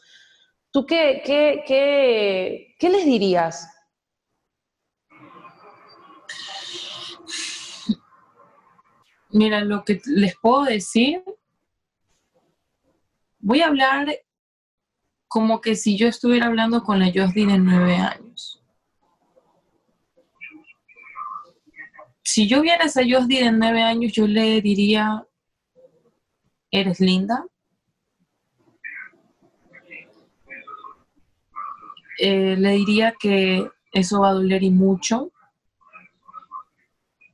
¿Tú 0.74 0.88
qué, 0.88 1.22
qué, 1.24 1.64
qué, 1.68 2.76
qué 2.80 2.90
les 2.90 3.06
dirías? 3.06 3.70
Mira, 9.30 9.62
lo 9.62 9.84
que 9.84 10.02
les 10.08 10.36
puedo 10.36 10.64
decir, 10.64 11.24
voy 13.38 13.62
a 13.62 13.68
hablar 13.68 14.18
como 15.28 15.62
que 15.62 15.76
si 15.76 15.96
yo 15.96 16.08
estuviera 16.08 16.48
hablando 16.48 16.84
con 16.84 16.98
la 16.98 17.12
Josdi 17.14 17.46
de 17.46 17.60
nueve 17.60 17.96
años. 17.98 18.64
Si 22.24 22.48
yo 22.48 22.64
viera 22.64 22.86
a 22.86 22.88
esa 22.88 23.02
de 23.02 23.52
nueve 23.52 23.84
años, 23.84 24.12
yo 24.12 24.26
le 24.26 24.60
diría, 24.60 25.24
eres 26.72 27.00
linda, 27.00 27.46
Eh, 32.20 32.56
le 32.58 32.72
diría 32.72 33.14
que 33.20 33.68
eso 33.92 34.22
va 34.22 34.30
a 34.30 34.34
doler 34.34 34.64
y 34.64 34.70
mucho. 34.70 35.32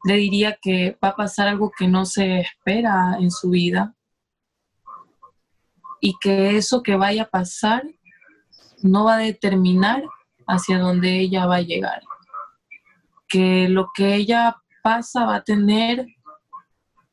Le 0.05 0.15
diría 0.15 0.57
que 0.61 0.97
va 1.03 1.09
a 1.09 1.15
pasar 1.15 1.47
algo 1.47 1.71
que 1.77 1.87
no 1.87 2.05
se 2.05 2.39
espera 2.39 3.17
en 3.19 3.31
su 3.31 3.49
vida 3.49 3.95
y 5.99 6.15
que 6.21 6.55
eso 6.55 6.81
que 6.81 6.95
vaya 6.95 7.23
a 7.23 7.29
pasar 7.29 7.83
no 8.81 9.05
va 9.05 9.15
a 9.15 9.19
determinar 9.19 10.03
hacia 10.47 10.79
dónde 10.79 11.19
ella 11.19 11.45
va 11.45 11.57
a 11.57 11.61
llegar. 11.61 12.01
Que 13.27 13.67
lo 13.67 13.89
que 13.93 14.15
ella 14.15 14.55
pasa 14.81 15.25
va 15.25 15.35
a 15.35 15.43
tener 15.43 16.07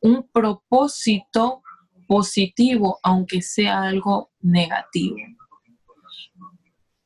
un 0.01 0.29
propósito 0.29 1.62
positivo, 2.07 3.01
aunque 3.03 3.43
sea 3.43 3.83
algo 3.83 4.31
negativo 4.41 5.17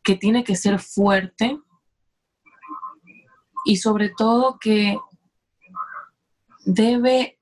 que 0.03 0.17
tiene 0.17 0.45
que 0.45 0.57
ser 0.57 0.79
fuerte 0.79 1.59
y 3.65 3.77
sobre 3.77 4.11
todo 4.11 4.59
que 4.59 4.99
debe 6.65 7.39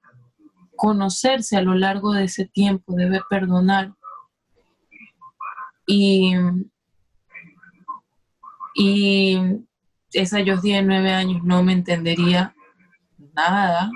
conocerse 0.76 1.56
a 1.56 1.62
lo 1.62 1.74
largo 1.74 2.12
de 2.12 2.24
ese 2.24 2.46
tiempo, 2.46 2.94
debe 2.94 3.20
perdonar. 3.28 3.94
Y, 5.86 6.34
y 8.74 9.38
esa 10.12 10.38
Josdi 10.44 10.72
de 10.72 10.82
nueve 10.82 11.12
años 11.12 11.42
no 11.44 11.62
me 11.62 11.72
entendería 11.72 12.54
nada. 13.34 13.90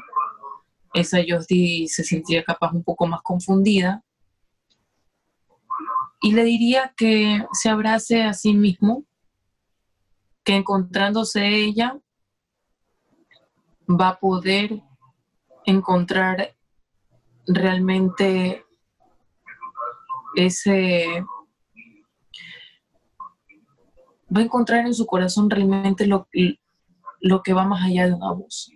Esa 0.94 1.18
Josdi 1.26 1.88
se 1.88 2.04
sentía 2.04 2.44
capaz 2.44 2.72
un 2.72 2.82
poco 2.82 3.06
más 3.06 3.22
confundida 3.22 4.02
y 6.22 6.32
le 6.32 6.44
diría 6.44 6.94
que 6.96 7.44
se 7.52 7.68
abrace 7.68 8.22
a 8.22 8.32
sí 8.32 8.54
mismo, 8.54 9.04
que 10.44 10.54
encontrándose 10.54 11.46
ella 11.48 12.00
va 13.88 14.10
a 14.10 14.20
poder 14.20 14.82
encontrar 15.66 16.54
realmente 17.46 18.64
ese 20.36 21.24
va 24.34 24.40
a 24.40 24.44
encontrar 24.44 24.86
en 24.86 24.94
su 24.94 25.06
corazón 25.06 25.50
realmente 25.50 26.06
lo, 26.06 26.28
lo 27.20 27.42
que 27.42 27.52
va 27.52 27.64
más 27.64 27.84
allá 27.84 28.06
de 28.06 28.14
un 28.14 28.22
abuso. 28.22 28.70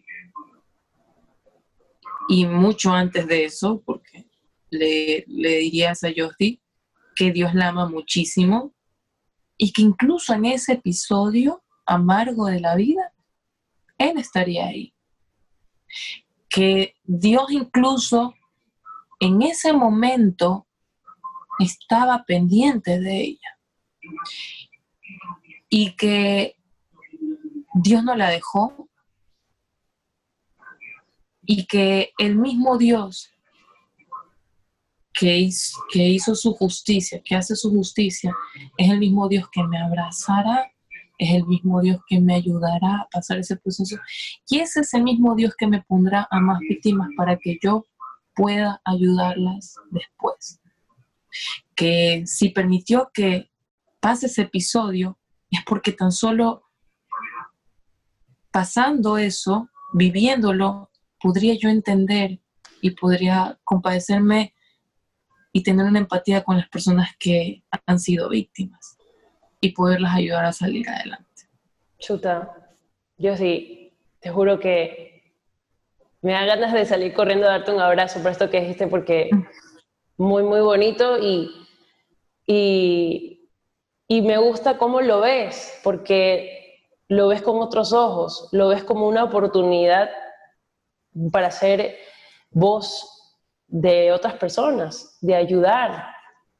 Y 2.28 2.44
mucho 2.44 2.92
antes 2.92 3.26
de 3.28 3.44
eso, 3.44 3.82
porque 3.86 4.28
le, 4.68 5.24
le 5.28 5.58
diría 5.58 5.92
a 5.92 5.94
Sayosdi 5.94 6.60
que 7.16 7.32
Dios 7.32 7.54
la 7.54 7.68
ama 7.68 7.88
muchísimo 7.88 8.74
y 9.56 9.72
que 9.72 9.82
incluso 9.82 10.34
en 10.34 10.44
ese 10.44 10.74
episodio 10.74 11.64
amargo 11.86 12.46
de 12.46 12.60
la 12.60 12.76
vida, 12.76 13.12
Él 13.96 14.18
estaría 14.18 14.66
ahí. 14.66 14.94
Que 16.48 16.94
Dios 17.04 17.50
incluso 17.50 18.34
en 19.18 19.40
ese 19.42 19.72
momento 19.72 20.66
estaba 21.58 22.24
pendiente 22.24 23.00
de 23.00 23.20
ella. 23.22 23.58
Y 25.70 25.96
que 25.96 26.56
Dios 27.74 28.04
no 28.04 28.14
la 28.14 28.28
dejó. 28.28 28.90
Y 31.46 31.66
que 31.66 32.12
el 32.18 32.36
mismo 32.36 32.76
Dios 32.76 33.30
que 35.18 35.50
hizo, 35.94 36.34
su 36.34 36.52
justicia, 36.52 37.22
que 37.24 37.34
hace 37.34 37.56
su 37.56 37.70
justicia, 37.70 38.36
es 38.76 38.90
el 38.90 38.98
mismo 38.98 39.28
Dios 39.28 39.48
que 39.50 39.62
me 39.64 39.78
abrazará, 39.78 40.70
es 41.18 41.34
el 41.34 41.46
mismo 41.46 41.80
Dios 41.80 42.00
que 42.06 42.20
me 42.20 42.34
ayudará 42.34 43.00
a 43.00 43.08
pasar 43.10 43.38
ese 43.38 43.56
proceso 43.56 43.96
y 44.50 44.58
es 44.58 44.76
ese 44.76 45.00
mismo 45.00 45.34
Dios 45.34 45.54
que 45.56 45.66
me 45.66 45.80
pondrá 45.82 46.28
a 46.30 46.40
más 46.40 46.58
víctimas 46.60 47.08
para 47.16 47.38
que 47.38 47.58
yo 47.62 47.86
pueda 48.34 48.82
ayudarlas 48.84 49.76
después. 49.90 50.60
Que 51.74 52.24
si 52.26 52.50
permitió 52.50 53.10
que 53.14 53.50
pasa 54.00 54.26
ese 54.26 54.42
episodio, 54.42 55.18
es 55.50 55.60
porque 55.64 55.92
tan 55.92 56.12
solo 56.12 56.64
pasando 58.50 59.16
eso, 59.16 59.70
viviéndolo, 59.94 60.90
podría 61.18 61.54
yo 61.54 61.70
entender 61.70 62.40
y 62.82 62.90
podría 62.90 63.58
compadecerme 63.64 64.54
y 65.56 65.62
tener 65.62 65.86
una 65.86 66.00
empatía 66.00 66.44
con 66.44 66.58
las 66.58 66.68
personas 66.68 67.16
que 67.18 67.62
han 67.86 67.98
sido 67.98 68.28
víctimas 68.28 68.98
y 69.58 69.72
poderlas 69.72 70.14
ayudar 70.14 70.44
a 70.44 70.52
salir 70.52 70.86
adelante. 70.86 71.48
Chuta, 71.98 72.74
yo 73.16 73.34
sí, 73.38 73.90
te 74.20 74.28
juro 74.28 74.60
que 74.60 75.32
me 76.20 76.32
da 76.32 76.44
ganas 76.44 76.74
de 76.74 76.84
salir 76.84 77.14
corriendo 77.14 77.46
a 77.46 77.52
darte 77.52 77.72
un 77.72 77.80
abrazo 77.80 78.20
por 78.20 78.32
esto 78.32 78.50
que 78.50 78.60
dijiste 78.60 78.86
porque 78.86 79.30
muy, 80.18 80.42
muy 80.42 80.60
bonito 80.60 81.16
y, 81.16 81.50
y, 82.46 84.20
me 84.20 84.36
gusta 84.36 84.76
cómo 84.76 85.00
lo 85.00 85.22
ves, 85.22 85.80
porque 85.82 86.82
lo 87.08 87.28
ves 87.28 87.40
con 87.40 87.62
otros 87.62 87.94
ojos, 87.94 88.50
lo 88.52 88.68
ves 88.68 88.84
como 88.84 89.08
una 89.08 89.24
oportunidad 89.24 90.10
para 91.32 91.50
ser 91.50 91.96
voz 92.50 93.15
de 93.68 94.12
otras 94.12 94.34
personas, 94.34 95.18
de 95.20 95.34
ayudar. 95.34 96.14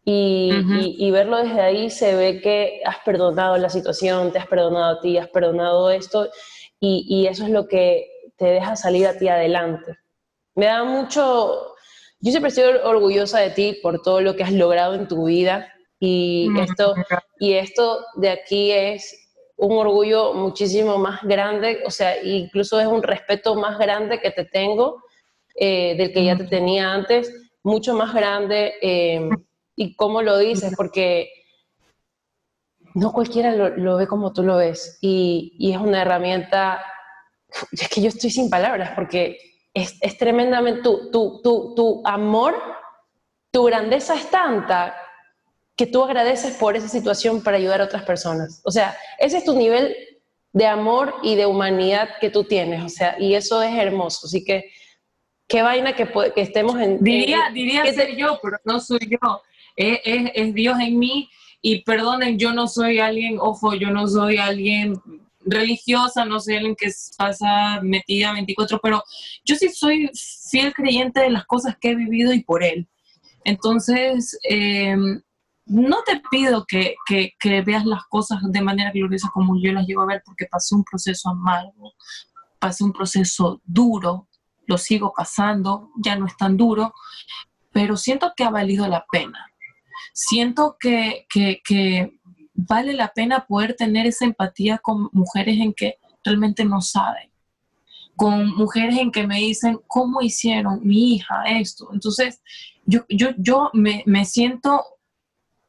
Y, 0.08 1.10
verlo 1.10 1.38
desde 1.38 1.60
ahí 1.60 1.90
se 1.90 2.14
ve 2.14 2.40
que 2.40 2.80
has 2.84 2.98
perdonado 3.04 3.56
la 3.56 3.68
situación, 3.68 4.30
te 4.30 4.38
has 4.38 4.46
perdonado 4.46 4.98
a 4.98 5.00
ti, 5.00 5.18
has 5.18 5.28
perdonado 5.28 5.90
esto 5.90 6.28
y, 6.78 7.26
eso 7.26 7.44
es 7.44 7.50
lo 7.50 7.66
que 7.66 8.08
te 8.36 8.46
deja 8.46 8.76
salir 8.76 9.06
a 9.08 9.18
ti 9.18 9.28
adelante. 9.28 9.98
Me 10.54 10.66
da 10.66 10.84
mucho, 10.84 11.74
yo 12.20 12.30
siempre 12.30 12.50
estoy 12.50 12.64
orgullosa 12.84 13.40
de 13.40 13.50
ti 13.50 13.78
por 13.82 14.00
todo 14.00 14.20
lo 14.20 14.36
que 14.36 14.44
has 14.44 14.52
logrado 14.52 14.94
en 14.94 15.08
tu 15.08 15.24
vida 15.24 15.72
y, 15.98 16.48
esto, 16.60 16.94
y 17.40 17.54
esto 17.54 18.04
de 18.14 18.30
aquí 18.30 18.70
es 18.70 19.28
un 19.56 19.76
orgullo 19.76 20.34
muchísimo 20.34 20.98
más 20.98 21.22
grande, 21.22 21.82
o 21.84 21.90
sea, 21.90 22.22
incluso 22.22 22.78
es 22.78 22.86
un 22.86 23.02
respeto 23.02 23.56
más 23.56 23.76
grande 23.76 24.20
que 24.20 24.30
te 24.30 24.44
tengo 24.44 25.02
eh, 25.56 25.94
del 25.96 26.12
que 26.12 26.24
ya 26.24 26.36
te 26.36 26.44
tenía 26.44 26.92
antes, 26.92 27.32
mucho 27.62 27.94
más 27.94 28.14
grande. 28.14 28.74
Eh, 28.82 29.28
¿Y 29.74 29.94
cómo 29.96 30.22
lo 30.22 30.38
dices? 30.38 30.74
Porque 30.76 31.30
no 32.94 33.12
cualquiera 33.12 33.54
lo, 33.54 33.96
ve 33.96 34.06
como 34.06 34.32
tú 34.32 34.42
lo 34.42 34.56
ves. 34.56 34.98
Y, 35.00 35.70
es 35.72 35.78
una 35.78 36.02
herramienta, 36.02 36.82
es 37.72 37.88
que 37.88 38.00
yo 38.00 38.08
estoy 38.08 38.30
sin 38.30 38.48
palabras, 38.48 38.92
porque 38.94 39.38
es, 39.74 39.98
tremendamente, 40.18 40.82
tu, 40.82 41.10
tu, 41.10 41.42
tu, 41.42 41.74
tu 41.74 42.02
amor, 42.06 42.54
tu 43.50 43.64
grandeza 43.64 44.14
es 44.14 44.30
tanta 44.30 44.94
que 45.76 45.86
tú 45.86 46.04
agradeces 46.04 46.56
por 46.56 46.74
esa 46.74 46.88
situación 46.88 47.42
para 47.42 47.58
ayudar 47.58 47.82
a 47.82 47.84
otras 47.84 48.02
personas. 48.02 48.62
O 48.64 48.70
sea, 48.70 48.96
ese 49.18 49.38
es 49.38 49.44
tu 49.44 49.54
nivel 49.54 49.94
de 50.54 50.66
amor 50.66 51.16
y 51.22 51.34
de 51.34 51.44
humanidad 51.44 52.08
que 52.18 52.30
tú 52.30 52.44
tienes, 52.44 52.82
o 52.82 52.88
sea, 52.88 53.16
y 53.18 53.34
eso 53.34 53.60
es 53.60 53.74
hermoso. 53.74 54.26
Así 54.26 54.42
que 54.42 54.70
qué 55.48 55.62
vaina 55.62 55.94
que, 55.94 56.08
que 56.34 56.40
estemos 56.40 56.80
en... 56.80 57.02
Diría, 57.02 57.50
diría 57.52 57.84
ser 57.92 58.16
yo, 58.16 58.38
pero 58.42 58.58
no 58.64 58.80
soy 58.80 59.00
yo. 59.08 59.42
Es, 59.76 60.00
es, 60.34 60.54
Dios 60.54 60.78
en 60.80 60.98
mí 60.98 61.28
y 61.60 61.82
perdonen, 61.82 62.38
yo 62.38 62.52
no 62.52 62.66
soy 62.66 62.98
alguien, 62.98 63.38
ojo, 63.40 63.74
yo 63.74 63.90
no 63.90 64.06
soy 64.06 64.38
alguien 64.38 65.00
religiosa, 65.40 66.24
no 66.24 66.40
soy 66.40 66.56
alguien 66.56 66.76
que 66.76 66.90
pasa 67.16 67.80
metida 67.82 68.32
24, 68.32 68.80
pero 68.82 69.02
yo 69.44 69.54
sí 69.56 69.68
soy 69.68 70.10
fiel 70.50 70.72
creyente 70.72 71.20
de 71.20 71.30
las 71.30 71.44
cosas 71.46 71.76
que 71.80 71.90
he 71.90 71.94
vivido 71.94 72.32
y 72.32 72.42
por 72.42 72.62
Él. 72.64 72.88
Entonces, 73.44 74.36
em, 74.42 75.22
no 75.66 76.02
te 76.04 76.20
pido 76.30 76.64
que, 76.66 76.96
que, 77.06 77.32
que, 77.38 77.62
veas 77.62 77.84
las 77.84 78.04
cosas 78.08 78.38
de 78.42 78.60
manera 78.60 78.90
gloriosa 78.92 79.30
como 79.32 79.60
yo 79.60 79.72
las 79.72 79.86
llevo 79.86 80.02
a 80.02 80.06
ver, 80.06 80.22
porque 80.24 80.46
pasé 80.46 80.74
un 80.74 80.84
proceso 80.84 81.30
amargo, 81.30 81.92
pasé 82.58 82.84
un 82.84 82.92
proceso 82.92 83.60
duro, 83.64 84.28
lo 84.66 84.78
sigo 84.78 85.12
pasando, 85.16 85.90
ya 85.96 86.16
no 86.16 86.26
es 86.26 86.36
tan 86.36 86.56
duro, 86.56 86.94
pero 87.72 87.96
siento 87.96 88.32
que 88.36 88.44
ha 88.44 88.50
valido 88.50 88.86
la 88.88 89.04
pena. 89.10 89.46
Siento 90.12 90.76
que, 90.80 91.26
vale 92.54 92.94
la 92.94 93.12
pena 93.12 93.46
poder 93.46 93.74
tener 93.76 94.06
esa 94.06 94.24
empatía 94.24 94.78
con 94.78 95.10
mujeres 95.12 95.58
en 95.60 95.74
que 95.74 95.98
realmente 96.24 96.64
no 96.64 96.80
saben, 96.80 97.30
con 98.16 98.48
mujeres 98.56 98.98
en 98.98 99.12
que 99.12 99.26
me 99.26 99.36
dicen, 99.36 99.78
¿cómo 99.86 100.22
hicieron 100.22 100.80
mi 100.82 101.14
hija 101.14 101.44
esto? 101.44 101.90
Entonces, 101.92 102.40
yo, 102.86 103.04
yo, 103.08 103.30
yo 103.36 103.70
me, 103.74 104.24
siento 104.24 104.84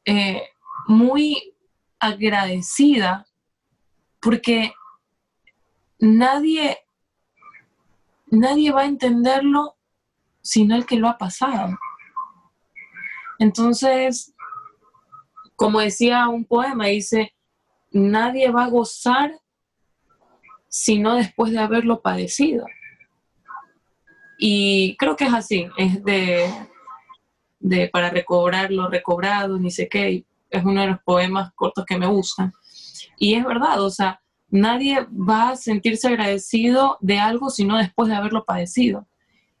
eh, 0.06 0.42
muy 0.86 1.54
agradecida 1.98 3.26
porque 4.20 4.72
nadie 5.98 6.78
nadie 8.30 8.72
va 8.72 8.82
a 8.82 8.86
entenderlo 8.86 9.76
sino 10.40 10.76
el 10.76 10.86
que 10.86 10.96
lo 10.96 11.08
ha 11.08 11.18
pasado. 11.18 11.78
Entonces, 13.38 14.34
como 15.56 15.80
decía 15.80 16.28
un 16.28 16.44
poema, 16.44 16.86
dice, 16.86 17.34
nadie 17.90 18.50
va 18.50 18.64
a 18.64 18.70
gozar 18.70 19.32
sino 20.68 21.14
después 21.14 21.52
de 21.52 21.58
haberlo 21.58 22.00
padecido. 22.02 22.66
Y 24.38 24.96
creo 24.98 25.16
que 25.16 25.24
es 25.24 25.34
así, 25.34 25.66
es 25.76 26.04
de, 26.04 26.48
de 27.58 27.88
para 27.88 28.10
recobrar 28.10 28.70
lo 28.70 28.88
recobrado, 28.88 29.58
ni 29.58 29.70
sé 29.70 29.88
qué, 29.88 30.24
es 30.50 30.64
uno 30.64 30.82
de 30.82 30.88
los 30.88 31.02
poemas 31.02 31.52
cortos 31.54 31.84
que 31.84 31.98
me 31.98 32.06
gustan. 32.06 32.52
Y 33.16 33.34
es 33.34 33.44
verdad, 33.44 33.82
o 33.82 33.90
sea, 33.90 34.20
nadie 34.50 35.06
va 35.10 35.50
a 35.50 35.56
sentirse 35.56 36.08
agradecido 36.08 36.96
de 37.00 37.18
algo 37.18 37.50
sino 37.50 37.76
después 37.76 38.08
de 38.08 38.16
haberlo 38.16 38.44
padecido. 38.44 39.06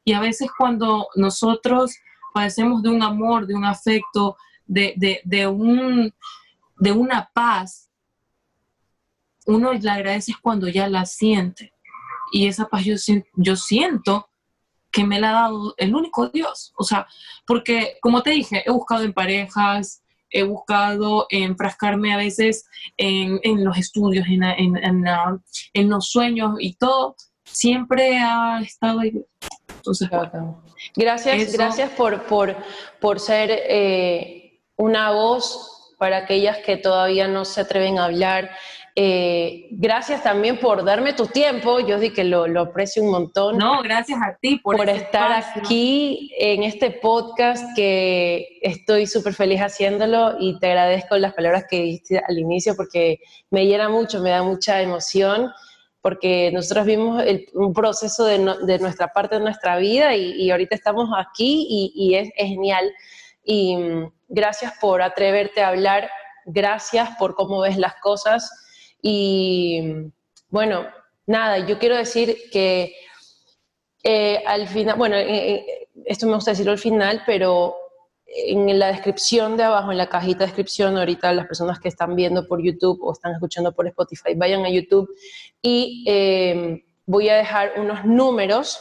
Y 0.04 0.14
a 0.14 0.20
veces 0.20 0.48
cuando 0.56 1.08
nosotros 1.16 1.96
padecemos 2.32 2.82
de 2.82 2.88
un 2.88 3.02
amor, 3.02 3.46
de 3.46 3.54
un 3.54 3.64
afecto, 3.64 4.36
de, 4.66 5.20
de, 5.24 5.46
un, 5.46 6.12
de 6.76 6.92
una 6.92 7.30
paz, 7.34 7.90
uno 9.46 9.72
le 9.72 9.90
agradece 9.90 10.34
cuando 10.40 10.68
ya 10.68 10.88
la 10.88 11.04
siente. 11.04 11.72
Y 12.32 12.46
esa 12.46 12.68
paz 12.68 12.84
yo, 12.84 12.94
yo 13.34 13.56
siento 13.56 14.28
que 14.90 15.04
me 15.04 15.20
la 15.20 15.30
ha 15.30 15.42
dado 15.42 15.74
el 15.76 15.94
único 15.94 16.28
Dios. 16.28 16.72
O 16.76 16.84
sea, 16.84 17.06
porque 17.46 17.96
como 18.00 18.22
te 18.22 18.30
dije, 18.30 18.62
he 18.66 18.70
buscado 18.70 19.02
en 19.02 19.12
parejas, 19.12 20.02
he 20.30 20.42
buscado 20.42 21.26
enfrascarme 21.30 22.12
a 22.12 22.16
veces 22.16 22.66
en, 22.96 23.40
los 23.64 23.76
estudios, 23.78 24.26
en, 24.28 24.42
en, 24.42 25.90
los 25.90 26.10
sueños 26.10 26.56
y 26.58 26.74
todo, 26.74 27.16
siempre 27.44 28.18
ha 28.18 28.60
estado 28.60 29.00
ahí. 29.00 29.12
Entonces, 29.76 30.08
gracias, 30.94 31.52
gracias 31.52 31.90
por, 31.90 32.24
por, 32.26 32.56
por 33.00 33.20
ser 33.20 33.50
eh, 33.50 34.60
una 34.76 35.12
voz 35.12 35.94
para 35.98 36.18
aquellas 36.18 36.58
que 36.58 36.76
todavía 36.76 37.26
no 37.26 37.44
se 37.44 37.60
atreven 37.60 37.98
a 37.98 38.04
hablar, 38.04 38.50
eh, 39.00 39.68
gracias 39.70 40.24
también 40.24 40.58
por 40.58 40.84
darme 40.84 41.12
tu 41.12 41.28
tiempo, 41.28 41.78
yo 41.78 42.00
di 42.00 42.10
que 42.10 42.24
lo, 42.24 42.48
lo, 42.48 42.62
aprecio 42.62 43.00
un 43.00 43.12
montón. 43.12 43.56
No, 43.56 43.80
gracias 43.80 44.18
a 44.20 44.36
ti 44.40 44.56
por, 44.56 44.76
por 44.76 44.88
estar 44.88 45.44
aquí 45.54 46.32
en 46.36 46.64
este 46.64 46.90
podcast 46.90 47.64
que 47.76 48.58
estoy 48.60 49.06
súper 49.06 49.34
feliz 49.34 49.60
haciéndolo 49.60 50.34
y 50.40 50.58
te 50.58 50.66
agradezco 50.66 51.16
las 51.16 51.32
palabras 51.32 51.66
que 51.70 51.80
dijiste 51.80 52.20
al 52.26 52.40
inicio 52.40 52.74
porque 52.74 53.20
me 53.50 53.66
llena 53.66 53.88
mucho, 53.88 54.20
me 54.20 54.30
da 54.30 54.42
mucha 54.42 54.82
emoción 54.82 55.52
porque 56.00 56.50
nosotros 56.52 56.84
vimos 56.84 57.22
un 57.54 57.72
proceso 57.72 58.24
de, 58.24 58.52
de, 58.64 58.80
nuestra 58.80 59.12
parte 59.12 59.36
de 59.36 59.42
nuestra 59.42 59.76
vida 59.76 60.16
y, 60.16 60.50
ahorita 60.50 60.74
estamos 60.74 61.08
aquí 61.16 61.68
y, 61.70 61.92
y 61.94 62.14
es, 62.16 62.30
es 62.34 62.48
genial. 62.48 62.92
Y 63.44 63.76
mm, 63.76 64.12
gracias 64.26 64.72
por 64.80 65.02
atreverte 65.02 65.62
a 65.62 65.68
hablar, 65.68 66.10
gracias 66.46 67.10
por 67.16 67.36
cómo 67.36 67.60
ves 67.60 67.78
las 67.78 67.94
cosas 68.00 68.64
y 69.02 70.10
bueno, 70.50 70.86
nada, 71.26 71.58
yo 71.66 71.78
quiero 71.78 71.96
decir 71.96 72.36
que 72.50 72.94
eh, 74.02 74.42
al 74.46 74.66
final, 74.68 74.96
bueno, 74.96 75.16
eh, 75.16 75.54
eh, 75.54 75.88
esto 76.06 76.26
me 76.26 76.34
gusta 76.34 76.52
decirlo 76.52 76.72
al 76.72 76.78
final, 76.78 77.22
pero 77.26 77.76
en 78.26 78.78
la 78.78 78.88
descripción 78.88 79.56
de 79.56 79.64
abajo, 79.64 79.90
en 79.90 79.98
la 79.98 80.08
cajita 80.08 80.40
de 80.40 80.46
descripción, 80.46 80.96
ahorita 80.96 81.32
las 81.32 81.46
personas 81.46 81.80
que 81.80 81.88
están 81.88 82.14
viendo 82.14 82.46
por 82.46 82.62
YouTube 82.62 82.98
o 83.02 83.12
están 83.12 83.32
escuchando 83.32 83.72
por 83.74 83.86
Spotify, 83.86 84.34
vayan 84.34 84.64
a 84.64 84.70
YouTube 84.70 85.08
y 85.62 86.04
voy 87.06 87.28
a 87.28 87.36
dejar 87.36 87.72
unos 87.78 88.04
números 88.04 88.80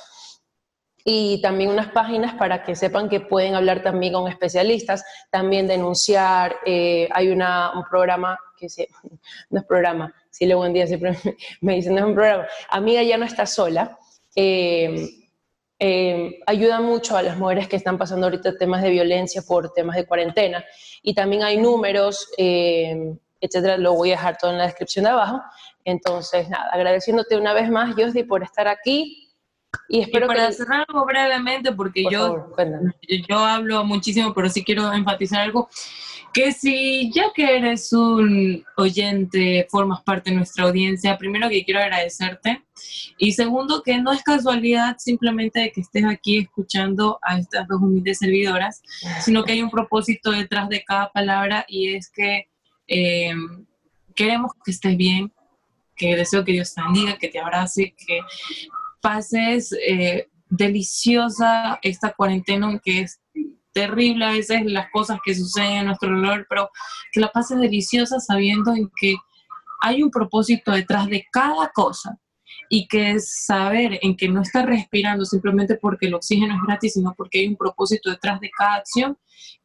y 1.03 1.41
también 1.41 1.69
unas 1.69 1.87
páginas 1.91 2.35
para 2.35 2.63
que 2.63 2.75
sepan 2.75 3.07
que 3.07 3.21
pueden 3.21 3.55
hablar 3.55 3.81
también 3.81 4.13
con 4.13 4.27
especialistas, 4.27 5.03
también 5.31 5.65
denunciar. 5.65 6.57
hay 6.65 7.29
una, 7.29 7.71
un 7.73 7.83
programa 7.89 8.37
que 8.57 8.69
se, 8.69 8.87
no 9.49 9.59
es 9.59 9.65
programa, 9.65 10.13
si 10.29 10.45
luego 10.45 10.63
un 10.63 10.73
día 10.73 10.87
siempre 10.87 11.11
me 11.61 11.75
dicen, 11.75 11.93
no 11.93 11.99
es 11.99 12.05
un 12.05 12.15
programa, 12.15 12.47
amiga 12.69 13.03
ya 13.03 13.17
no 13.17 13.25
está 13.25 13.45
sola. 13.45 13.97
Eh, 14.35 15.09
eh, 15.79 16.39
ayuda 16.47 16.81
mucho 16.81 17.15
a 17.15 17.21
las 17.21 17.37
mujeres 17.37 17.67
que 17.67 17.75
están 17.75 17.99
pasando 17.99 18.25
ahorita 18.25 18.57
temas 18.57 18.81
de 18.81 18.89
violencia 18.89 19.43
por 19.43 19.73
temas 19.73 19.95
de 19.95 20.05
cuarentena. 20.05 20.65
Y 21.03 21.13
también 21.13 21.43
hay 21.43 21.57
números, 21.57 22.29
eh, 22.37 23.15
etcétera, 23.39 23.77
lo 23.77 23.93
voy 23.93 24.09
a 24.09 24.15
dejar 24.15 24.37
todo 24.37 24.51
en 24.51 24.57
la 24.57 24.65
descripción 24.65 25.05
de 25.05 25.11
abajo. 25.11 25.41
Entonces, 25.85 26.49
nada, 26.49 26.69
agradeciéndote 26.71 27.37
una 27.37 27.53
vez 27.53 27.69
más, 27.69 27.93
Josdi, 27.95 28.23
por 28.23 28.43
estar 28.43 28.67
aquí. 28.67 29.23
Y 29.89 30.01
espero 30.01 30.27
para 30.27 30.51
cerrar 30.51 30.85
algo 30.87 31.05
brevemente, 31.05 31.71
porque 31.71 32.03
yo, 32.09 32.55
yo 33.29 33.37
hablo 33.37 33.83
muchísimo, 33.83 34.33
pero 34.33 34.49
sí 34.49 34.63
quiero 34.63 34.91
enfatizar 34.91 35.41
algo, 35.41 35.69
que 36.37 36.51
si 36.51 37.11
ya 37.11 37.33
que 37.33 37.57
eres 37.57 37.91
un 37.93 38.63
oyente, 38.75 39.65
formas 39.71 40.03
parte 40.03 40.29
de 40.29 40.35
nuestra 40.35 40.65
audiencia, 40.65 41.17
primero 41.17 41.49
que 41.49 41.65
quiero 41.65 41.79
agradecerte 41.79 42.63
y 43.17 43.31
segundo 43.31 43.81
que 43.81 43.97
no 43.97 44.13
es 44.13 44.21
casualidad 44.21 44.97
simplemente 44.99 45.59
de 45.61 45.71
que 45.71 45.81
estés 45.81 46.05
aquí 46.05 46.37
escuchando 46.37 47.17
a 47.23 47.39
estas 47.39 47.67
dos 47.67 47.81
humildes 47.81 48.19
servidoras, 48.19 48.83
sino 49.21 49.43
que 49.43 49.53
hay 49.53 49.63
un 49.63 49.71
propósito 49.71 50.29
detrás 50.29 50.69
de 50.69 50.83
cada 50.83 51.09
palabra 51.11 51.65
y 51.67 51.95
es 51.95 52.11
que 52.11 52.47
eh, 52.87 53.33
queremos 54.13 54.51
que 54.63 54.69
estés 54.69 54.95
bien, 54.95 55.33
que 55.95 56.15
deseo 56.15 56.45
que 56.45 56.51
Dios 56.51 56.71
te 56.71 56.83
bendiga, 56.83 57.17
que 57.17 57.29
te 57.29 57.39
abrace, 57.39 57.95
que 57.97 58.19
pases 59.01 59.73
eh, 59.87 60.27
deliciosa 60.51 61.79
esta 61.81 62.13
cuarentena, 62.13 62.79
que 62.85 63.01
es 63.01 63.21
terrible 63.77 64.25
a 64.25 64.31
veces 64.31 64.65
las 64.65 64.89
cosas 64.89 65.19
que 65.23 65.35
suceden 65.35 65.73
en 65.73 65.85
nuestro 65.85 66.09
alrededor, 66.09 66.47
pero 66.49 66.71
que 67.11 67.19
la 67.19 67.31
pases 67.31 67.59
deliciosa 67.59 68.19
sabiendo 68.19 68.73
en 68.73 68.89
que 68.99 69.15
hay 69.81 70.01
un 70.01 70.09
propósito 70.09 70.71
detrás 70.71 71.07
de 71.07 71.27
cada 71.31 71.69
cosa 71.69 72.17
y 72.69 72.87
que 72.87 73.11
es 73.11 73.45
saber 73.45 73.99
en 74.01 74.17
que 74.17 74.29
no 74.29 74.41
estás 74.41 74.65
respirando 74.65 75.25
simplemente 75.25 75.75
porque 75.75 76.07
el 76.07 76.15
oxígeno 76.15 76.55
es 76.55 76.61
gratis, 76.65 76.93
sino 76.93 77.13
porque 77.15 77.39
hay 77.39 77.47
un 77.49 77.55
propósito 77.55 78.09
detrás 78.09 78.39
de 78.39 78.49
cada 78.49 78.75
acción, 78.77 79.15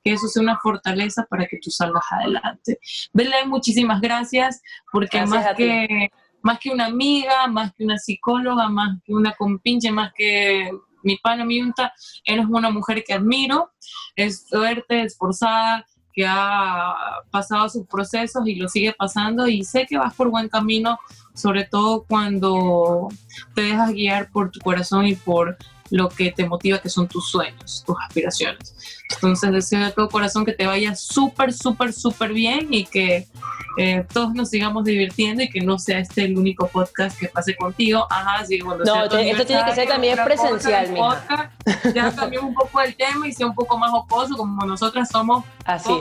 que 0.05 0.13
eso 0.13 0.29
sea 0.29 0.43
una 0.43 0.59
fortaleza 0.59 1.27
para 1.31 1.47
que 1.47 1.59
tú 1.63 1.71
salgas 1.71 2.05
adelante. 2.11 2.79
Belén, 3.15 3.49
muchísimas 3.49 4.03
gracias, 4.03 4.61
porque 4.93 5.25
más 5.25 5.55
que 5.57 6.11
más 6.43 6.59
que 6.59 6.71
una 6.71 6.87
amiga, 6.87 7.47
más 7.47 7.73
que 7.73 7.85
una 7.85 7.97
psicóloga, 7.97 8.69
más 8.69 8.99
que 9.05 9.15
una 9.15 9.33
compinche, 9.33 9.91
más 9.91 10.13
que 10.13 10.69
mi 11.03 11.16
pana, 11.16 11.44
mi 11.44 11.61
unta, 11.61 11.92
eres 12.24 12.46
una 12.48 12.70
mujer 12.70 13.03
que 13.05 13.14
admiro, 13.14 13.70
es 14.16 14.46
fuerte, 14.48 15.03
esforzada, 15.03 15.86
que 16.12 16.26
ha 16.26 16.94
pasado 17.30 17.68
sus 17.68 17.86
procesos 17.86 18.46
y 18.46 18.57
lo 18.57 18.68
sigue 18.68 18.92
pasando 18.92 19.48
y 19.48 19.64
sé 19.64 19.86
que 19.86 19.98
vas 19.98 20.14
por 20.14 20.30
buen 20.30 20.48
camino, 20.48 20.98
sobre 21.34 21.64
todo 21.64 22.05
cuando 22.05 23.09
te 23.55 23.62
dejas 23.62 23.92
guiar 23.92 24.30
por 24.30 24.50
tu 24.50 24.61
corazón 24.61 25.07
y 25.07 25.14
por 25.14 25.57
lo 25.93 26.09
que 26.09 26.32
te 26.32 26.47
motiva, 26.47 26.78
que 26.78 26.88
son 26.88 27.07
tus 27.07 27.30
sueños, 27.30 27.84
tus 27.86 27.95
aspiraciones. 28.01 28.74
Entonces 29.14 29.53
deseo 29.53 29.84
de 29.84 29.93
todo 29.93 30.09
corazón 30.09 30.47
que 30.47 30.53
te 30.53 30.66
vaya 30.66 30.95
súper, 30.95 31.53
súper, 31.53 31.93
súper 31.93 32.32
bien 32.32 32.72
y 32.72 32.86
que 32.86 33.28
eh, 33.76 34.07
todos 34.11 34.32
nos 34.32 34.49
sigamos 34.49 34.84
divirtiendo 34.84 35.43
y 35.43 35.51
que 35.51 35.61
no 35.61 35.78
sea 35.78 35.99
este 35.99 36.24
el 36.24 36.38
único 36.38 36.66
podcast 36.66 37.18
que 37.20 37.28
pase 37.28 37.55
contigo. 37.55 38.07
Ajá, 38.09 38.43
sí, 38.47 38.59
cuando 38.59 38.84
No, 38.84 39.05
esto 39.05 39.18
tiene 39.45 39.64
que 39.66 39.74
ser 39.74 39.86
también 39.86 40.18
presencial, 40.24 40.90
mija. 40.90 41.51
ya 41.95 42.11
cambiamos 42.16 42.49
un 42.49 42.55
poco 42.55 42.80
el 42.80 42.97
tema 42.97 43.28
y 43.28 43.32
sea 43.32 43.47
un 43.47 43.55
poco 43.55 43.76
más 43.76 43.90
oposo, 43.93 44.34
como 44.34 44.64
nosotras 44.64 45.11
somos 45.11 45.45
así 45.66 45.93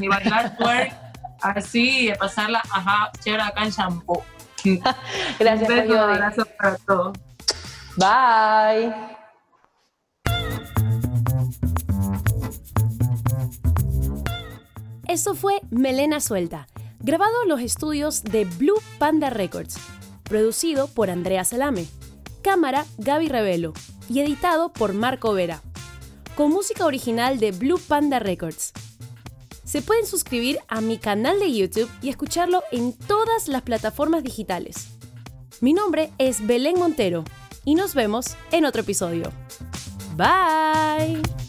y 0.00 0.08
bailar 0.08 0.56
twerk, 0.56 0.92
así, 1.40 2.08
y 2.08 2.14
pasarla, 2.14 2.60
ajá, 2.68 3.12
chévere 3.22 3.44
acá 3.44 3.62
en 3.62 3.70
shampoo. 3.70 4.24
Gracias, 5.38 5.70
un 5.70 5.76
beso, 5.76 6.00
abrazo 6.00 6.44
para 6.58 6.76
todos. 6.78 7.16
Bye. 7.96 9.15
Eso 15.08 15.36
fue 15.36 15.60
Melena 15.70 16.20
Suelta, 16.20 16.66
grabado 16.98 17.32
en 17.44 17.48
los 17.48 17.60
estudios 17.60 18.24
de 18.24 18.44
Blue 18.44 18.80
Panda 18.98 19.30
Records, 19.30 19.76
producido 20.24 20.88
por 20.88 21.10
Andrea 21.10 21.44
Salame, 21.44 21.86
cámara 22.42 22.84
Gaby 22.98 23.28
Revelo 23.28 23.72
y 24.08 24.18
editado 24.20 24.72
por 24.72 24.94
Marco 24.94 25.32
Vera, 25.32 25.62
con 26.34 26.50
música 26.50 26.84
original 26.84 27.38
de 27.38 27.52
Blue 27.52 27.78
Panda 27.78 28.18
Records. 28.18 28.72
Se 29.62 29.80
pueden 29.80 30.06
suscribir 30.06 30.58
a 30.66 30.80
mi 30.80 30.98
canal 30.98 31.38
de 31.38 31.52
YouTube 31.52 31.90
y 32.02 32.08
escucharlo 32.08 32.62
en 32.72 32.92
todas 32.92 33.46
las 33.46 33.62
plataformas 33.62 34.24
digitales. 34.24 34.88
Mi 35.60 35.72
nombre 35.72 36.10
es 36.18 36.44
Belén 36.46 36.78
Montero 36.78 37.24
y 37.64 37.76
nos 37.76 37.94
vemos 37.94 38.36
en 38.50 38.64
otro 38.64 38.82
episodio. 38.82 39.32
Bye. 40.16 41.45